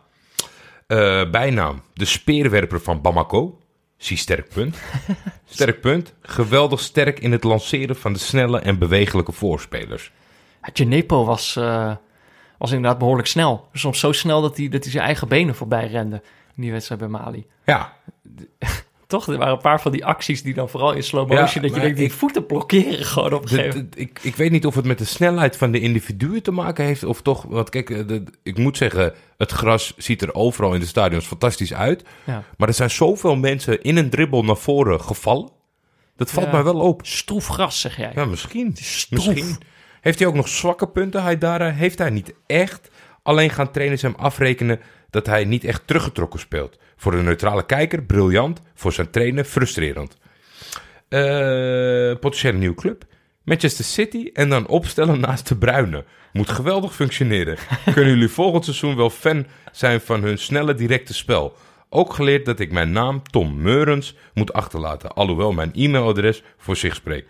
Eh, 0.88 1.30
bijnaam, 1.30 1.82
de 1.94 2.06
speerwerper 2.06 2.82
van 2.82 3.02
Bamako. 3.02 3.60
Zie 3.98 4.18
sterk 4.18 4.50
punt. 4.50 4.78
sterk 5.46 5.82
punt. 5.82 6.14
Geweldig 6.22 6.80
sterk 6.80 7.20
in 7.20 7.32
het 7.32 7.44
lanceren 7.44 7.96
van 7.96 8.14
de 8.14 8.20
snelle 8.20 8.60
en 8.60 8.80
bewegelijke 8.80 9.32
voorspelers. 9.32 10.12
Ja, 10.62 10.70
Genepo 10.74 11.26
was, 11.26 11.56
eh, 11.56 11.96
was 12.58 12.72
inderdaad 12.72 13.00
behoorlijk 13.00 13.28
snel. 13.28 13.68
Soms 13.74 14.00
zo 14.00 14.12
snel 14.12 14.42
dat 14.42 14.58
hij, 14.58 14.70
dat 14.70 14.84
hij 14.84 14.92
zijn 14.92 15.04
eigen 15.04 15.28
benen 15.28 15.56
voorbij 15.56 15.88
rende 15.88 16.22
in 16.56 16.62
die 16.62 16.72
wedstrijd 16.72 17.02
bij 17.02 17.10
Mali. 17.10 17.46
Ja, 17.66 17.94
Toch, 19.08 19.28
er 19.28 19.38
waren 19.38 19.54
een 19.54 19.60
paar 19.62 19.82
van 19.82 19.92
die 19.92 20.06
acties 20.06 20.44
die 20.44 20.54
dan 20.54 20.70
vooral 20.70 20.94
in 20.94 21.04
slow 21.04 21.30
motion... 21.30 21.62
Ja, 21.62 21.68
dat 21.68 21.76
je 21.76 21.82
denkt, 21.82 21.98
die 21.98 22.06
ik- 22.06 22.12
voeten 22.14 22.46
blokkeren 22.46 23.06
gewoon 23.06 23.34
op 23.34 23.42
een 23.42 23.48
gegeven 23.48 23.76
moment. 23.76 24.00
ik, 24.00 24.20
ik 24.22 24.36
weet 24.36 24.52
niet 24.52 24.66
of 24.66 24.76
het 24.76 24.86
met 24.86 24.98
de 24.98 25.06
snelheid 25.06 25.58
van 25.58 25.72
de 25.72 25.80
individuen 25.80 26.44
te 26.44 26.52
maken 26.52 26.86
heeft. 26.86 27.04
Of 27.04 27.22
toch, 27.22 27.42
want 27.44 27.70
kijk, 27.70 27.90
eh, 27.90 28.08
de- 28.08 28.24
ik 28.44 28.58
moet 28.58 28.78
zeggen, 28.78 29.14
het 29.38 29.52
gras 29.52 29.94
ziet 29.98 30.22
er 30.22 30.34
overal 30.34 30.74
in 30.74 30.80
de 30.80 30.86
stadions 30.86 31.26
fantastisch 31.26 31.74
uit. 31.74 32.04
Ja. 32.24 32.44
Maar 32.58 32.68
er 32.68 32.74
zijn 32.74 32.90
zoveel 32.90 33.36
mensen 33.36 33.82
in 33.82 33.98
een 33.98 34.10
dribbel 34.10 34.44
naar 34.44 34.58
voren 34.58 35.02
gevallen. 35.02 35.50
Dat 36.16 36.32
valt 36.32 36.46
Ja. 36.46 36.52
mij 36.52 36.64
wel 36.64 36.80
op. 36.80 37.06
Stroef 37.06 37.48
gras, 37.48 37.80
zeg 37.82 37.98
jij. 37.98 38.12
Ja, 38.16 38.26
misschien. 38.26 38.72
stroef. 38.76 39.26
Misschien. 39.28 39.58
Heeft 40.02 40.20
hij 40.20 40.28
ook 40.28 40.34
nog 40.36 40.48
zwakke 40.48 40.88
punten, 40.88 41.22
Haidara? 41.22 41.72
Heeft 41.72 41.98
hij 41.98 42.10
niet 42.10 42.34
echt? 42.48 42.90
Alleen 43.26 43.50
gaan 43.50 43.72
trainers 43.72 44.02
hem 44.02 44.14
afrekenen 44.18 44.80
dat 45.10 45.26
hij 45.26 45.46
niet 45.46 45.64
echt 45.64 45.88
teruggetrokken 45.88 46.40
speelt. 46.40 46.78
Voor 46.96 47.12
de 47.12 47.18
neutrale 47.18 47.66
kijker, 47.66 48.04
briljant. 48.04 48.62
Voor 48.74 48.94
zijn 48.94 49.10
trainer, 49.10 49.44
frustrerend. 49.44 50.18
Eh 51.10 52.20
potentiële 52.20 52.58
nieuwe 52.58 52.76
club. 52.76 53.04
Manchester 53.44 53.86
City 53.86 54.30
en 54.34 54.50
dan 54.50 54.68
opstellen 54.68 55.20
naast 55.20 55.48
de 55.48 55.58
Bruine. 55.58 56.06
Moet 56.34 56.50
geweldig 56.50 56.96
functioneren. 56.96 57.58
Kunnen 57.94 58.14
jullie 58.14 58.30
volgend 58.30 58.64
seizoen 58.64 58.96
wel 58.96 59.10
fan 59.10 59.46
zijn 59.72 60.02
van 60.02 60.22
hun 60.22 60.38
snelle, 60.38 60.76
directe 60.76 61.14
spel? 61.14 61.56
Ook 61.90 62.14
geleerd 62.14 62.46
dat 62.46 62.60
ik 62.60 62.72
mijn 62.72 62.92
naam 62.92 63.24
Tom 63.24 63.62
Meurens 63.62 64.16
moet 64.34 64.54
achterlaten, 64.54 65.14
alhoewel 65.14 65.52
mijn 65.52 65.74
e-mailadres 65.74 66.44
voor 66.58 66.76
zich 66.76 66.96
spreekt. 66.96 67.30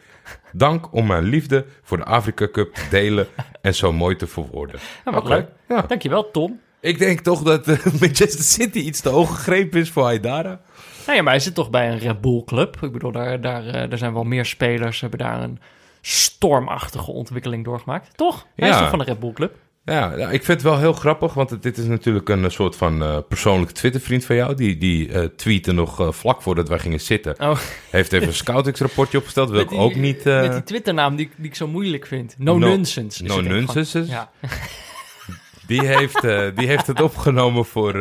Dank 0.51 0.93
om 0.93 1.07
mijn 1.07 1.23
liefde 1.23 1.65
voor 1.83 1.97
de 1.97 2.03
Afrika 2.03 2.47
Cup 2.51 2.73
te 2.73 2.87
delen 2.89 3.27
en 3.61 3.75
zo 3.75 3.93
mooi 3.93 4.15
te 4.15 4.27
verwoorden. 4.27 4.79
Ja, 5.05 5.17
Oké, 5.17 5.27
leuk. 5.27 5.47
Ja. 5.67 5.81
Dankjewel, 5.81 6.31
Tom. 6.31 6.59
Ik 6.79 6.97
denk 6.99 7.19
toch 7.19 7.41
dat 7.41 7.67
eh, 7.67 7.85
Manchester 8.01 8.43
City 8.43 8.77
iets 8.77 9.01
te 9.01 9.09
hoog 9.09 9.35
gegrepen 9.35 9.79
is 9.79 9.89
voor 9.89 10.03
Haidara. 10.03 10.59
Nou 11.05 11.17
ja, 11.17 11.23
maar 11.23 11.33
hij 11.33 11.41
zit 11.41 11.55
toch 11.55 11.69
bij 11.69 11.91
een 11.91 11.97
Red 11.97 12.21
Bull 12.21 12.43
club. 12.45 12.77
Ik 12.81 12.91
bedoel, 12.91 13.11
daar, 13.11 13.41
daar, 13.41 13.65
eh, 13.67 13.89
daar 13.89 13.97
zijn 13.97 14.13
wel 14.13 14.23
meer 14.23 14.45
spelers, 14.45 15.01
hebben 15.01 15.19
daar 15.19 15.41
een 15.41 15.59
stormachtige 16.01 17.11
ontwikkeling 17.11 17.65
doorgemaakt. 17.65 18.17
Toch? 18.17 18.47
Hij 18.55 18.69
is 18.69 18.77
toch 18.77 18.89
van 18.89 18.99
de 18.99 19.05
Red 19.05 19.19
Bull 19.19 19.33
club? 19.33 19.55
Ja, 19.85 20.17
ja, 20.17 20.29
ik 20.29 20.43
vind 20.43 20.47
het 20.47 20.61
wel 20.61 20.79
heel 20.79 20.93
grappig, 20.93 21.33
want 21.33 21.49
het- 21.49 21.63
dit 21.63 21.77
is 21.77 21.85
natuurlijk 21.85 22.29
een 22.29 22.43
eh, 22.43 22.49
soort 22.49 22.75
van 22.75 23.03
eh, 23.03 23.17
persoonlijke 23.27 23.73
Twittervriend 23.73 24.25
van 24.25 24.35
jou. 24.35 24.55
Die, 24.55 24.77
die 24.77 25.11
eh 25.11 25.23
tweette 25.23 25.71
nog 25.71 26.15
vlak 26.15 26.41
voordat 26.41 26.67
wij 26.69 26.79
gingen 26.79 27.01
zitten. 27.01 27.39
Oh, 27.39 27.59
Heeft 27.89 28.13
even 28.13 28.27
een 28.27 28.33
scoutingsrapportje 28.33 29.17
opgesteld, 29.17 29.49
wil 29.49 29.57
met 29.57 29.65
ik 29.65 29.71
die- 29.71 29.79
ook 29.79 29.95
niet... 29.95 30.23
Met 30.23 30.51
die 30.51 30.63
Twitternaam 30.63 31.15
die, 31.15 31.29
die 31.37 31.45
ik 31.45 31.55
zo 31.55 31.67
moeilijk 31.67 32.05
vind. 32.05 32.35
No, 32.37 32.57
No- 32.57 32.67
nonsense. 32.67 33.23
no 33.23 33.37
het 33.37 33.45
ook 33.45 33.51
nonsense. 33.51 34.05
Ja. 34.07 34.31
die, 35.67 35.85
heeft, 35.85 36.21
die 36.55 36.67
heeft 36.67 36.87
het 36.87 37.01
opgenomen 37.01 37.65
voor 37.65 37.91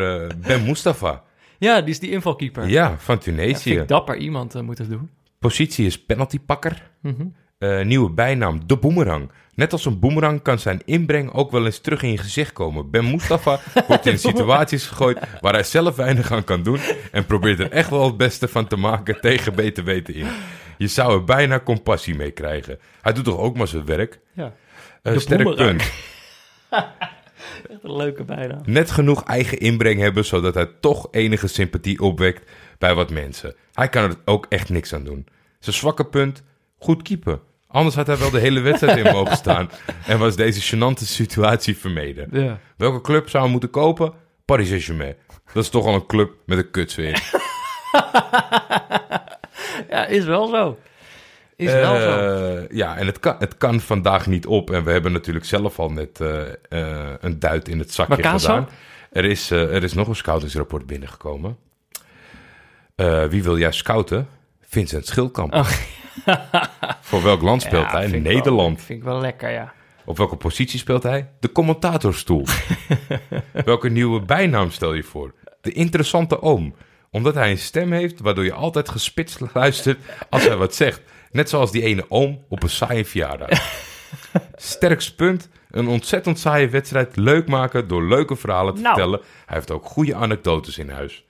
Ben 0.46 0.64
Mustafa. 0.64 1.22
ja, 1.58 1.80
die 1.80 1.90
is 1.90 1.98
die 1.98 2.10
invalkeeper. 2.10 2.68
Ja, 2.68 2.94
van 2.98 3.14
Ja, 3.14 3.20
Tunesië. 3.20 3.62
vind 3.70 3.80
ik 3.80 3.88
dapper 3.88 4.16
iemand 4.16 4.54
eh, 4.54 4.62
moeten 4.62 4.88
doen. 4.88 5.10
Positie 5.38 5.86
is 5.86 6.04
penaltypakker. 6.04 6.90
Mhm. 7.00 7.24
Eh, 7.64 7.84
nieuwe 7.84 8.10
bijnaam, 8.10 8.60
de 8.66 8.76
boemerang. 8.76 9.30
Net 9.54 9.72
als 9.72 9.84
een 9.84 9.98
boemerang 9.98 10.42
kan 10.42 10.58
zijn 10.58 10.82
inbreng 10.84 11.32
ook 11.32 11.50
wel 11.50 11.64
eens 11.64 11.78
terug 11.78 12.02
in 12.02 12.10
je 12.10 12.18
gezicht 12.18 12.52
komen. 12.52 12.90
Ben 12.90 13.10
Mustafa 13.10 13.60
wordt 13.88 14.06
in 14.06 14.18
situaties 14.18 14.86
gegooid 14.86 15.18
waar 15.40 15.52
hij 15.52 15.62
zelf 15.62 15.96
weinig 15.96 16.32
aan 16.32 16.44
kan 16.44 16.62
doen... 16.62 16.78
en 17.12 17.26
probeert 17.26 17.60
er 17.60 17.70
echt 17.70 17.90
wel 17.90 18.06
het 18.06 18.16
beste 18.16 18.48
van 18.48 18.66
te 18.66 18.76
maken 18.76 19.20
tegen 19.20 19.54
beter 19.54 19.84
weten 19.84 20.14
in. 20.14 20.26
Je 20.78 20.86
zou 20.86 21.12
er 21.12 21.24
bijna 21.24 21.60
compassie 21.60 22.14
mee 22.14 22.30
krijgen. 22.30 22.78
Hij 23.02 23.12
doet 23.12 23.24
toch 23.24 23.38
ook 23.38 23.56
maar 23.56 23.68
zijn 23.68 23.84
werk? 23.84 24.20
Ja. 24.32 24.52
De 25.02 25.18
sterk 25.18 25.42
boemerang. 25.42 25.76
punt. 25.76 25.92
Echt 27.70 27.82
een 27.82 27.96
leuke. 27.96 28.24
Net 28.64 28.90
genoeg 28.90 29.24
eigen 29.24 29.58
inbreng 29.58 30.00
hebben... 30.00 30.24
zodat 30.24 30.54
hij 30.54 30.68
toch 30.80 31.08
enige 31.10 31.46
sympathie 31.46 32.00
opwekt 32.00 32.50
bij 32.78 32.94
wat 32.94 33.10
mensen. 33.10 33.54
Hij 33.72 33.88
kan 33.88 34.02
er 34.02 34.16
ook 34.24 34.46
echt 34.48 34.68
niks 34.68 34.94
aan 34.94 35.04
doen. 35.04 35.26
Zijn 35.58 35.76
zwakke 35.76 36.04
punt, 36.04 36.42
goed 36.78 37.02
keeper. 37.02 37.38
Anders 37.74 37.94
had 37.94 38.06
hij 38.06 38.18
wel 38.18 38.30
de 38.30 38.38
hele 38.38 38.60
wedstrijd 38.60 38.98
in 38.98 39.12
mogen 39.12 39.36
staan... 39.36 39.70
en 40.06 40.18
was 40.18 40.36
deze 40.36 40.76
gênante 40.76 41.04
situatie 41.04 41.76
vermeden. 41.76 42.28
Ja. 42.30 42.58
Welke 42.76 43.00
club 43.00 43.28
zou 43.28 43.42
hem 43.42 43.52
moeten 43.52 43.70
kopen? 43.70 44.12
Paris 44.44 44.68
Saint-Germain. 44.68 45.14
Dat 45.52 45.62
is 45.62 45.68
toch 45.68 45.86
al 45.86 45.94
een 45.94 46.06
club 46.06 46.32
met 46.46 46.58
een 46.58 46.70
kutsfeer. 46.70 47.12
ja, 49.90 50.06
is 50.06 50.24
wel 50.24 50.46
zo. 50.46 50.78
Is 51.56 51.72
wel 51.72 52.00
zo. 52.00 52.18
Eh, 52.18 52.76
ja, 52.76 52.96
en 52.96 53.06
het 53.06 53.20
kan, 53.20 53.36
het 53.38 53.56
kan 53.56 53.80
vandaag 53.80 54.26
niet 54.26 54.46
op. 54.46 54.70
En 54.70 54.84
we 54.84 54.90
hebben 54.90 55.12
natuurlijk 55.12 55.46
zelf 55.46 55.78
al 55.78 55.90
net 55.90 56.20
eh, 56.20 56.40
eh, 56.68 57.14
een 57.20 57.38
duit 57.38 57.68
in 57.68 57.78
het 57.78 57.92
zakje 57.92 58.28
gedaan. 58.28 58.68
Er 59.10 59.24
is, 59.24 59.50
er 59.50 59.82
is 59.82 59.92
nog 59.92 60.08
een 60.08 60.16
scoutingsrapport 60.16 60.86
binnengekomen. 60.86 61.56
Wie 63.28 63.42
wil 63.42 63.58
jij 63.58 63.72
scouten? 63.72 64.28
Vincent 64.74 65.06
Schildkamp. 65.06 65.54
Oh. 65.54 65.68
Voor 67.00 67.22
welk 67.22 67.42
land 67.42 67.62
speelt 67.62 67.84
Ja, 67.90 67.90
hij? 67.98 68.08
vind 68.08 68.22
Nederland. 68.22 68.82
vind 68.82 68.98
ik 68.98 69.04
wel 69.04 69.20
lekker, 69.20 69.50
ja. 69.50 69.72
Op 70.04 70.16
welke 70.16 70.36
positie 70.36 70.78
speelt 70.78 71.02
hij? 71.02 71.30
De 71.40 71.52
commentatorstoel. 71.52 72.46
welke 73.64 73.88
nieuwe 73.90 74.20
bijnaam 74.20 74.70
stel 74.70 74.94
je 74.94 75.02
voor? 75.02 75.34
De 75.60 75.72
interessante 75.72 76.42
oom. 76.42 76.74
Omdat 77.10 77.34
hij 77.34 77.50
een 77.50 77.58
stem 77.58 77.92
heeft 77.92 78.20
waardoor 78.20 78.44
je 78.44 78.52
altijd 78.52 78.88
gespitst 78.88 79.40
luistert 79.54 79.98
als 80.30 80.44
hij 80.46 80.56
wat 80.56 80.74
zegt. 80.74 81.00
Net 81.30 81.48
zoals 81.48 81.70
die 81.72 81.82
ene 81.82 82.04
oom 82.08 82.44
op 82.48 82.62
een 82.62 82.68
saaie 82.70 83.04
verjaardag. 83.04 83.48
Sterkst 84.56 85.16
punt. 85.16 85.48
Een 85.70 85.88
ontzettend 85.88 86.38
saaie 86.38 86.68
wedstrijd 86.68 87.16
leuk 87.16 87.48
maken 87.48 87.88
door 87.88 88.02
leuke 88.08 88.36
verhalen 88.36 88.74
te 88.74 88.80
Nou. 88.80 88.94
vertellen. 88.94 89.20
Hij 89.46 89.56
heeft 89.56 89.70
ook 89.70 89.84
goede 89.86 90.14
anekdotes 90.14 90.78
in 90.78 90.90
huis. 90.90 91.24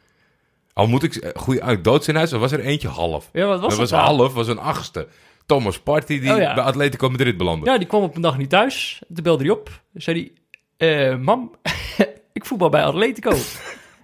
Al 0.74 0.86
moet 0.86 1.02
ik 1.02 1.12
zeggen, 1.12 1.40
goede 1.40 1.62
anekdotes 1.62 2.08
in 2.08 2.14
huis, 2.16 2.32
er 2.32 2.38
was 2.38 2.52
er 2.52 2.60
eentje 2.60 2.88
half. 2.88 3.28
Ja, 3.32 3.46
wat 3.46 3.60
was 3.60 3.60
dat 3.60 3.70
dat 3.70 3.78
was 3.78 3.90
nou? 3.90 4.16
half, 4.16 4.32
was 4.32 4.48
een 4.48 4.58
achtste. 4.58 5.08
Thomas 5.46 5.78
Party 5.78 6.20
die 6.20 6.32
Oh 6.32 6.38
ja. 6.38 6.54
bij 6.54 6.64
Atletico 6.64 7.08
Madrid 7.10 7.36
belandde. 7.36 7.70
Ja, 7.70 7.78
die 7.78 7.86
kwam 7.86 8.02
op 8.02 8.16
een 8.16 8.22
dag 8.22 8.38
niet 8.38 8.50
thuis. 8.50 9.02
Toen 9.14 9.22
belde 9.24 9.42
hij 9.44 9.52
op. 9.52 9.70
Zei 9.94 10.32
hij, 10.76 11.08
eh, 11.10 11.16
mam, 11.18 11.54
ik 12.32 12.44
voetbal 12.44 12.68
bij 12.68 12.84
Atletico. 12.84 13.30
Toen 13.30 13.40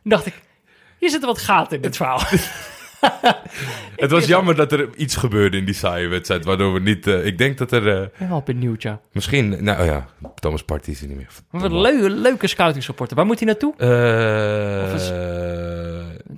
dacht 0.14 0.26
ik, 0.26 0.34
hier 0.98 1.10
zitten 1.10 1.28
wat 1.28 1.38
gaten 1.38 1.76
in 1.76 1.82
dit 1.82 1.96
verhaal. 1.96 2.20
Het 3.96 4.10
was 4.10 4.26
jammer 4.26 4.54
dat 4.54 4.72
er 4.72 4.88
iets 4.96 5.16
gebeurde 5.16 5.56
in 5.56 5.64
die 5.64 5.74
saaie 5.74 6.08
wedstrijd, 6.08 6.44
waardoor 6.44 6.72
we 6.72 6.80
niet... 6.80 7.06
eh, 7.06 7.26
ik 7.26 7.38
denk 7.38 7.58
dat 7.58 7.72
er 7.72 7.88
eh, 7.88 8.08
ben 8.18 8.28
wel 8.28 8.42
benieuwd, 8.44 8.82
ja. 8.82 9.00
misschien... 9.12 9.64
Nou 9.64 9.84
ja, 9.84 10.06
Thomas 10.34 10.62
Party 10.64 10.90
is 10.90 11.00
er 11.00 11.06
niet 11.08 11.16
meer. 11.16 11.28
Wat 11.50 11.62
een 11.62 11.80
leuke, 11.80 12.10
leuke 12.10 12.46
scoutingsrapporten. 12.46 13.16
Waar 13.16 13.26
moet 13.26 13.38
hij 13.38 13.46
naartoe? 13.46 13.74
Eh, 13.76 13.88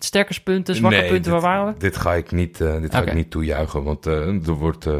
Of 0.03 0.09
is- 0.09 0.25
Sterke 0.27 0.41
punten, 0.43 0.75
zwakke 0.75 0.97
nee, 0.97 1.09
punten, 1.09 1.23
dit, 1.33 1.33
waar 1.33 1.51
waren 1.53 1.73
we? 1.73 1.79
Dit 1.79 1.97
ga 1.97 2.15
ik 2.15 2.31
niet, 2.31 2.61
eh, 2.61 2.81
dit 2.81 2.95
ga 2.95 3.03
ik 3.03 3.15
niet 3.15 3.31
toejuichen, 3.31 3.83
want 3.83 4.07
eh, 4.07 4.27
er 4.47 4.53
wordt 4.53 4.87
eh, 4.87 4.95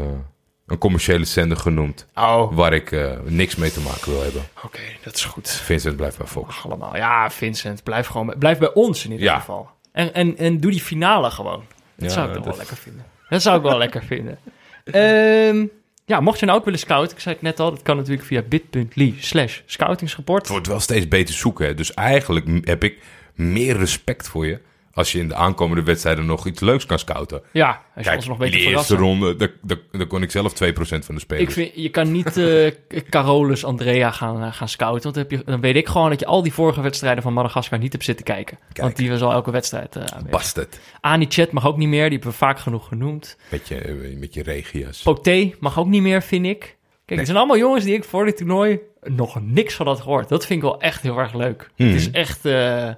een 0.67 0.77
commerciële 0.77 1.25
zender 1.25 1.57
genoemd 1.57 2.07
Oh, 2.15 2.55
waar 2.55 2.73
ik 2.73 2.91
eh, 2.91 3.11
niks 3.23 3.55
mee 3.55 3.71
te 3.71 3.79
maken 3.81 4.11
wil 4.11 4.21
hebben. 4.21 4.41
oké, 4.63 4.79
dat 5.03 5.15
is 5.15 5.25
goed. 5.25 5.49
Vincent 5.49 5.95
blijft 5.95 6.17
bij 6.17 6.27
Fox. 6.27 6.63
Allemaal. 6.63 6.95
Ja, 6.95 7.29
Vincent, 7.29 7.83
blijf 7.83 8.07
gewoon 8.07 8.25
bij, 8.27 8.35
blijf 8.35 8.57
bij 8.57 8.73
ons 8.73 9.05
in 9.05 9.11
ieder 9.11 9.25
Ja. 9.25 9.39
geval. 9.39 9.69
En, 9.91 10.13
en, 10.13 10.37
en 10.37 10.57
doe 10.59 10.71
die 10.71 10.81
finale 10.81 11.31
gewoon. 11.31 11.63
Dat 11.95 12.07
Ja, 12.09 12.13
zou 12.15 12.27
ik 12.27 12.33
dat- 12.33 12.45
wel 12.45 12.57
lekker 12.57 12.77
vinden. 12.77 13.05
Dat 13.29 13.41
zou 13.41 13.57
ik 13.57 13.63
wel 13.63 13.77
lekker 13.77 14.03
vinden. 14.03 14.37
Ehm, 14.83 15.65
ja, 16.05 16.19
mocht 16.19 16.39
je 16.39 16.45
nou 16.45 16.57
ook 16.57 16.63
willen 16.65 16.79
scouten, 16.79 17.15
ik 17.15 17.21
zei 17.21 17.35
het 17.35 17.43
net 17.43 17.59
al, 17.59 17.69
dat 17.71 17.81
kan 17.81 17.97
natuurlijk 17.97 18.25
via 18.25 18.41
bit.ly 18.41 19.15
slash 19.19 19.59
scoutingsrapport. 19.65 20.41
Het 20.41 20.51
wordt 20.51 20.67
wel 20.67 20.79
steeds 20.79 21.07
beter 21.07 21.35
zoeken, 21.35 21.65
hè. 21.65 21.73
dus 21.73 21.93
eigenlijk 21.93 22.65
heb 22.67 22.83
ik 22.83 22.99
meer 23.35 23.77
respect 23.77 24.27
voor 24.27 24.45
je 24.45 24.59
als 24.93 25.11
je 25.11 25.19
in 25.19 25.27
de 25.27 25.35
aankomende 25.35 25.83
wedstrijden 25.83 26.25
nog 26.25 26.47
iets 26.47 26.59
leuks 26.59 26.85
kan 26.85 26.99
scouten. 26.99 27.41
Ja, 27.51 27.67
als 27.67 27.79
je 27.95 28.01
Kijk, 28.03 28.15
ons 28.15 28.27
nog 28.27 28.37
te 28.37 28.49
die 28.49 28.67
eerste 28.67 28.95
ronde, 28.95 29.51
daar, 29.61 30.07
kon 30.07 30.21
ik 30.21 30.31
zelf 30.31 30.53
2% 30.53 30.55
van 30.75 31.15
de 31.15 31.21
spelers. 31.21 31.47
Ik 31.47 31.51
vind, 31.51 31.71
je 31.75 31.89
kan 31.89 32.11
niet 32.11 32.37
eh 32.37 32.71
Carolus 33.09 33.65
Andrea 33.65 34.11
gaan, 34.11 34.43
eh, 34.43 34.53
gaan 34.53 34.69
scouten. 34.69 35.03
Want 35.03 35.15
dan, 35.15 35.23
heb 35.23 35.31
je, 35.31 35.51
dan 35.51 35.61
weet 35.61 35.75
ik 35.75 35.87
gewoon 35.87 36.09
dat 36.09 36.19
je 36.19 36.25
al 36.25 36.43
die 36.43 36.53
vorige 36.53 36.81
wedstrijden 36.81 37.23
van 37.23 37.33
Madagaskar 37.33 37.79
niet 37.79 37.91
hebt 37.91 38.03
zitten 38.03 38.25
kijken. 38.25 38.57
Want 38.73 38.95
die 38.95 39.09
was 39.09 39.21
al 39.21 39.31
elke 39.31 39.51
wedstrijd 39.51 39.95
uh. 39.95 40.03
Bastard. 40.29 40.79
Ani 41.01 41.25
Chat 41.29 41.51
mag 41.51 41.67
ook 41.67 41.77
niet 41.77 41.87
meer, 41.87 42.03
die 42.03 42.11
hebben 42.11 42.29
we 42.29 42.35
vaak 42.35 42.59
genoeg 42.59 42.87
genoemd. 42.87 43.37
Met 43.49 43.67
je, 43.67 43.75
eh, 43.75 44.17
met 44.17 44.33
je 44.33 44.43
regia's. 44.43 45.01
Poté 45.01 45.51
mag 45.59 45.79
ook 45.79 45.87
niet 45.87 46.01
meer, 46.01 46.21
vind 46.21 46.45
ik. 46.45 46.77
Kijk, 47.05 47.19
het 47.19 47.27
zijn 47.27 47.37
allemaal 47.37 47.57
jongens 47.57 47.83
die 47.83 47.93
ik 47.93 48.03
voor 48.03 48.25
dit 48.25 48.37
toernooi 48.37 48.79
nog 49.01 49.41
niks 49.41 49.73
van 49.75 49.87
had 49.87 50.01
gehoord. 50.01 50.29
Dat 50.29 50.45
vind 50.45 50.63
ik 50.63 50.69
wel 50.69 50.81
echt 50.81 51.01
heel 51.01 51.17
erg 51.17 51.33
leuk. 51.33 51.69
Het 51.75 51.95
is 51.95 52.11
echt... 52.11 52.45
eh, 52.45 52.89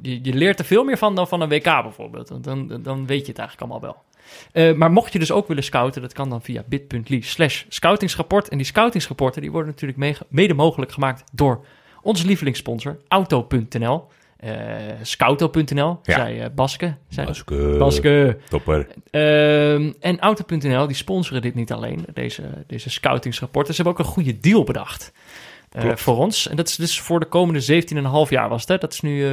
je, 0.00 0.18
je 0.22 0.32
leert 0.34 0.58
er 0.58 0.64
veel 0.64 0.84
meer 0.84 0.98
van 0.98 1.14
dan 1.14 1.28
van 1.28 1.40
een 1.40 1.48
WK 1.48 1.64
bijvoorbeeld. 1.64 2.28
Want 2.28 2.44
dan, 2.44 2.80
dan 2.82 3.06
weet 3.06 3.20
je 3.26 3.32
het 3.32 3.38
eigenlijk 3.38 3.70
allemaal 3.70 3.90
wel. 3.90 4.02
Eh, 4.52 4.74
maar 4.76 4.90
mocht 4.90 5.12
je 5.12 5.18
dus 5.18 5.30
ook 5.32 5.48
willen 5.48 5.64
scouten, 5.64 6.02
dat 6.02 6.12
kan 6.12 6.30
dan 6.30 6.42
via 6.42 6.62
bit.ly 6.66 7.20
slash 7.20 7.64
scoutingsrapport. 7.68 8.48
En 8.48 8.56
die 8.56 8.66
scoutingsrapporten 8.66 9.40
die 9.42 9.50
worden 9.50 9.70
natuurlijk 9.70 9.98
mege- 9.98 10.26
mede 10.28 10.54
mogelijk 10.54 10.92
gemaakt 10.92 11.24
door 11.32 11.64
onze 12.02 12.26
lievelingssponsor 12.26 12.98
Auto.nl. 13.08 14.08
Eh 14.36 14.50
Scouto.nl, 15.02 15.98
Ja. 16.02 16.14
zei 16.14 16.38
eh, 16.40 16.46
Baske. 16.54 16.94
Zei 17.08 17.26
Baske. 17.26 17.76
Baske. 17.78 18.38
Topper. 18.48 18.86
Ehm, 19.10 19.92
en 20.00 20.18
Auto.nl, 20.20 20.86
die 20.86 20.96
sponsoren 20.96 21.42
dit 21.42 21.54
niet 21.54 21.72
alleen, 21.72 22.04
deze, 22.12 22.42
deze 22.66 22.90
scoutingsrapporten. 22.90 23.74
Ze 23.74 23.82
hebben 23.82 24.00
ook 24.00 24.06
een 24.06 24.12
goede 24.14 24.40
deal 24.40 24.64
bedacht 24.64 25.12
voor 25.94 26.16
ons. 26.16 26.48
En 26.48 26.56
dat 26.56 26.68
is 26.68 26.76
dus 26.76 27.00
voor 27.00 27.20
de 27.20 27.26
komende 27.26 27.60
17,5 28.24 28.30
jaar 28.30 28.48
was 28.48 28.60
het, 28.60 28.68
hè? 28.70 28.78
Dat 28.78 28.92
is 28.92 29.00
nu... 29.00 29.26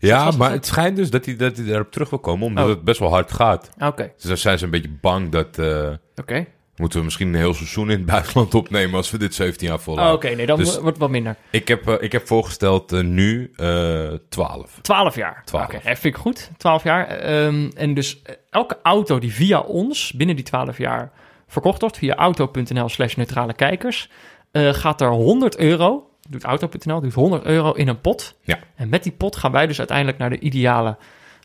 eh, 0.00 0.08
Ja, 0.08 0.30
maar 0.30 0.50
het? 0.50 0.66
schijnt 0.66 0.96
dus 0.96 1.10
dat 1.10 1.24
hij, 1.24 1.36
dat 1.36 1.56
hij 1.56 1.66
daarop 1.66 1.90
terug 1.92 2.10
wil 2.10 2.18
komen, 2.18 2.46
omdat 2.46 2.64
Oh. 2.64 2.70
het 2.70 2.82
best 2.84 2.98
wel 3.00 3.10
hard 3.10 3.32
gaat. 3.32 3.70
Oké, 3.78 4.12
Dus 4.16 4.24
dan 4.24 4.36
zijn 4.36 4.58
ze 4.58 4.64
een 4.64 4.70
beetje 4.70 4.96
bang 5.00 5.30
dat... 5.30 5.58
eh, 5.58 5.90
oké. 6.16 6.46
moeten 6.76 6.98
we 6.98 7.04
misschien 7.04 7.28
een 7.28 7.34
heel 7.34 7.54
seizoen 7.54 7.90
in 7.90 7.96
het 7.96 8.06
buitenland 8.16 8.54
opnemen 8.54 8.94
als 8.96 9.10
we 9.10 9.18
dit 9.18 9.34
17 9.34 9.66
jaar 9.68 9.76
Oh, 9.76 9.82
volhouden. 9.82 10.16
Oké, 10.16 10.36
nee, 10.36 10.46
dan 10.46 10.58
Dus- 10.58 10.72
wordt 10.74 10.86
het 10.86 10.98
wat 10.98 11.10
minder. 11.10 11.36
ik, 11.50 11.68
heb, 11.68 11.88
eh, 11.88 11.94
ik 12.00 12.12
heb 12.12 12.26
voorgesteld 12.26 12.92
eh, 12.92 13.00
nu 13.00 13.52
eh 13.56 14.08
12. 14.28 14.78
12 14.82 15.14
jaar. 15.16 15.42
12. 15.44 15.64
Oké, 15.66 15.72
dat 15.74 15.98
vind 15.98 16.14
ik 16.14 16.16
goed. 16.20 16.50
12 16.56 16.82
jaar. 16.82 17.06
Ehm, 17.06 17.70
en 17.76 17.94
dus 17.94 18.22
eh, 18.22 18.34
elke 18.50 18.78
auto 18.82 19.18
die 19.18 19.32
via 19.32 19.60
ons 19.60 20.12
binnen 20.12 20.36
die 20.36 20.44
12 20.44 20.78
jaar 20.78 21.12
verkocht 21.46 21.80
wordt, 21.80 21.96
via 21.98 22.14
auto.nl 22.14 22.88
slash 22.88 23.14
neutrale 23.14 23.54
kijkers, 23.54 24.10
eh, 24.50 24.72
gaat 24.72 25.00
er 25.00 25.08
100 25.10 25.58
euro, 25.58 26.07
doet 26.28 26.44
auto.nl, 26.44 27.00
doet 27.00 27.14
100 27.14 27.44
euro 27.44 27.72
in 27.72 27.88
een 27.88 28.00
pot. 28.00 28.34
Ja. 28.40 28.58
En 28.74 28.88
met 28.88 29.02
die 29.02 29.12
pot 29.12 29.36
gaan 29.36 29.52
wij 29.52 29.66
dus 29.66 29.78
uiteindelijk 29.78 30.18
naar 30.18 30.30
de 30.30 30.38
ideale 30.38 30.96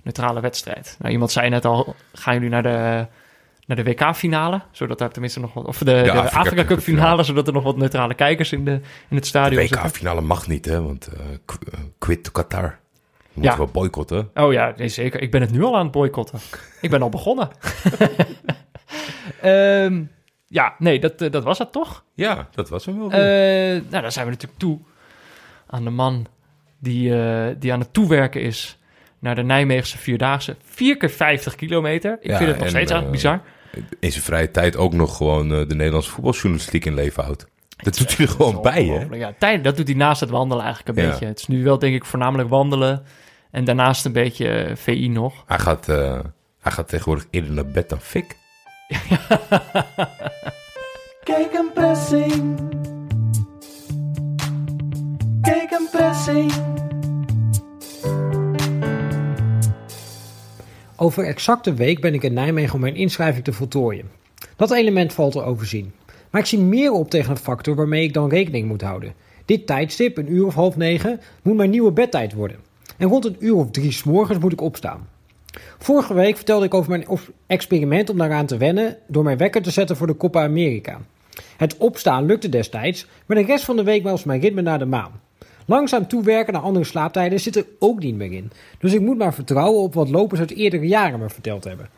neutrale 0.04 0.40
wedstrijd. 0.42 0.96
Nou, 1.00 1.12
iemand 1.12 1.32
zei 1.32 1.50
net 1.50 1.66
al, 1.66 1.96
gaan 2.14 2.34
jullie 2.34 2.50
naar 2.50 2.64
de, 2.64 3.08
naar 3.66 3.78
de 3.78 3.84
WK-finale, 3.84 4.62
zodat 4.72 4.98
daar 4.98 5.10
tenminste 5.12 5.40
nog 5.40 5.54
wat, 5.54 5.66
of 5.66 5.78
de, 5.78 5.84
de 5.86 6.12
Afrika 6.12 6.40
Afrika 6.40 6.56
Cup 6.56 6.68
Cup 6.68 6.80
finale. 6.80 7.02
finale, 7.02 7.24
zodat 7.24 7.48
er 7.48 7.54
nog 7.54 7.64
wat 7.64 7.78
neutrale 7.78 8.14
kijkers 8.14 8.52
in, 8.52 8.66
de, 8.66 8.72
in 8.72 8.82
het 9.10 9.20
De 9.22 9.26
stadion 9.26 9.62
zitten. 9.62 9.82
WK-finale 9.82 10.22
mag 10.22 10.48
niet, 10.48 10.66
hè, 10.66 10.82
want 10.82 11.08
eh, 11.08 11.20
quit 11.98 12.24
to 12.24 12.32
Qatar. 12.32 12.80
We 13.34 13.42
Ja. 13.42 13.48
moeten 13.48 13.66
we 13.66 13.72
boycotten. 13.72 14.30
Oh 14.34 14.54
ja, 14.54 14.74
nee, 14.78 14.88
zeker. 14.88 15.22
Ik 15.22 15.32
ben 15.32 15.42
het 15.42 15.52
nu 15.52 15.64
al 15.64 15.76
aan 15.78 15.84
het 15.84 15.92
boycotten. 15.92 16.40
ik 16.82 16.90
ben 16.90 17.02
al 17.02 17.10
begonnen. 17.10 17.50
Ehm, 19.42 20.04
ja, 20.54 20.76
nee, 20.80 21.00
dat, 21.00 21.22
eh, 21.22 21.32
dat 21.32 21.44
was 21.44 21.58
het 21.58 21.72
toch? 21.72 22.04
Ja, 22.14 22.48
dat 22.52 22.70
was 22.70 22.86
hem 22.86 22.98
wel 23.00 23.12
Eh, 23.12 23.20
nou, 23.90 24.02
dan 24.02 24.12
zijn 24.12 24.26
we 24.26 24.32
natuurlijk 24.32 24.60
toe 24.60 24.80
aan 25.68 25.84
de 25.84 25.90
man 25.90 26.26
die, 26.80 27.16
eh, 27.22 27.56
die 27.60 27.74
aan 27.74 27.80
het 27.80 27.94
toewerken 27.94 28.42
is 28.42 28.78
naar 29.20 29.36
de 29.36 29.44
Nijmeegse 29.44 29.98
Vierdaagse. 29.98 30.56
Vier 30.64 30.98
keer 30.98 31.10
50 31.10 31.56
kilometer. 31.56 32.18
Ik 32.22 32.30
Ja, 32.30 32.38
vind 32.38 32.50
het 32.50 32.58
nog 32.58 32.66
en, 32.68 32.72
steeds 32.72 32.92
eigenlijk 32.92 33.24
eh, 33.24 33.32
bizar. 33.32 33.42
In 34.00 34.12
zijn 34.12 34.24
vrije 34.24 34.52
tijd 34.52 34.76
ook 34.76 34.94
nog 34.94 35.18
gewoon 35.18 35.50
de 35.50 35.66
Nederlandse 35.76 36.10
voetbaljournalistiek 36.12 36.86
in 36.86 36.94
leven 36.94 37.24
houdt. 37.24 37.46
Dat 37.78 37.98
doet 37.98 38.18
hij 38.18 38.26
er 38.26 38.32
gewoon 38.32 38.62
bij, 38.62 38.84
hè? 38.86 39.16
Ja, 39.16 39.34
tijd, 39.40 39.64
dat 39.64 39.78
doet 39.78 39.88
hij 39.88 39.96
naast 39.96 40.20
het 40.22 40.30
wandelen 40.30 40.64
eigenlijk 40.64 40.98
een 40.98 41.04
Ja. 41.04 41.10
beetje. 41.10 41.26
Het 41.26 41.40
is 41.40 41.48
nu 41.48 41.64
wel, 41.64 41.80
denk 41.80 41.96
ik, 41.96 42.06
voornamelijk 42.06 42.50
wandelen. 42.50 43.04
En 43.52 43.64
daarnaast 43.64 44.06
een 44.06 44.12
beetje 44.12 44.72
VI 44.76 45.08
nog. 45.10 45.44
Hij 45.48 45.60
gaat, 45.60 45.86
hij 45.86 46.72
gaat 46.72 46.88
tegenwoordig 46.88 47.26
eerder 47.30 47.52
naar 47.52 47.66
bed 47.68 47.90
dan 47.90 48.00
Fik. 48.00 48.36
Kijk 51.24 51.54
een 51.54 51.72
pressing. 51.74 52.60
Kijk 55.42 55.72
een 55.72 55.88
pressing. 55.92 56.52
Over 60.96 61.26
exact 61.26 61.68
een 61.68 61.76
week 61.76 62.02
ben 62.02 62.14
ik 62.14 62.24
in 62.24 62.34
Nijmegen 62.34 62.74
om 62.74 62.82
mijn 62.82 62.96
inschrijving 62.96 63.44
te 63.44 63.54
voltooien. 63.54 64.10
Dat 64.56 64.72
element 64.72 65.14
valt 65.14 65.32
te 65.32 65.44
overzien. 65.44 65.94
Maar 66.30 66.42
ik 66.42 66.48
zie 66.48 66.60
meer 66.60 66.92
op 66.92 67.10
tegen 67.10 67.32
een 67.32 67.38
factor 67.38 67.76
waarmee 67.76 68.04
ik 68.04 68.14
dan 68.14 68.30
rekening 68.30 68.68
moet 68.68 68.82
houden. 68.82 69.14
Dit 69.46 69.68
tijdstip, 69.68 70.18
een 70.18 70.34
uur 70.34 70.46
of 70.46 70.54
half 70.54 70.78
negen, 70.78 71.20
moet 71.42 71.56
mijn 71.56 71.70
nieuwe 71.70 71.92
bedtijd 71.92 72.34
worden. 72.34 72.58
En 72.98 73.08
rond 73.08 73.26
een 73.26 73.36
uur 73.40 73.56
of 73.56 73.72
drie 73.72 73.92
's 73.92 74.04
morgens 74.04 74.40
moet 74.40 74.52
ik 74.52 74.62
opstaan. 74.62 75.08
Vorige 75.78 76.14
week 76.14 76.36
vertelde 76.36 76.66
ik 76.66 76.74
over 76.74 76.90
mijn 76.90 77.06
experiment 77.48 78.10
om 78.10 78.18
daaraan 78.18 78.46
te 78.46 78.58
wennen 78.58 78.98
door 79.08 79.24
mijn 79.24 79.38
wekker 79.38 79.62
te 79.62 79.72
zetten 79.72 79.96
voor 79.96 80.08
de 80.08 80.18
Copa 80.18 80.44
America. 80.44 81.02
Het 81.58 81.78
opstaan 81.78 82.26
lukte 82.26 82.50
destijds, 82.50 83.08
maar 83.26 83.38
de 83.38 83.44
rest 83.44 83.66
van 83.66 83.76
de 83.76 83.84
week 83.84 84.04
was 84.04 84.24
mijn 84.24 84.42
ritme 84.42 84.62
naar 84.62 84.80
de 84.80 84.86
maan. 84.86 85.22
Langzaam 85.66 86.08
toewerken 86.08 86.54
naar 86.54 86.62
andere 86.62 86.86
slaaptijden 86.86 87.40
zit 87.40 87.56
er 87.56 87.66
ook 87.80 88.00
niet 88.00 88.16
meer 88.16 88.32
in. 88.32 88.52
Dus 88.80 88.94
ik 88.94 89.02
moet 89.02 89.18
maar 89.18 89.34
vertrouwen 89.34 89.82
op 89.82 89.94
wat 89.94 90.10
lopers 90.10 90.40
uit 90.40 90.52
eerdere 90.52 90.88
jaren 90.88 91.20
me 91.20 91.30
verteld 91.30 91.64
hebben. 91.64 91.90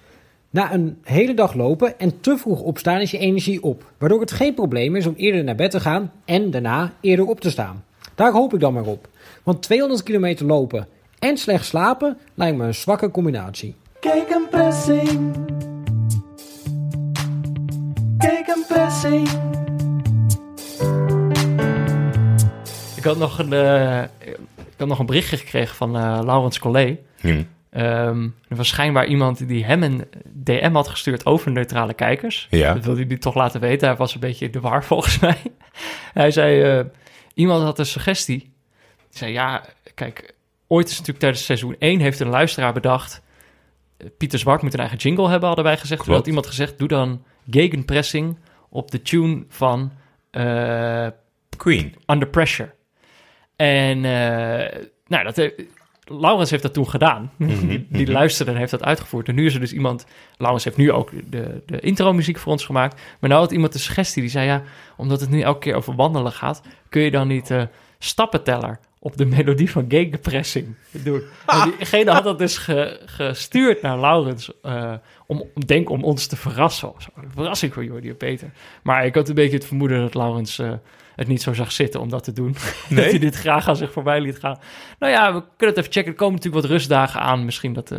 Na 0.50 0.74
een 0.74 0.98
hele 1.04 1.34
dag 1.34 1.54
lopen 1.54 2.00
en 2.00 2.20
te 2.20 2.38
vroeg 2.38 2.62
opstaan 2.62 3.02
is 3.02 3.12
je 3.12 3.18
energie 3.18 3.64
op. 3.64 3.92
Waardoor 3.98 4.20
het 4.20 4.32
geen 4.32 4.54
probleem 4.54 4.96
is 4.96 5.06
om 5.06 5.14
eerder 5.18 5.44
naar 5.44 5.56
bed 5.56 5.72
te 5.72 5.80
gaan 5.80 6.12
en 6.26 6.52
daarna 6.52 6.94
eerder 7.02 7.26
op 7.26 7.40
te 7.40 7.50
staan. 7.50 7.84
Daar 8.16 8.32
hoop 8.32 8.54
ik 8.54 8.60
dan 8.60 8.74
maar 8.74 8.86
op. 8.86 9.08
Want 9.44 9.62
200 9.62 10.04
kilometer 10.04 10.46
lopen 10.46 10.88
en 11.26 11.38
slecht 11.38 11.66
slapen 11.66 12.18
lijkt 12.34 12.58
me 12.58 12.66
een 12.66 12.74
zwakke 12.74 13.12
combinatie. 13.12 13.76
Kijk 14.00 14.30
een 14.30 14.48
pressing. 14.50 15.36
Kijk 18.18 18.48
een 18.48 18.64
pressing. 18.68 19.30
Ik 22.96 23.04
had 23.04 23.18
nog 23.18 23.40
een, 23.40 23.54
eh, 23.54 24.02
ik 24.56 24.78
had 24.78 24.88
nog 24.88 25.00
een 25.00 25.06
berichtje 25.06 25.38
gekregen 25.38 25.76
van 25.76 25.96
eh 25.96 26.20
Laurens 26.24 26.60
Collet. 26.60 27.00
Hm. 27.20 27.44
Ehm, 27.70 28.24
er 28.48 28.56
was 28.56 28.68
schijnbaar 28.68 29.06
iemand 29.06 29.48
die 29.48 29.66
hem 29.66 29.84
een 29.84 30.06
DM 30.34 30.74
had 30.74 30.88
gestuurd 30.88 31.26
over 31.26 31.52
neutrale 31.52 31.94
kijkers. 31.94 32.48
Ja. 32.50 32.74
Dat 32.74 32.86
wilde 32.86 33.06
hij 33.08 33.18
toch 33.18 33.36
laten 33.36 33.62
weten. 33.62 33.88
Hij 33.88 33.98
was 33.98 34.14
een 34.14 34.20
beetje 34.20 34.46
in 34.46 34.52
de 34.52 34.60
war 34.60 34.84
volgens 34.94 35.20
mij. 35.20 35.38
Hij 36.14 36.32
zei, 36.32 36.62
eh, 36.62 36.86
iemand 37.34 37.64
had 37.64 37.80
een 37.80 37.86
suggestie. 37.86 38.40
Die 38.40 39.18
zei, 39.18 39.32
ja, 39.32 39.64
kijk, 39.94 40.35
ooit 40.68 40.86
is 40.88 40.92
natuurlijk 40.92 41.20
tijdens 41.20 41.46
seizoen 41.46 41.76
1 41.80 42.00
heeft 42.00 42.20
een 42.20 42.30
luisteraar 42.30 42.74
bedacht... 42.74 43.22
eh, 43.98 44.08
Pieter 44.18 44.40
Zwart 44.40 44.62
moet 44.62 44.74
een 44.74 44.80
eigen 44.80 44.98
jingle 44.98 45.30
hebben, 45.30 45.48
hadden 45.48 45.66
wij 45.66 45.78
gezegd. 45.78 46.04
Toen 46.04 46.14
had 46.14 46.28
iemand 46.28 46.48
gezegd, 46.48 46.78
doe 46.78 46.88
dan 46.88 47.24
gegenpressing 47.50 48.38
op 48.70 48.92
de 48.92 49.02
tune 49.02 49.46
van 49.50 49.92
eh, 50.32 51.08
Queen. 51.58 51.96
Under 52.06 52.28
Pressure. 52.28 52.74
En 53.56 54.06
eh, 54.06 54.82
nou, 55.08 55.24
dat 55.24 55.36
heeft, 55.36 55.64
Laurens 56.04 56.50
heeft 56.50 56.64
dat 56.64 56.74
toen 56.74 56.90
gedaan. 56.90 57.32
die, 57.38 57.88
die 57.90 58.12
luisterde 58.12 58.52
en 58.52 58.58
heeft 58.58 58.72
dat 58.72 58.84
uitgevoerd. 58.84 59.28
En 59.28 59.36
nu 59.36 59.46
is 59.46 59.54
er 59.54 59.60
dus 59.60 59.74
iemand... 59.74 60.06
Laurens 60.38 60.64
heeft 60.64 60.78
nu 60.78 60.92
ook 60.92 61.12
de, 61.32 61.62
de 61.66 61.80
intro-muziek 61.80 62.38
voor 62.38 62.52
ons 62.52 62.66
gemaakt. 62.66 63.02
Maar 63.20 63.30
nou 63.30 63.42
had 63.42 63.52
iemand 63.52 63.74
de 63.74 63.80
suggestie. 63.80 64.22
Die 64.22 64.32
zei, 64.32 64.46
ja, 64.46 64.64
omdat 64.98 65.22
het 65.22 65.30
nu 65.30 65.42
elke 65.42 65.60
keer 65.60 65.76
over 65.76 65.96
wandelen 65.96 66.32
gaat... 66.32 66.62
kun 66.90 67.02
je 67.02 67.12
dan 67.12 67.28
niet 67.28 67.52
eh 67.52 67.64
stappenteller 68.00 68.80
op 69.06 69.18
de 69.18 69.26
melodie 69.26 69.72
van 69.72 69.86
gegenpressing 69.88 70.76
doen. 70.92 71.22
En 71.46 71.74
diegene 71.78 72.12
had 72.12 72.24
dat 72.24 72.38
dus 72.40 72.58
ge- 72.58 73.00
gestuurd 73.06 73.82
naar 73.82 74.00
Laurens... 74.00 74.52
eh, 74.62 74.94
om, 75.26 75.44
denk 75.66 75.90
om 75.90 76.04
ons 76.04 76.28
te 76.28 76.36
verrassen. 76.36 76.92
zo. 76.98 77.10
Een 77.22 77.32
verrassing 77.34 77.74
voor 77.74 77.84
Jordi 77.84 78.10
en 78.10 78.18
Peter. 78.18 78.50
Maar 78.84 79.06
ik 79.06 79.16
had 79.16 79.30
een 79.30 79.36
beetje 79.36 79.56
het 79.58 79.66
vermoeden 79.66 80.02
dat 80.02 80.14
Laurens... 80.14 80.60
eh, 80.60 80.72
het 81.16 81.28
niet 81.28 81.42
zo 81.42 81.54
zag 81.54 81.72
zitten 81.72 82.00
om 82.02 82.10
dat 82.10 82.24
te 82.24 82.32
doen. 82.34 82.52
dat 82.90 83.06
hij 83.06 83.20
dit 83.20 83.36
graag 83.36 83.68
aan 83.68 83.76
zich 83.76 83.92
voorbij 83.92 84.22
liet 84.22 84.40
gaan. 84.40 84.60
Nou 85.00 85.12
ja, 85.12 85.34
we 85.34 85.42
kunnen 85.58 85.76
het 85.76 85.78
even 85.78 85.92
checken. 85.92 86.12
Er 86.12 86.18
komen 86.18 86.36
natuurlijk 86.36 86.62
wat 86.64 86.72
rustdagen 86.72 87.20
aan. 87.22 87.46
Misschien 87.46 87.74
dat, 87.74 87.92
eh, 87.92 87.98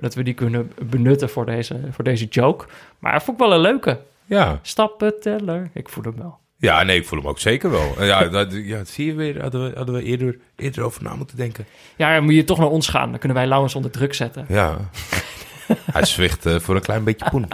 dat 0.00 0.14
we 0.14 0.22
die 0.22 0.34
kunnen 0.34 0.72
benutten 0.82 1.28
voor 1.30 1.46
deze, 1.46 1.80
voor 1.90 2.04
deze 2.04 2.24
joke. 2.24 2.66
Maar 2.98 3.22
vond 3.22 3.40
ik 3.40 3.46
wel 3.46 3.54
een 3.54 3.60
leuke. 3.60 4.00
Ja. 4.24 4.58
Stappenteller. 4.62 5.70
Ik 5.74 5.88
voel 5.88 6.04
hem 6.04 6.16
wel. 6.16 6.38
Ja, 6.62 6.82
nee, 6.82 6.96
ik 6.96 7.06
voel 7.06 7.18
hem 7.18 7.28
ook 7.28 7.38
zeker 7.38 7.70
wel. 7.70 8.04
Ja, 8.04 8.28
dat, 8.28 8.52
ja, 8.52 8.76
dat 8.76 8.88
zie 8.88 9.06
je 9.06 9.14
weer. 9.14 9.40
Hadden 9.40 9.70
we, 9.70 9.76
hadden 9.76 9.94
we 9.94 10.02
eerder, 10.02 10.38
eerder 10.56 10.84
over 10.84 11.02
na 11.02 11.14
moeten 11.14 11.36
denken. 11.36 11.66
Ja, 11.96 12.14
dan 12.14 12.24
moet 12.24 12.34
je 12.34 12.44
toch 12.44 12.58
naar 12.58 12.68
ons 12.68 12.88
gaan. 12.88 13.10
Dan 13.10 13.18
kunnen 13.18 13.38
wij 13.38 13.46
Laurens 13.46 13.74
onder 13.74 13.90
druk 13.90 14.14
zetten. 14.14 14.44
Ja. 14.48 14.76
Hij 15.92 16.04
zwicht 16.04 16.46
eh, 16.46 16.58
voor 16.58 16.74
een 16.74 16.82
klein 16.82 17.04
beetje 17.04 17.30
poen. 17.30 17.48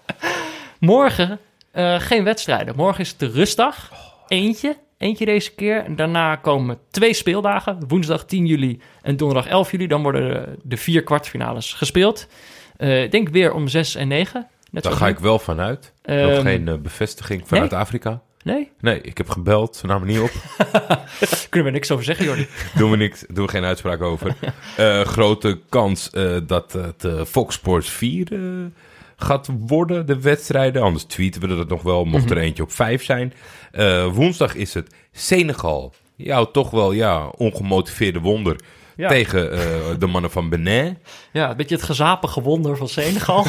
Morgen 0.78 1.38
eh, 1.70 2.00
geen 2.00 2.24
wedstrijden. 2.24 2.76
Morgen 2.76 3.00
is 3.00 3.08
het 3.08 3.18
de 3.18 3.30
rustdag. 3.30 3.92
Eentje. 4.28 4.76
Eentje 4.98 5.24
deze 5.24 5.54
keer. 5.54 5.84
En 5.84 5.96
daarna 5.96 6.36
komen 6.36 6.78
twee 6.90 7.14
speeldagen. 7.14 7.78
Woensdag 7.88 8.24
10 8.24 8.46
juli 8.46 8.80
en 9.02 9.16
donderdag 9.16 9.46
11 9.46 9.70
juli. 9.70 9.86
Dan 9.86 10.02
worden 10.02 10.28
de, 10.28 10.58
de 10.62 10.76
vier 10.76 11.02
kwartfinales 11.02 11.72
gespeeld. 11.72 12.26
Eh, 12.76 13.02
ik 13.02 13.10
denk 13.10 13.28
weer 13.28 13.52
om 13.52 13.68
6 13.68 13.94
en 13.94 14.08
9. 14.08 14.48
Net 14.74 14.82
Daar 14.82 14.92
ga 14.92 15.04
nu. 15.04 15.10
ik 15.10 15.18
wel 15.18 15.38
vanuit. 15.38 15.92
Nog 16.04 16.16
Ehm, 16.16 16.42
geen 16.42 16.68
eh, 16.68 16.74
bevestiging 16.74 17.42
vanuit 17.48 17.72
Afrika. 17.72 18.20
Nee? 18.42 18.70
Nee, 18.80 19.00
ik 19.00 19.16
heb 19.18 19.28
gebeld. 19.28 19.76
Ze 19.76 19.86
namen 19.86 20.06
niet 20.08 20.18
op. 20.20 20.30
Kunnen 21.50 21.68
we 21.72 21.74
niks 21.78 21.90
over 21.90 22.04
zeggen, 22.04 22.24
Jordi? 22.24 22.48
Doen 22.78 22.90
we, 22.90 22.96
niks, 22.96 23.24
doen 23.28 23.44
we 23.44 23.50
geen 23.50 23.64
uitspraak 23.64 24.02
over. 24.02 24.34
Eh, 24.76 25.00
grote 25.00 25.60
kans 25.68 26.10
eh, 26.10 26.36
dat 26.46 26.72
het 26.72 27.28
Fox 27.28 27.54
Sports 27.54 27.88
4 27.90 28.32
eh, 28.32 28.40
gaat 29.16 29.48
worden, 29.58 30.06
de 30.06 30.20
wedstrijden. 30.20 30.82
Anders 30.82 31.04
tweeten 31.04 31.40
we 31.40 31.46
dat 31.56 31.68
nog 31.68 31.82
wel, 31.82 32.04
mocht 32.04 32.24
Mhm. 32.24 32.32
er 32.32 32.38
eentje 32.38 32.62
op 32.62 32.72
5 32.72 33.04
zijn. 33.04 33.32
Woensdag 34.12 34.54
is 34.54 34.74
het 34.74 34.94
Senegal. 35.12 35.94
Jouw 36.16 36.50
toch 36.50 36.70
wel 36.70 36.92
ja, 36.92 37.26
ongemotiveerde 37.26 38.20
wonder 38.20 38.56
Ja. 38.96 39.08
tegen 39.08 39.50
de 39.98 40.06
mannen 40.06 40.30
van 40.30 40.48
Benin. 40.48 40.98
Ja, 41.32 41.50
een 41.50 41.56
beetje 41.56 41.74
het 41.74 41.84
gezapige 41.84 42.40
wonder 42.42 42.76
van 42.76 42.88
Senegal. 42.88 43.46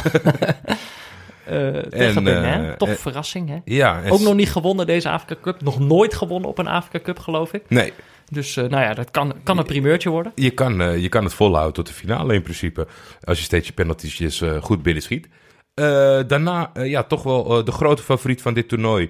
Eh 1.46 1.56
tegen 1.82 2.16
En, 2.16 2.24
Benin. 2.24 2.43
eh, 2.66 2.72
Toch 2.72 2.89
eh, 2.89 2.96
verrassing, 2.96 3.50
hè? 3.50 3.58
Ja, 3.66 4.02
en 4.04 4.12
Ook 4.12 4.20
nog 4.20 4.34
niet 4.36 4.52
gewonnen 4.52 4.86
deze 4.86 5.10
Afrika 5.10 5.36
Cup. 5.41 5.62
Nog 5.62 5.80
nooit 5.80 6.14
gewonnen 6.14 6.50
op 6.50 6.58
een 6.58 6.68
Afrika 6.68 7.00
Cup, 7.06 7.20
geloof 7.20 7.54
ik. 7.54 7.64
Nee, 7.68 7.93
Dus 8.32 8.56
nou 8.56 8.70
ja, 8.70 8.93
dat 8.93 9.12
kan, 9.12 9.34
kan 9.43 9.58
een 9.58 9.66
primeurtje 9.66 10.10
worden. 10.10 10.32
Je 10.36 10.50
kan, 10.52 11.02
je 11.02 11.10
kan 11.10 11.24
het 11.24 11.34
volhouden 11.34 11.74
tot 11.74 11.88
de 11.88 11.93
finale 11.93 12.34
in 12.34 12.41
principe. 12.41 12.88
Als 13.24 13.38
je 13.38 13.43
steeds 13.43 13.68
je 13.68 13.74
penalties 13.74 14.41
eh, 14.41 14.62
goed 14.62 14.82
binnenschiet. 14.84 15.28
Eh 15.74 16.20
daarna, 16.28 16.72
ja, 16.74 17.04
toch 17.04 17.24
wel 17.24 17.64
de 17.64 17.72
grote 17.72 18.02
favoriet 18.04 18.41
van 18.41 18.54
dit 18.54 18.68
toernooi. 18.68 19.10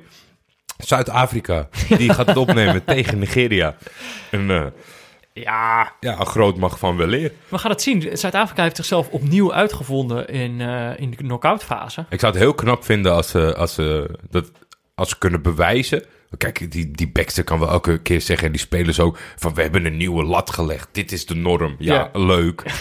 Zuid-Afrika. 0.78 1.68
Die 1.98 2.14
gaat 2.14 2.28
het 2.28 2.38
opnemen 2.38 2.84
tegen 2.94 3.20
Nigeria. 3.20 3.76
Een, 4.32 4.50
eh, 4.52 4.66
Ja, 5.44 5.94
ja, 6.00 6.20
een 6.20 6.26
groot 6.26 6.58
mag 6.58 6.80
van 6.80 6.98
weleer. 6.98 7.32
we 7.48 7.58
gaan 7.58 7.72
het 7.72 7.82
zien. 7.82 8.18
Zuid-Afrika 8.18 8.64
heeft 8.64 8.76
zichzelf 8.76 9.10
opnieuw 9.10 9.54
uitgevonden 9.54 10.28
in, 10.28 10.62
eh, 10.62 11.00
in 11.00 11.10
de 11.10 11.16
knock-out 11.16 11.64
fase. 11.64 12.06
Ik 12.10 12.20
zou 12.20 12.32
het 12.34 12.42
heel 12.42 12.54
knap 12.54 12.84
vinden 12.84 13.14
als 13.14 13.30
ze, 13.30 13.56
als 13.56 13.74
ze, 13.74 14.18
dat, 14.30 14.52
als 14.96 15.10
ze 15.10 15.18
kunnen 15.18 15.42
bewijzen. 15.42 16.04
Kijk, 16.38 16.72
die, 16.72 16.92
die 16.92 17.12
Baxter 17.12 17.44
kan 17.44 17.60
wel 17.60 17.70
elke 17.70 18.02
keer 18.02 18.22
zeggen, 18.22 18.46
en 18.46 18.52
die 18.52 18.62
spelers 18.62 19.00
ook, 19.00 19.18
van 19.36 19.54
we 19.54 19.62
hebben 19.62 19.86
een 19.86 19.98
nieuwe 19.98 20.24
lat 20.24 20.50
gelegd. 20.50 20.88
Dit 20.92 21.12
is 21.12 21.26
de 21.26 21.36
norm. 21.36 21.76
Ja, 21.80 22.10
leuk. 22.14 22.64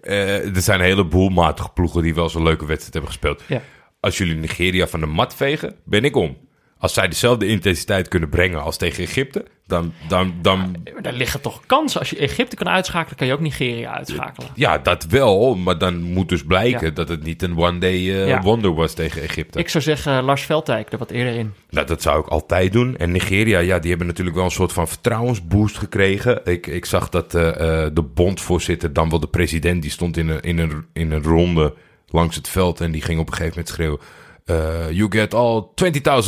Eh, 0.00 0.56
er 0.56 0.62
zijn 0.62 0.80
een 0.80 0.86
heleboel 0.86 1.28
matige 1.28 1.68
ploegen 1.68 2.02
die 2.02 2.14
wel 2.14 2.28
zo'n 2.28 2.42
leuke 2.42 2.66
wedstrijd 2.66 2.94
hebben 2.94 3.12
gespeeld. 3.12 3.42
Ja. 3.46 3.62
Als 4.00 4.18
jullie 4.18 4.34
Nigeria 4.34 4.86
van 4.86 5.00
de 5.00 5.06
mat 5.06 5.34
vegen, 5.34 5.76
ben 5.84 6.04
ik 6.04 6.16
om. 6.16 6.36
Als 6.78 6.94
zij 6.94 7.08
dezelfde 7.08 7.46
intensiteit 7.46 8.08
kunnen 8.08 8.28
brengen 8.28 8.62
als 8.62 8.76
tegen 8.76 9.04
Egypte, 9.04 9.44
dan, 9.66 9.92
dan, 10.08 10.34
dan 10.42 10.76
Maar 10.92 11.02
Daar 11.02 11.12
liggen 11.12 11.40
toch 11.40 11.60
kansen. 11.66 12.00
Als 12.00 12.10
je 12.10 12.16
Egypte 12.18 12.56
kan 12.56 12.68
uitschakelen, 12.68 13.16
kan 13.16 13.26
je 13.26 13.32
ook 13.32 13.40
Nigeria 13.40 13.94
uitschakelen. 13.96 14.48
ja, 14.54 14.78
dat 14.78 15.04
wel. 15.06 15.54
Maar 15.54 15.78
dan 15.78 16.02
moet 16.02 16.28
dus 16.28 16.44
blijken 16.44 16.86
Ja. 16.86 16.92
dat 16.92 17.08
het 17.08 17.22
niet 17.22 17.42
een 17.42 17.56
one-day 17.58 17.92
eh, 17.94 18.28
Ja. 18.28 18.40
wonder 18.42 18.74
was 18.74 18.94
tegen 18.94 19.22
Egypte. 19.22 19.58
Ik 19.58 19.68
zou 19.68 19.84
zeggen, 19.84 20.22
Lars 20.24 20.42
Veldijk 20.42 20.92
er 20.92 20.98
wat 20.98 21.10
eerder 21.10 21.34
in. 21.34 21.52
Nou, 21.70 21.86
dat 21.86 22.02
zou 22.02 22.20
ik 22.20 22.26
altijd 22.26 22.72
doen. 22.72 22.96
En 22.96 23.12
Nigeria, 23.12 23.58
ja, 23.58 23.78
die 23.78 23.88
hebben 23.88 24.06
natuurlijk 24.06 24.36
wel 24.36 24.44
een 24.44 24.50
soort 24.50 24.72
van 24.72 24.88
vertrouwensboost 24.88 25.78
gekregen. 25.78 26.40
Ik, 26.44 26.66
ik 26.66 26.84
zag 26.84 27.08
dat 27.08 27.34
eh, 27.34 27.48
eh, 27.84 27.90
de 27.94 28.02
bondvoorzitter, 28.02 28.92
dan 28.92 29.10
wel 29.10 29.20
de 29.20 29.28
president, 29.28 29.82
die 29.82 29.90
stond 29.90 30.16
in 30.16 30.28
een, 30.28 30.40
in, 30.40 30.58
een, 30.58 30.86
in 30.92 31.10
een 31.12 31.22
ronde 31.22 31.74
langs 32.08 32.36
het 32.36 32.48
veld. 32.48 32.80
En 32.80 32.92
die 32.92 33.02
ging 33.02 33.18
op 33.20 33.26
een 33.26 33.32
gegeven 33.34 33.54
moment 33.56 33.74
schreeuwen: 33.74 33.98
eh, 34.46 34.90
You 34.90 35.10
get 35.12 35.34
all 35.34 35.64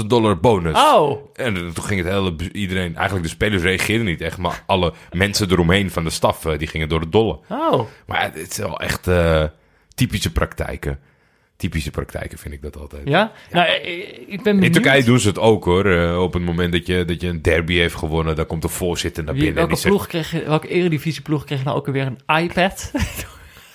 20.000 0.01 0.07
dollar 0.07 0.41
bonus. 0.41 0.77
Oh, 0.77 1.29
En 1.35 1.55
toen 1.55 1.85
ging 1.85 2.05
het 2.05 2.13
hele, 2.13 2.35
iedereen, 2.53 2.95
eigenlijk 2.97 3.25
de 3.27 3.33
spelers 3.33 3.63
reageerden 3.63 4.07
niet 4.07 4.21
echt, 4.21 4.39
maar 4.39 4.63
alle 4.67 4.93
mensen 5.13 5.51
eromheen 5.51 5.91
van 5.91 6.05
de 6.05 6.11
staf, 6.11 6.45
eh, 6.47 6.59
die 6.59 6.69
gingen 6.69 6.89
door 6.89 7.01
de 7.01 7.09
dolle. 7.09 7.39
oh. 7.49 7.81
Maar 8.07 8.23
het 8.23 8.37
is 8.51 8.57
wel 8.57 8.81
echt 8.81 9.07
eh, 9.07 9.45
typische 9.95 10.33
praktijken. 10.33 10.99
Typische 11.57 11.91
praktijken 11.91 12.39
vind 12.39 12.55
ik 12.55 12.63
dat 12.63 12.77
altijd. 12.77 13.09
Ja? 13.09 13.33
Nou, 13.51 13.69
ik 14.27 14.43
ben. 14.43 14.63
In 14.63 14.73
Turkije 14.73 15.05
doen 15.05 15.19
ze 15.21 15.29
het 15.29 15.39
ook 15.39 15.65
hoor. 15.65 16.17
Op 16.19 16.33
het 16.33 16.43
moment 16.43 16.73
dat 16.73 16.87
je, 16.87 17.05
dat 17.05 17.21
je 17.21 17.29
een 17.29 17.43
derby 17.43 17.75
heeft 17.75 17.95
gewonnen, 17.95 18.37
dan 18.37 18.47
komt 18.47 18.63
de 18.63 18.69
voorzitter 18.69 19.25
naar 19.25 19.35
Wie, 19.35 19.43
binnen. 19.43 19.63
en 19.63 19.69
welke, 19.69 19.83
die 19.83 19.93
zegt, 19.93 20.09
ploeg 20.11 20.29
kreeg, 20.31 20.47
welke 20.47 20.69
eredivisieploeg 20.69 21.45
kreeg 21.45 21.65
nou 21.65 21.77
ook 21.77 21.87
alweer 21.87 22.07
een 22.27 22.37
iPad? 22.43 22.91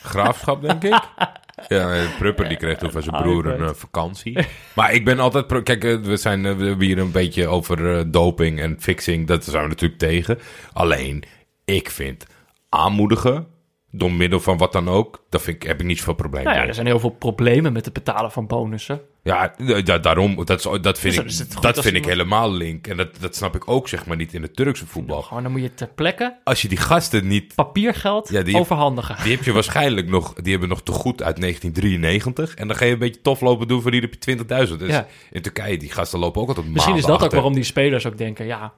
graafschap, 0.04 0.62
denk 0.62 0.84
ik. 0.84 1.00
Ja, 1.68 2.06
Prupper 2.18 2.48
die 2.48 2.58
kreeg 2.58 2.78
toen 2.78 2.92
van 2.92 3.04
zijn 3.04 3.22
broer 3.24 3.46
een 3.46 3.68
eh, 3.68 3.74
vakantie. 3.74 4.38
Maar 4.76 4.94
ik 4.94 5.06
ben 5.06 5.20
altijd... 5.20 5.64
Kijk, 5.64 5.84
eh, 5.84 5.96
we, 5.96 6.18
zijn, 6.18 6.46
eh, 6.46 6.56
we 6.56 6.66
hebben 6.66 6.86
hier 6.88 6.98
een 6.98 7.12
beetje 7.12 7.48
over 7.48 8.12
doping 8.12 8.60
en 8.60 8.76
fixing. 8.80 9.28
Dat 9.28 9.44
zijn 9.44 9.64
we 9.64 9.70
natuurlijk 9.70 10.00
tegen. 10.00 10.40
Alleen, 10.74 11.24
ik 11.66 11.90
vind 11.90 12.26
aanmoedigen, 12.70 13.48
door 13.96 14.12
middel 14.12 14.40
van 14.40 14.58
wat 14.58 14.72
dan 14.72 14.90
ook, 14.90 15.24
daar 15.30 15.42
vind 15.42 15.56
ik, 15.56 15.68
heb 15.68 15.80
ik 15.80 15.86
niet 15.86 15.98
zoveel 15.98 16.14
probleem 16.14 16.44
nou 16.44 16.54
ja, 16.56 16.60
mee. 16.60 16.70
er 16.70 16.76
zijn 16.76 16.88
heel 16.88 17.00
veel 17.00 17.10
problemen 17.10 17.74
met 17.74 17.86
het 17.86 17.94
betalen 17.94 18.32
van 18.32 18.48
bonussen. 18.48 19.02
Ja, 19.24 19.56
da- 19.84 19.98
daarom, 19.98 20.46
dat, 20.46 20.66
is- 20.66 20.82
dat 20.82 21.00
vind, 21.00 21.16
Dus 21.16 21.40
ik, 21.40 21.62
dat 21.62 21.80
vind 21.80 21.96
ik 21.96 22.06
helemaal 22.06 22.52
link. 22.52 22.88
En 22.88 22.98
dat, 22.98 23.10
dat 23.20 23.36
snap 23.36 23.56
ik 23.56 23.68
ook, 23.70 23.88
zeg 23.88 24.06
maar, 24.06 24.18
niet 24.18 24.34
in 24.34 24.42
het 24.42 24.56
Turkse 24.56 24.86
voetbal. 24.88 25.22
Gewoon, 25.22 25.44
dan 25.44 25.52
moet 25.52 25.62
je 25.62 25.74
ter 25.74 25.88
plekke 25.88 26.38
Als 26.44 26.62
je 26.62 26.68
die 26.68 26.78
gasten 26.78 27.28
niet 27.28 27.56
papiergeld 27.56 28.30
Ja, 28.30 28.42
die- 28.42 28.56
overhandigen. 28.58 29.16
Die 29.24 29.36
heb 29.36 29.44
je 29.44 29.52
waarschijnlijk 29.52 30.08
nog, 30.08 30.34
die 30.34 30.52
hebben 30.52 30.70
nog 30.70 30.84
te 30.84 30.92
goed 30.92 31.24
uit 31.24 31.40
1993. 31.40 32.54
En 32.56 32.68
dan 32.68 32.78
ga 32.78 32.86
je 32.86 32.92
een 32.94 33.00
beetje 33.00 33.22
tof 33.22 33.42
lopen 33.42 33.68
doen 33.68 33.82
voor 33.82 33.92
die 33.92 34.02
heb 34.02 34.14
je 34.14 34.20
20.000. 34.20 34.80
Dus 34.80 34.90
Ja. 34.90 35.08
in 35.32 35.42
Turkije, 35.42 35.78
die 35.78 35.92
gasten 35.92 36.20
lopen 36.20 36.42
ook 36.42 36.48
altijd 36.48 36.70
Misschien 36.72 36.96
is 36.96 37.06
dat 37.06 37.24
ook 37.24 37.32
waarom 37.32 37.54
die 37.54 37.64
spelers 37.64 38.06
ook 38.06 38.18
denken, 38.18 38.46
ja, 38.46 38.74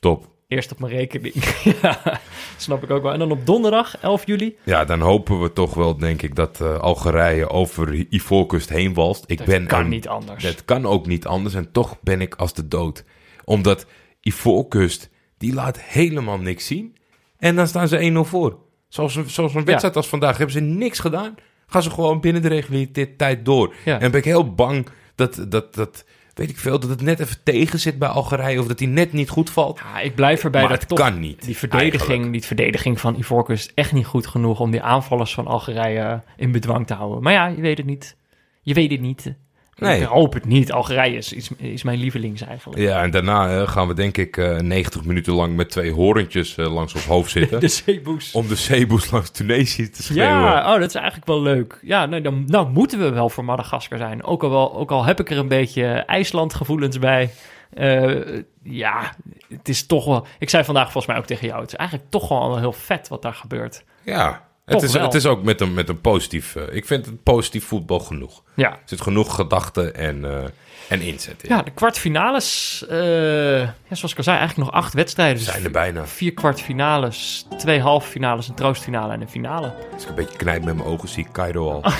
Top. 0.00 0.30
Eerst 0.54 0.72
op 0.72 0.78
mijn 0.78 0.92
rekening. 0.92 1.34
ja, 1.82 2.20
snap 2.56 2.82
ik 2.82 2.90
ook 2.90 3.02
wel. 3.02 3.12
En 3.12 3.18
dan 3.18 3.30
op 3.30 3.46
donderdag, 3.46 3.98
11 3.98 4.26
juli, 4.26 4.56
Ja, 4.64 4.84
dan 4.84 5.00
hopen 5.00 5.40
we 5.40 5.52
toch 5.52 5.74
wel, 5.74 5.96
denk 5.96 6.22
ik, 6.22 6.34
dat 6.34 6.60
eh, 6.60 6.78
Algerije 6.78 7.48
over 7.48 8.06
Ivoorkust 8.10 8.68
heen 8.68 8.94
walst. 8.94 9.24
Ik 9.26 9.38
dat 9.38 9.46
ben 9.46 9.66
kan 9.66 9.80
een- 9.80 9.88
niet 9.88 10.08
anders. 10.08 10.44
Dat 10.44 10.64
kan 10.64 10.86
ook 10.86 11.06
niet 11.06 11.26
anders. 11.26 11.54
En 11.54 11.72
toch 11.72 11.96
ben 12.00 12.20
ik 12.20 12.34
als 12.34 12.54
de 12.54 12.68
dood. 12.68 13.04
Omdat 13.44 13.86
Ivoorkust, 14.20 15.10
die 15.38 15.54
laat 15.54 15.80
helemaal 15.80 16.38
niks 16.38 16.66
zien. 16.66 16.96
En 17.38 17.56
dan 17.56 17.66
staan 17.66 17.88
ze 17.88 17.98
1-0 17.98 18.28
voor. 18.28 18.58
Zoals, 18.88 19.16
een- 19.16 19.30
zoals 19.30 19.54
een 19.54 19.64
wedstrijd 19.64 19.96
als 19.96 20.08
vandaag. 20.08 20.36
Hebben 20.36 20.54
ze 20.56 20.60
niks 20.60 20.98
gedaan. 20.98 21.34
Gaan 21.66 21.82
ze 21.82 21.90
gewoon 21.90 22.20
binnen 22.20 22.42
de 22.42 22.48
reguliere 22.48 23.16
tijd 23.16 23.44
door. 23.44 23.74
Ja. 23.84 24.00
En 24.00 24.10
ben 24.10 24.20
ik 24.20 24.24
heel 24.26 24.54
bang 24.54 24.86
dat, 25.14 25.44
dat, 25.48 25.74
dat, 25.74 26.04
weet 26.34 26.50
ik 26.50 26.58
veel, 26.58 26.80
dat 26.80 26.90
het 26.90 27.00
net 27.00 27.20
even 27.20 27.36
tegen 27.42 27.78
zit 27.78 27.98
bij 27.98 28.08
Algerije. 28.08 28.60
Of 28.60 28.66
dat 28.66 28.78
die 28.78 28.88
net 28.88 29.12
niet 29.12 29.28
goed 29.28 29.50
valt. 29.50 29.78
Ja, 29.78 30.00
ik 30.00 30.14
blijf 30.14 30.44
erbij 30.44 30.60
maar 30.60 30.70
dat 30.70 30.80
het 30.80 30.88
toch 30.88 30.98
kan 30.98 31.20
niet. 31.20 31.44
die 31.44 31.56
verdediging, 31.56 32.00
eigenlijk. 32.00 32.32
die 32.32 32.42
verdediging 32.42 33.00
van 33.00 33.16
Ivoorkust 33.16 33.72
echt 33.74 33.92
niet 33.92 34.06
goed 34.06 34.26
genoeg 34.26 34.60
om 34.60 34.70
die 34.70 34.82
aanvallers 34.82 35.34
van 35.34 35.46
Algerije 35.46 36.22
in 36.36 36.52
bedwang 36.52 36.86
te 36.86 36.94
houden. 36.94 37.22
Maar 37.22 37.32
ja, 37.32 37.46
je 37.46 37.60
weet 37.60 37.76
het 37.76 37.86
niet. 37.86 38.16
Je 38.62 38.74
weet 38.74 38.90
het 38.90 39.00
niet. 39.00 39.34
Nee. 39.82 40.00
Ik 40.00 40.06
hoop 40.06 40.32
het 40.32 40.44
niet. 40.44 40.72
Algerije 40.72 41.16
is, 41.16 41.32
is, 41.32 41.50
is 41.56 41.82
mijn 41.82 41.98
lievelings 41.98 42.42
eigenlijk. 42.42 42.80
Ja, 42.80 43.02
en 43.02 43.10
daarna 43.10 43.66
gaan 43.66 43.88
we 43.88 43.94
denk 43.94 44.16
ik 44.16 44.36
eh 44.36 44.58
90 44.58 45.04
minuten 45.04 45.32
lang 45.32 45.56
met 45.56 45.70
twee 45.70 45.92
horentjes 45.92 46.56
eh, 46.56 46.72
langs 46.72 46.94
ons 46.94 47.06
hoofd 47.06 47.30
zitten. 47.30 47.60
De 47.60 47.68
zeeboes. 47.68 48.32
om 48.32 48.48
de 48.48 48.56
zeeboes 48.56 49.10
langs 49.10 49.30
Tunesië 49.30 49.90
te 49.90 50.02
schreeuwen. 50.02 50.34
Ja, 50.34 50.74
oh, 50.74 50.80
dat 50.80 50.88
is 50.88 50.94
eigenlijk 50.94 51.26
wel 51.26 51.42
leuk. 51.42 51.78
Ja, 51.82 52.06
nou, 52.06 52.22
dan 52.22 52.44
nou 52.46 52.70
moeten 52.70 52.98
we 52.98 53.10
wel 53.10 53.28
voor 53.28 53.44
Madagaskar 53.44 53.98
zijn. 53.98 54.24
Ook 54.24 54.42
al, 54.42 54.50
wel, 54.50 54.76
ook 54.76 54.90
al 54.90 55.04
heb 55.04 55.20
ik 55.20 55.30
er 55.30 55.38
een 55.38 55.48
beetje 55.48 55.84
IJsland 55.86 56.54
gevoelens 56.54 56.98
bij. 56.98 57.30
Eh, 57.74 58.42
ja, 58.62 59.14
het 59.48 59.68
is 59.68 59.86
toch 59.86 60.04
wel... 60.04 60.26
Ik 60.38 60.50
zei 60.50 60.64
vandaag 60.64 60.84
volgens 60.84 61.06
mij 61.06 61.16
ook 61.16 61.26
tegen 61.26 61.46
jou... 61.46 61.60
Het 61.60 61.72
is 61.72 61.78
eigenlijk 61.78 62.10
toch 62.10 62.28
wel 62.28 62.58
heel 62.58 62.72
vet 62.72 63.08
wat 63.08 63.22
daar 63.22 63.34
gebeurt. 63.34 63.84
Ja, 64.04 64.48
het 64.64 64.82
is, 64.82 64.92
wel. 64.92 65.02
het 65.02 65.14
is 65.14 65.26
ook 65.26 65.42
met 65.42 65.60
een, 65.60 65.74
met 65.74 65.88
een 65.88 66.00
positief... 66.00 66.56
ik 66.56 66.86
vind 66.86 67.06
het 67.06 67.22
positief 67.22 67.64
voetbal 67.64 68.00
genoeg. 68.00 68.42
Ja, 68.54 68.70
Er 68.70 68.78
zit 68.84 69.00
genoeg 69.00 69.34
gedachten 69.34 69.94
en, 69.94 70.24
eh, 70.24 70.44
en 70.88 71.00
inzet 71.00 71.42
in. 71.42 71.48
ja 71.54 71.62
de 71.62 71.70
kwartfinales... 71.70 72.84
eh, 72.88 73.58
ja, 73.60 73.74
zoals 73.94 74.12
ik 74.12 74.18
al 74.18 74.24
zei, 74.24 74.38
eigenlijk 74.38 74.70
nog 74.70 74.80
acht 74.82 74.94
wedstrijden. 74.94 75.36
We 75.38 75.42
Dus 75.44 75.52
zijn 75.52 75.64
er 75.64 75.70
bijna. 75.70 76.06
Vier 76.06 76.32
kwartfinales, 76.34 77.46
twee 77.58 77.80
halve 77.80 78.08
finales, 78.08 78.48
een 78.48 78.54
troostfinale 78.54 79.12
en 79.12 79.20
een 79.20 79.28
finale. 79.28 79.72
Als 79.92 80.02
ik 80.02 80.08
een 80.08 80.14
beetje 80.14 80.36
knijp 80.36 80.64
met 80.64 80.76
mijn 80.76 80.88
ogen, 80.88 81.08
zie 81.08 81.24
ik 81.26 81.32
Cairo 81.32 81.70
al. 81.70 81.82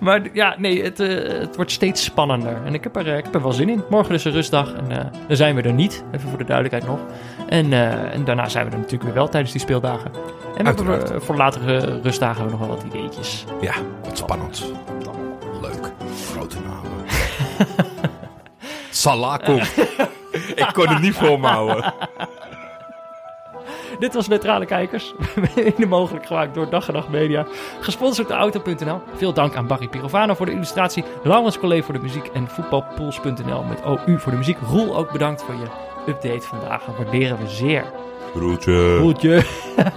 Maar 0.00 0.20
ja, 0.32 0.54
nee, 0.58 0.82
het, 0.82 1.00
eh, 1.00 1.38
het 1.40 1.56
wordt 1.56 1.70
steeds 1.72 2.04
spannender. 2.04 2.56
En 2.64 2.74
ik 2.74 2.82
heb, 2.84 2.96
er, 2.96 3.06
ik 3.16 3.24
heb 3.24 3.34
er 3.34 3.42
wel 3.42 3.52
zin 3.52 3.68
in. 3.68 3.82
Morgen 3.90 4.14
is 4.14 4.24
een 4.24 4.32
rustdag 4.32 4.72
en 4.74 5.10
dan 5.28 5.36
zijn 5.36 5.54
we 5.54 5.62
er 5.62 5.72
niet. 5.72 6.04
Even 6.12 6.28
voor 6.28 6.38
de 6.38 6.44
duidelijkheid 6.44 6.86
nog. 6.86 7.00
En, 7.48 7.72
en 8.12 8.24
daarna 8.24 8.48
zijn 8.48 8.64
we 8.66 8.70
er 8.70 8.76
natuurlijk 8.76 9.04
weer 9.04 9.14
wel 9.14 9.28
tijdens 9.28 9.52
die 9.52 9.60
speeldagen. 9.60 10.10
En 10.56 10.76
we 10.76 11.16
voor 11.20 11.36
latere 11.36 12.00
rustdagen 12.00 12.40
hebben 12.40 12.58
we 12.58 12.66
nog 12.66 12.68
wel 12.68 12.76
wat 12.76 12.94
ideetjes. 12.94 13.44
Ja, 13.60 13.74
wat 14.04 14.18
spannend. 14.18 14.45
Leuk. 15.60 15.92
Grote 16.30 16.60
namen. 16.60 17.04
Salah 18.90 19.44
komt. 19.44 19.76
ik 20.64 20.70
kon 20.72 20.88
het 20.88 21.02
niet 21.02 21.14
voor 21.14 21.40
me 21.40 21.46
houden. 21.46 21.94
Dit 23.98 24.14
was 24.14 24.28
Neutrale 24.28 24.66
Kijkers. 24.66 25.14
Mede 25.54 25.86
mogelijk 25.86 26.26
gemaakt 26.26 26.54
door 26.54 26.70
Dag 26.70 26.88
en 26.88 26.94
Nacht 26.94 27.08
Media. 27.08 27.46
Gesponsord 27.80 28.28
door 28.28 28.36
Auto.nl. 28.36 29.00
Veel 29.14 29.32
dank 29.32 29.54
aan 29.54 29.66
Barry 29.66 29.88
Pirovano 29.88 30.34
voor 30.34 30.46
de 30.46 30.52
illustratie. 30.52 31.04
Laurens 31.22 31.58
Collet 31.58 31.84
voor 31.84 31.94
de 31.94 32.00
muziek. 32.00 32.26
En 32.26 32.48
voetbalpools.nl 32.48 33.62
met 33.62 33.82
OU 33.84 34.18
voor 34.18 34.32
de 34.32 34.38
muziek. 34.38 34.58
Roel 34.68 34.96
ook 34.96 35.12
bedankt 35.12 35.42
voor 35.42 35.54
je 35.54 35.66
update 36.12 36.46
vandaag. 36.46 36.84
Dat 36.84 36.96
waarderen 36.96 37.38
we 37.38 37.48
zeer. 37.48 37.84
Broertje. 38.36 38.96
Roeltje. 38.96 39.42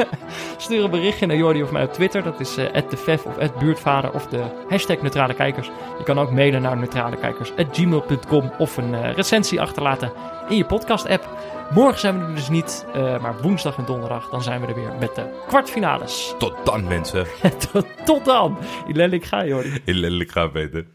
Stuur 0.57 0.83
een 0.83 0.89
berichtje 0.89 1.25
naar 1.25 1.37
Jordi 1.37 1.63
of 1.63 1.71
mij 1.71 1.83
op 1.83 1.93
Twitter. 1.93 2.23
Dat 2.23 2.39
is 2.39 2.57
eh 2.57 2.73
@defef 2.89 3.25
of 3.25 3.57
@buurtvader 3.59 4.11
of 4.11 4.27
de 4.27 4.43
hashtag 4.69 5.01
Neutrale 5.01 5.33
Kijkers. 5.33 5.71
Je 5.97 6.03
kan 6.03 6.19
ook 6.19 6.31
mailen 6.31 6.61
naar 6.61 6.77
neutralekijkers@gmail.com 6.77 8.51
of 8.57 8.77
een 8.77 8.93
eh, 8.93 9.13
recensie 9.13 9.61
achterlaten 9.61 10.11
in 10.49 10.57
je 10.57 10.65
podcast-app. 10.65 11.29
Morgen 11.73 11.99
zijn 11.99 12.19
we 12.19 12.25
er 12.25 12.35
dus 12.35 12.49
niet, 12.49 12.85
eh, 12.93 13.21
maar 13.21 13.41
woensdag 13.41 13.77
en 13.77 13.85
donderdag 13.85 14.29
dan 14.29 14.43
zijn 14.43 14.61
we 14.61 14.67
er 14.67 14.75
weer 14.75 14.93
met 14.99 15.15
de 15.15 15.23
kwartfinales. 15.47 16.35
Tot 16.37 16.53
dan, 16.63 16.87
mensen. 16.87 17.25
tot, 17.71 17.85
tot 18.05 18.25
dan. 18.25 18.57
Ilelik 18.87 19.25
ga 19.25 19.45
Jordi. 19.45 19.81
In 19.85 19.95
lelijk 19.95 20.31
gaan 20.31 20.51
beter. 20.51 20.85